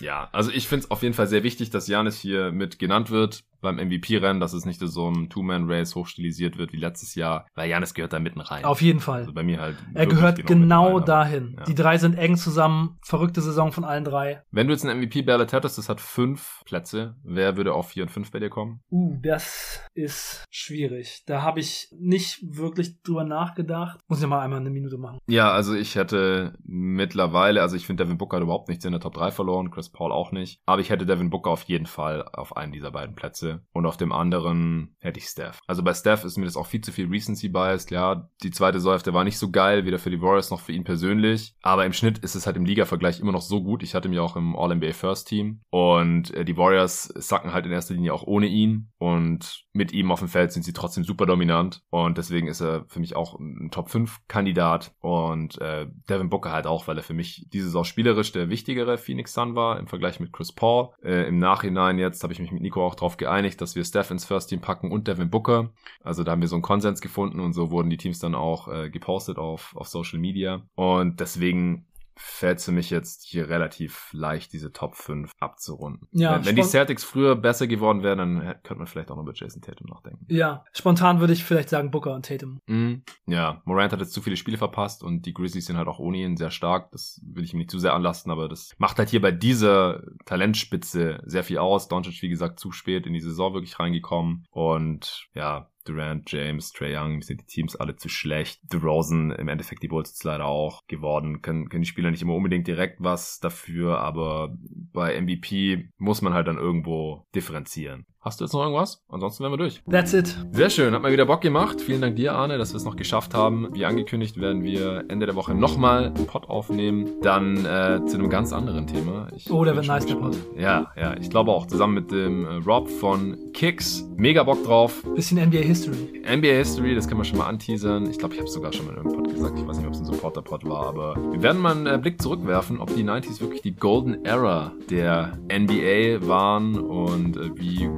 Ja, 0.00 0.28
also 0.30 0.52
ich 0.52 0.68
finde 0.68 0.84
es 0.84 0.90
auf 0.92 1.02
jeden 1.02 1.14
Fall 1.14 1.26
sehr 1.26 1.42
wichtig, 1.42 1.70
dass 1.70 1.88
Janis 1.88 2.20
hier 2.20 2.52
mit 2.52 2.78
genannt 2.78 3.10
wird. 3.10 3.42
Beim 3.60 3.76
MVP-Rennen, 3.76 4.40
dass 4.40 4.52
es 4.52 4.64
nicht 4.64 4.80
so 4.80 5.10
ein 5.10 5.28
Two-Man-Race 5.28 5.94
hochstilisiert 5.94 6.58
wird 6.58 6.72
wie 6.72 6.78
letztes 6.78 7.14
Jahr, 7.14 7.46
weil 7.54 7.68
Janis 7.68 7.94
gehört 7.94 8.12
da 8.12 8.18
mitten 8.18 8.40
rein. 8.40 8.64
Auf 8.64 8.80
jeden 8.80 9.00
Fall. 9.00 9.20
Also 9.20 9.32
bei 9.32 9.42
mir 9.42 9.60
halt. 9.60 9.76
Er 9.94 10.06
gehört 10.06 10.46
genau 10.46 10.84
mitten 10.84 10.98
rein, 10.98 11.06
dahin. 11.06 11.56
ja. 11.58 11.64
Die 11.64 11.74
drei 11.74 11.98
sind 11.98 12.14
eng 12.14 12.36
zusammen. 12.36 12.98
Verrückte 13.02 13.40
Saison 13.40 13.72
von 13.72 13.84
allen 13.84 14.04
drei. 14.04 14.42
Wenn 14.50 14.66
du 14.66 14.72
jetzt 14.72 14.84
ein 14.84 14.98
MVP-Ballot 14.98 15.52
hättest, 15.52 15.78
das 15.78 15.88
hat 15.88 16.00
fünf 16.00 16.62
Plätze, 16.64 17.16
wer 17.22 17.56
würde 17.56 17.74
auf 17.74 17.88
vier 17.90 18.04
und 18.04 18.10
fünf 18.10 18.30
bei 18.30 18.38
dir 18.38 18.50
kommen? 18.50 18.80
Uh, 18.90 19.16
das 19.22 19.82
ist 19.94 20.44
schwierig. 20.50 21.24
Da 21.26 21.42
habe 21.42 21.60
ich 21.60 21.88
nicht 21.98 22.40
wirklich 22.42 23.02
drüber 23.02 23.24
nachgedacht. 23.24 23.98
Muss 24.08 24.20
ich 24.20 24.26
mal 24.26 24.40
einmal 24.40 24.60
eine 24.60 24.70
Minute 24.70 24.98
machen. 24.98 25.18
Ja, 25.26 25.50
also 25.50 25.74
ich 25.74 25.96
hätte 25.96 26.54
mittlerweile, 26.64 27.62
also 27.62 27.76
ich 27.76 27.86
finde 27.86 28.04
Devin 28.04 28.18
Booker 28.18 28.36
hat 28.36 28.44
überhaupt 28.44 28.68
nichts 28.68 28.84
in 28.84 28.92
der 28.92 29.00
Top 29.00 29.14
3 29.14 29.30
verloren, 29.30 29.70
Chris 29.70 29.90
Paul 29.90 30.12
auch 30.12 30.32
nicht. 30.32 30.60
Aber 30.66 30.80
ich 30.80 30.90
hätte 30.90 31.06
Devin 31.06 31.30
Booker 31.30 31.50
auf 31.50 31.62
jeden 31.64 31.86
Fall 31.86 32.28
auf 32.32 32.56
einen 32.56 32.72
dieser 32.72 32.90
beiden 32.90 33.14
Plätze. 33.14 33.47
Und 33.72 33.86
auf 33.86 33.96
dem 33.96 34.12
anderen 34.12 34.96
hätte 35.00 35.18
ich 35.18 35.26
Steph. 35.26 35.60
Also 35.66 35.82
bei 35.82 35.94
Steph 35.94 36.24
ist 36.24 36.36
mir 36.36 36.44
das 36.44 36.56
auch 36.56 36.66
viel 36.66 36.80
zu 36.80 36.92
viel 36.92 37.08
Recency 37.08 37.48
biased. 37.48 37.90
Ja, 37.90 38.28
die 38.42 38.50
zweite 38.50 38.80
Säufte 38.80 39.14
war 39.14 39.24
nicht 39.24 39.38
so 39.38 39.50
geil, 39.50 39.84
weder 39.84 39.98
für 39.98 40.10
die 40.10 40.20
Warriors 40.20 40.50
noch 40.50 40.60
für 40.60 40.72
ihn 40.72 40.84
persönlich. 40.84 41.54
Aber 41.62 41.86
im 41.86 41.92
Schnitt 41.92 42.18
ist 42.18 42.34
es 42.34 42.46
halt 42.46 42.56
im 42.56 42.64
Liga-Vergleich 42.64 43.20
immer 43.20 43.32
noch 43.32 43.42
so 43.42 43.62
gut. 43.62 43.82
Ich 43.82 43.94
hatte 43.94 44.08
mir 44.08 44.22
auch 44.22 44.36
im 44.36 44.56
All-NBA 44.56 44.92
First 44.92 45.28
Team. 45.28 45.60
Und 45.70 46.32
äh, 46.34 46.44
die 46.44 46.56
Warriors 46.56 47.04
sacken 47.16 47.52
halt 47.52 47.66
in 47.66 47.72
erster 47.72 47.94
Linie 47.94 48.14
auch 48.14 48.24
ohne 48.24 48.46
ihn. 48.46 48.90
Und 48.98 49.64
mit 49.78 49.92
ihm 49.92 50.10
auf 50.10 50.18
dem 50.18 50.28
Feld 50.28 50.52
sind 50.52 50.64
sie 50.64 50.72
trotzdem 50.74 51.04
super 51.04 51.24
dominant. 51.24 51.82
Und 51.88 52.18
deswegen 52.18 52.48
ist 52.48 52.60
er 52.60 52.84
für 52.88 53.00
mich 53.00 53.16
auch 53.16 53.38
ein 53.38 53.70
Top 53.70 53.88
5 53.88 54.20
Kandidat. 54.28 54.92
Und 55.00 55.58
äh, 55.60 55.86
Devin 56.10 56.28
Booker 56.28 56.52
halt 56.52 56.66
auch, 56.66 56.88
weil 56.88 56.96
er 56.96 57.02
für 57.02 57.14
mich 57.14 57.46
diese 57.52 57.66
Saison 57.66 57.84
spielerisch 57.84 58.32
der 58.32 58.50
wichtigere 58.50 58.98
Phoenix 58.98 59.32
Sun 59.32 59.54
war 59.54 59.78
im 59.78 59.86
Vergleich 59.86 60.20
mit 60.20 60.32
Chris 60.32 60.52
Paul. 60.52 60.90
Äh, 61.02 61.28
Im 61.28 61.38
Nachhinein 61.38 61.98
jetzt 61.98 62.22
habe 62.22 62.32
ich 62.32 62.40
mich 62.40 62.52
mit 62.52 62.60
Nico 62.60 62.84
auch 62.84 62.96
darauf 62.96 63.16
geeinigt, 63.16 63.60
dass 63.60 63.76
wir 63.76 63.84
Steph 63.84 64.10
ins 64.10 64.24
First 64.24 64.50
Team 64.50 64.60
packen 64.60 64.90
und 64.90 65.08
Devin 65.08 65.30
Booker. 65.30 65.70
Also 66.02 66.24
da 66.24 66.32
haben 66.32 66.40
wir 66.40 66.48
so 66.48 66.56
einen 66.56 66.62
Konsens 66.62 67.00
gefunden 67.00 67.40
und 67.40 67.52
so 67.52 67.70
wurden 67.70 67.88
die 67.88 67.96
Teams 67.96 68.18
dann 68.18 68.34
auch 68.34 68.68
äh, 68.68 68.90
gepostet 68.90 69.38
auf, 69.38 69.74
auf 69.76 69.86
Social 69.88 70.18
Media. 70.18 70.62
Und 70.74 71.20
deswegen 71.20 71.86
fällt 72.18 72.58
es 72.58 72.64
für 72.64 72.72
mich 72.72 72.90
jetzt 72.90 73.24
hier 73.24 73.48
relativ 73.48 74.10
leicht, 74.12 74.52
diese 74.52 74.72
Top 74.72 74.96
5 74.96 75.32
abzurunden. 75.38 76.08
Ja, 76.12 76.36
wenn, 76.36 76.46
wenn 76.46 76.56
die 76.56 76.62
Celtics 76.62 77.04
früher 77.04 77.36
besser 77.36 77.66
geworden 77.66 78.02
wären, 78.02 78.18
dann 78.18 78.40
könnte 78.62 78.76
man 78.76 78.86
vielleicht 78.86 79.10
auch 79.10 79.16
noch 79.16 79.22
über 79.22 79.32
Jason 79.34 79.62
Tatum 79.62 79.86
nachdenken. 79.86 80.26
Ja, 80.28 80.64
spontan 80.72 81.20
würde 81.20 81.32
ich 81.32 81.44
vielleicht 81.44 81.68
sagen 81.68 81.90
Booker 81.90 82.14
und 82.14 82.26
Tatum. 82.26 82.60
Mhm. 82.66 83.02
Ja, 83.26 83.62
Morant 83.64 83.92
hat 83.92 84.00
jetzt 84.00 84.12
zu 84.12 84.20
viele 84.20 84.36
Spiele 84.36 84.58
verpasst 84.58 85.02
und 85.02 85.26
die 85.26 85.32
Grizzlies 85.32 85.66
sind 85.66 85.76
halt 85.76 85.88
auch 85.88 85.98
ohne 85.98 86.18
ihn 86.18 86.36
sehr 86.36 86.50
stark. 86.50 86.90
Das 86.90 87.20
will 87.24 87.44
ich 87.44 87.52
ihm 87.52 87.58
nicht 87.58 87.70
zu 87.70 87.78
sehr 87.78 87.94
anlasten, 87.94 88.32
aber 88.32 88.48
das 88.48 88.74
macht 88.78 88.98
halt 88.98 89.08
hier 89.08 89.20
bei 89.20 89.32
dieser 89.32 90.02
Talentspitze 90.26 91.22
sehr 91.24 91.44
viel 91.44 91.58
aus. 91.58 91.88
Doncic, 91.88 92.20
wie 92.22 92.28
gesagt, 92.28 92.58
zu 92.58 92.72
spät 92.72 93.06
in 93.06 93.12
die 93.12 93.20
Saison 93.20 93.54
wirklich 93.54 93.78
reingekommen 93.78 94.46
und 94.50 95.28
ja, 95.34 95.70
Durant, 95.88 96.30
James, 96.30 96.72
Trey 96.72 96.96
Young 96.96 97.22
sind 97.22 97.40
die 97.40 97.46
Teams 97.46 97.76
alle 97.76 97.96
zu 97.96 98.08
schlecht. 98.08 98.60
DeRozan 98.72 99.30
im 99.30 99.48
Endeffekt 99.48 99.82
die 99.82 99.88
Bulls 99.88 100.10
jetzt 100.10 100.24
leider 100.24 100.46
auch 100.46 100.86
geworden. 100.86 101.42
Können, 101.42 101.68
können 101.68 101.82
die 101.82 101.88
Spieler 101.88 102.10
nicht 102.10 102.22
immer 102.22 102.34
unbedingt 102.34 102.66
direkt 102.66 102.96
was 103.00 103.38
dafür, 103.40 103.98
aber 104.00 104.54
bei 104.92 105.20
MVP 105.20 105.90
muss 105.96 106.22
man 106.22 106.34
halt 106.34 106.46
dann 106.46 106.58
irgendwo 106.58 107.26
differenzieren. 107.34 108.06
Hast 108.28 108.40
du 108.40 108.44
jetzt 108.44 108.52
noch 108.52 108.60
irgendwas? 108.60 109.02
Ansonsten 109.08 109.42
wären 109.42 109.54
wir 109.54 109.56
durch. 109.56 109.82
That's 109.90 110.12
it. 110.12 110.36
Sehr 110.52 110.68
schön, 110.68 110.92
hat 110.92 111.00
mal 111.00 111.10
wieder 111.10 111.24
Bock 111.24 111.40
gemacht. 111.40 111.80
Vielen 111.80 112.02
Dank 112.02 112.16
dir, 112.16 112.34
Arne, 112.34 112.58
dass 112.58 112.74
wir 112.74 112.76
es 112.76 112.84
noch 112.84 112.96
geschafft 112.96 113.32
haben. 113.32 113.68
Wie 113.72 113.86
angekündigt 113.86 114.38
werden 114.38 114.62
wir 114.62 115.06
Ende 115.08 115.24
der 115.24 115.34
Woche 115.34 115.54
nochmal 115.54 116.08
einen 116.08 116.26
Pod 116.26 116.46
aufnehmen. 116.50 117.08
Dann 117.22 117.64
äh, 117.64 118.04
zu 118.04 118.18
einem 118.18 118.28
ganz 118.28 118.52
anderen 118.52 118.86
Thema. 118.86 119.28
Ich 119.34 119.50
Oh, 119.50 119.64
der 119.64 119.74
wird 119.74 119.86
nice, 119.86 120.04
der. 120.04 120.18
Ja, 120.58 120.92
ja, 120.94 121.16
ich 121.18 121.30
glaube 121.30 121.52
auch. 121.52 121.64
Zusammen 121.68 121.94
mit 121.94 122.10
dem 122.10 122.44
äh, 122.44 122.56
Rob 122.66 122.90
von 122.90 123.34
Kicks. 123.54 124.06
Mega 124.18 124.42
Bock 124.42 124.62
drauf. 124.62 125.02
Bisschen 125.14 125.42
NBA 125.42 125.60
History. 125.60 126.22
NBA 126.30 126.48
History, 126.48 126.94
das 126.94 127.08
können 127.08 127.20
wir 127.20 127.24
schon 127.24 127.38
mal 127.38 127.46
anteasern. 127.46 128.10
Ich 128.10 128.18
glaube, 128.18 128.34
ich 128.34 128.40
habe 128.40 128.48
es 128.48 128.52
sogar 128.52 128.74
schon 128.74 128.84
mal 128.84 128.90
in 128.92 128.98
irgendeinem 128.98 129.22
Pod 129.24 129.34
gesagt. 129.34 129.58
Ich 129.58 129.66
weiß 129.66 129.78
nicht, 129.78 129.86
ob 129.86 129.94
es 129.94 130.00
ein 130.00 130.04
Supporter-Pod 130.04 130.68
war, 130.68 130.86
aber 130.86 131.16
wir 131.32 131.42
werden 131.42 131.62
mal 131.62 131.74
einen 131.74 131.86
äh, 131.86 131.96
Blick 131.96 132.20
zurückwerfen, 132.20 132.78
ob 132.78 132.94
die 132.94 133.04
90s 133.04 133.40
wirklich 133.40 133.62
die 133.62 133.74
Golden 133.74 134.26
Era 134.26 134.72
der 134.90 135.38
NBA 135.50 136.28
waren 136.28 136.78
und 136.78 137.38
äh, 137.38 137.56
wie 137.56 137.88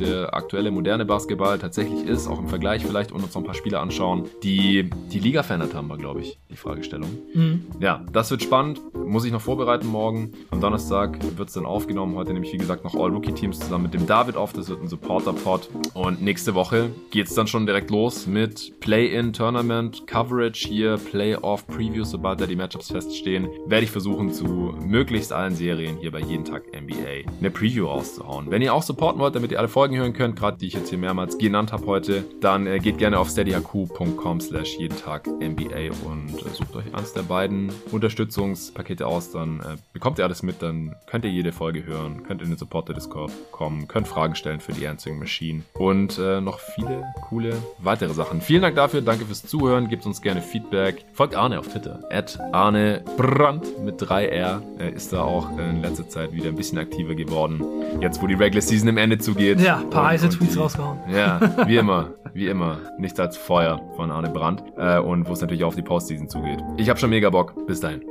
der 0.00 0.34
aktuelle 0.34 0.70
moderne 0.70 1.04
Basketball 1.04 1.58
tatsächlich 1.58 2.06
ist, 2.06 2.26
auch 2.26 2.38
im 2.38 2.48
Vergleich 2.48 2.84
vielleicht 2.84 3.12
und 3.12 3.22
uns 3.22 3.34
noch 3.34 3.42
ein 3.42 3.46
paar 3.46 3.54
Spiele 3.54 3.80
anschauen, 3.80 4.24
die 4.42 4.90
die 5.12 5.18
Liga 5.18 5.42
verändert 5.42 5.74
haben, 5.74 5.88
war, 5.88 5.98
glaube 5.98 6.20
ich, 6.20 6.38
die 6.50 6.56
Fragestellung. 6.56 7.10
Mhm. 7.34 7.66
Ja, 7.80 8.04
das 8.12 8.30
wird 8.30 8.42
spannend. 8.42 8.80
Muss 8.94 9.24
ich 9.24 9.32
noch 9.32 9.40
vorbereiten 9.40 9.86
morgen. 9.86 10.32
Am 10.50 10.60
Donnerstag 10.60 11.18
wird 11.36 11.48
es 11.48 11.54
dann 11.54 11.66
aufgenommen. 11.66 12.16
Heute 12.16 12.32
nehme 12.32 12.46
ich, 12.46 12.52
wie 12.52 12.58
gesagt, 12.58 12.84
noch 12.84 12.94
All-Rookie-Teams 12.94 13.58
zusammen 13.58 13.84
mit 13.84 13.94
dem 13.94 14.06
David 14.06 14.36
auf. 14.36 14.52
Das 14.52 14.68
wird 14.68 14.82
ein 14.82 14.88
Supporter-Pod. 14.88 15.68
Und 15.94 16.22
nächste 16.22 16.54
Woche 16.54 16.90
geht 17.10 17.26
es 17.26 17.34
dann 17.34 17.46
schon 17.46 17.66
direkt 17.66 17.90
los 17.90 18.26
mit 18.26 18.80
Play-In-Tournament, 18.80 20.06
Coverage 20.06 20.68
hier, 20.68 20.96
Playoff-Previews, 20.96 22.10
sobald 22.10 22.40
da 22.40 22.46
die 22.46 22.56
Matchups 22.56 22.90
feststehen. 22.90 23.48
Werde 23.66 23.84
ich 23.84 23.90
versuchen, 23.90 24.32
zu 24.32 24.74
möglichst 24.84 25.32
allen 25.32 25.54
Serien 25.54 25.96
hier 25.98 26.10
bei 26.10 26.20
Jeden 26.20 26.44
Tag 26.44 26.64
NBA 26.68 27.30
eine 27.38 27.50
Preview 27.50 27.86
rauszuhauen. 27.86 28.50
Wenn 28.50 28.62
ihr 28.62 28.74
auch 28.74 28.82
supporten 28.82 29.20
wollt, 29.20 29.34
damit 29.34 29.52
ihr 29.52 29.58
alle 29.58 29.68
Folgen 29.84 29.98
hören 29.98 30.14
könnt, 30.14 30.36
gerade 30.36 30.56
die 30.56 30.68
ich 30.68 30.72
jetzt 30.72 30.88
hier 30.88 30.96
mehrmals 30.96 31.36
genannt 31.36 31.70
habe 31.70 31.84
heute, 31.84 32.24
dann 32.40 32.66
äh, 32.66 32.78
geht 32.78 32.96
gerne 32.96 33.18
auf 33.18 33.28
steadyhq.com 33.28 34.40
slash 34.40 34.78
jeden 34.78 34.96
Tag 34.96 35.26
NBA 35.26 35.90
und 36.06 36.34
äh, 36.40 36.48
sucht 36.54 36.74
euch 36.76 36.94
eins 36.94 37.12
der 37.12 37.20
beiden 37.20 37.70
Unterstützungspakete 37.92 39.06
aus, 39.06 39.30
dann 39.30 39.60
äh, 39.60 39.76
bekommt 39.92 40.18
ihr 40.18 40.24
alles 40.24 40.42
mit, 40.42 40.62
dann 40.62 40.96
könnt 41.06 41.26
ihr 41.26 41.30
jede 41.30 41.52
Folge 41.52 41.84
hören, 41.84 42.22
könnt 42.22 42.40
in 42.40 42.48
den 42.48 42.56
Supporter-Discord 42.56 43.30
kommen, 43.52 43.86
könnt 43.86 44.08
Fragen 44.08 44.34
stellen 44.36 44.58
für 44.58 44.72
die 44.72 44.86
Answering 44.86 45.18
Machine 45.18 45.64
und 45.74 46.18
äh, 46.18 46.40
noch 46.40 46.60
viele 46.60 47.04
coole 47.28 47.54
weitere 47.76 48.14
Sachen. 48.14 48.40
Vielen 48.40 48.62
Dank 48.62 48.76
dafür, 48.76 49.02
danke 49.02 49.26
fürs 49.26 49.44
Zuhören, 49.44 49.88
gebt 49.88 50.06
uns 50.06 50.22
gerne 50.22 50.40
Feedback. 50.40 51.04
Folgt 51.12 51.34
Arne 51.34 51.58
auf 51.58 51.68
Twitter, 51.68 52.02
at 52.10 52.38
Arne 52.52 53.04
Brandt 53.18 53.84
mit 53.84 54.00
3R. 54.00 54.62
Er 54.78 54.92
ist 54.94 55.12
da 55.12 55.24
auch 55.24 55.58
in 55.58 55.82
letzter 55.82 56.08
Zeit 56.08 56.32
wieder 56.32 56.48
ein 56.48 56.56
bisschen 56.56 56.78
aktiver 56.78 57.14
geworden. 57.14 57.62
Jetzt, 58.00 58.22
wo 58.22 58.26
die 58.26 58.32
Regular 58.34 58.62
Season 58.62 58.88
im 58.88 58.96
Ende 58.96 59.18
zugeht. 59.18 59.60
Ja, 59.60 59.73
ein 59.80 59.90
paar 59.90 60.08
heiße 60.08 60.28
Tweets 60.28 60.58
rausgehauen. 60.58 60.98
ja, 61.10 61.40
wie 61.66 61.76
immer, 61.76 62.10
wie 62.32 62.48
immer. 62.48 62.78
Nichts 62.98 63.18
als 63.20 63.36
Feuer 63.36 63.80
von 63.96 64.10
Arne 64.10 64.30
Brandt. 64.30 64.62
Äh, 64.76 64.98
und 64.98 65.28
wo 65.28 65.32
es 65.32 65.40
natürlich 65.40 65.64
auch 65.64 65.68
auf 65.68 65.76
die 65.76 65.82
Postseason 65.82 66.28
zugeht. 66.28 66.62
Ich 66.76 66.88
habe 66.88 66.98
schon 66.98 67.10
mega 67.10 67.30
Bock. 67.30 67.54
Bis 67.66 67.80
dahin. 67.80 68.02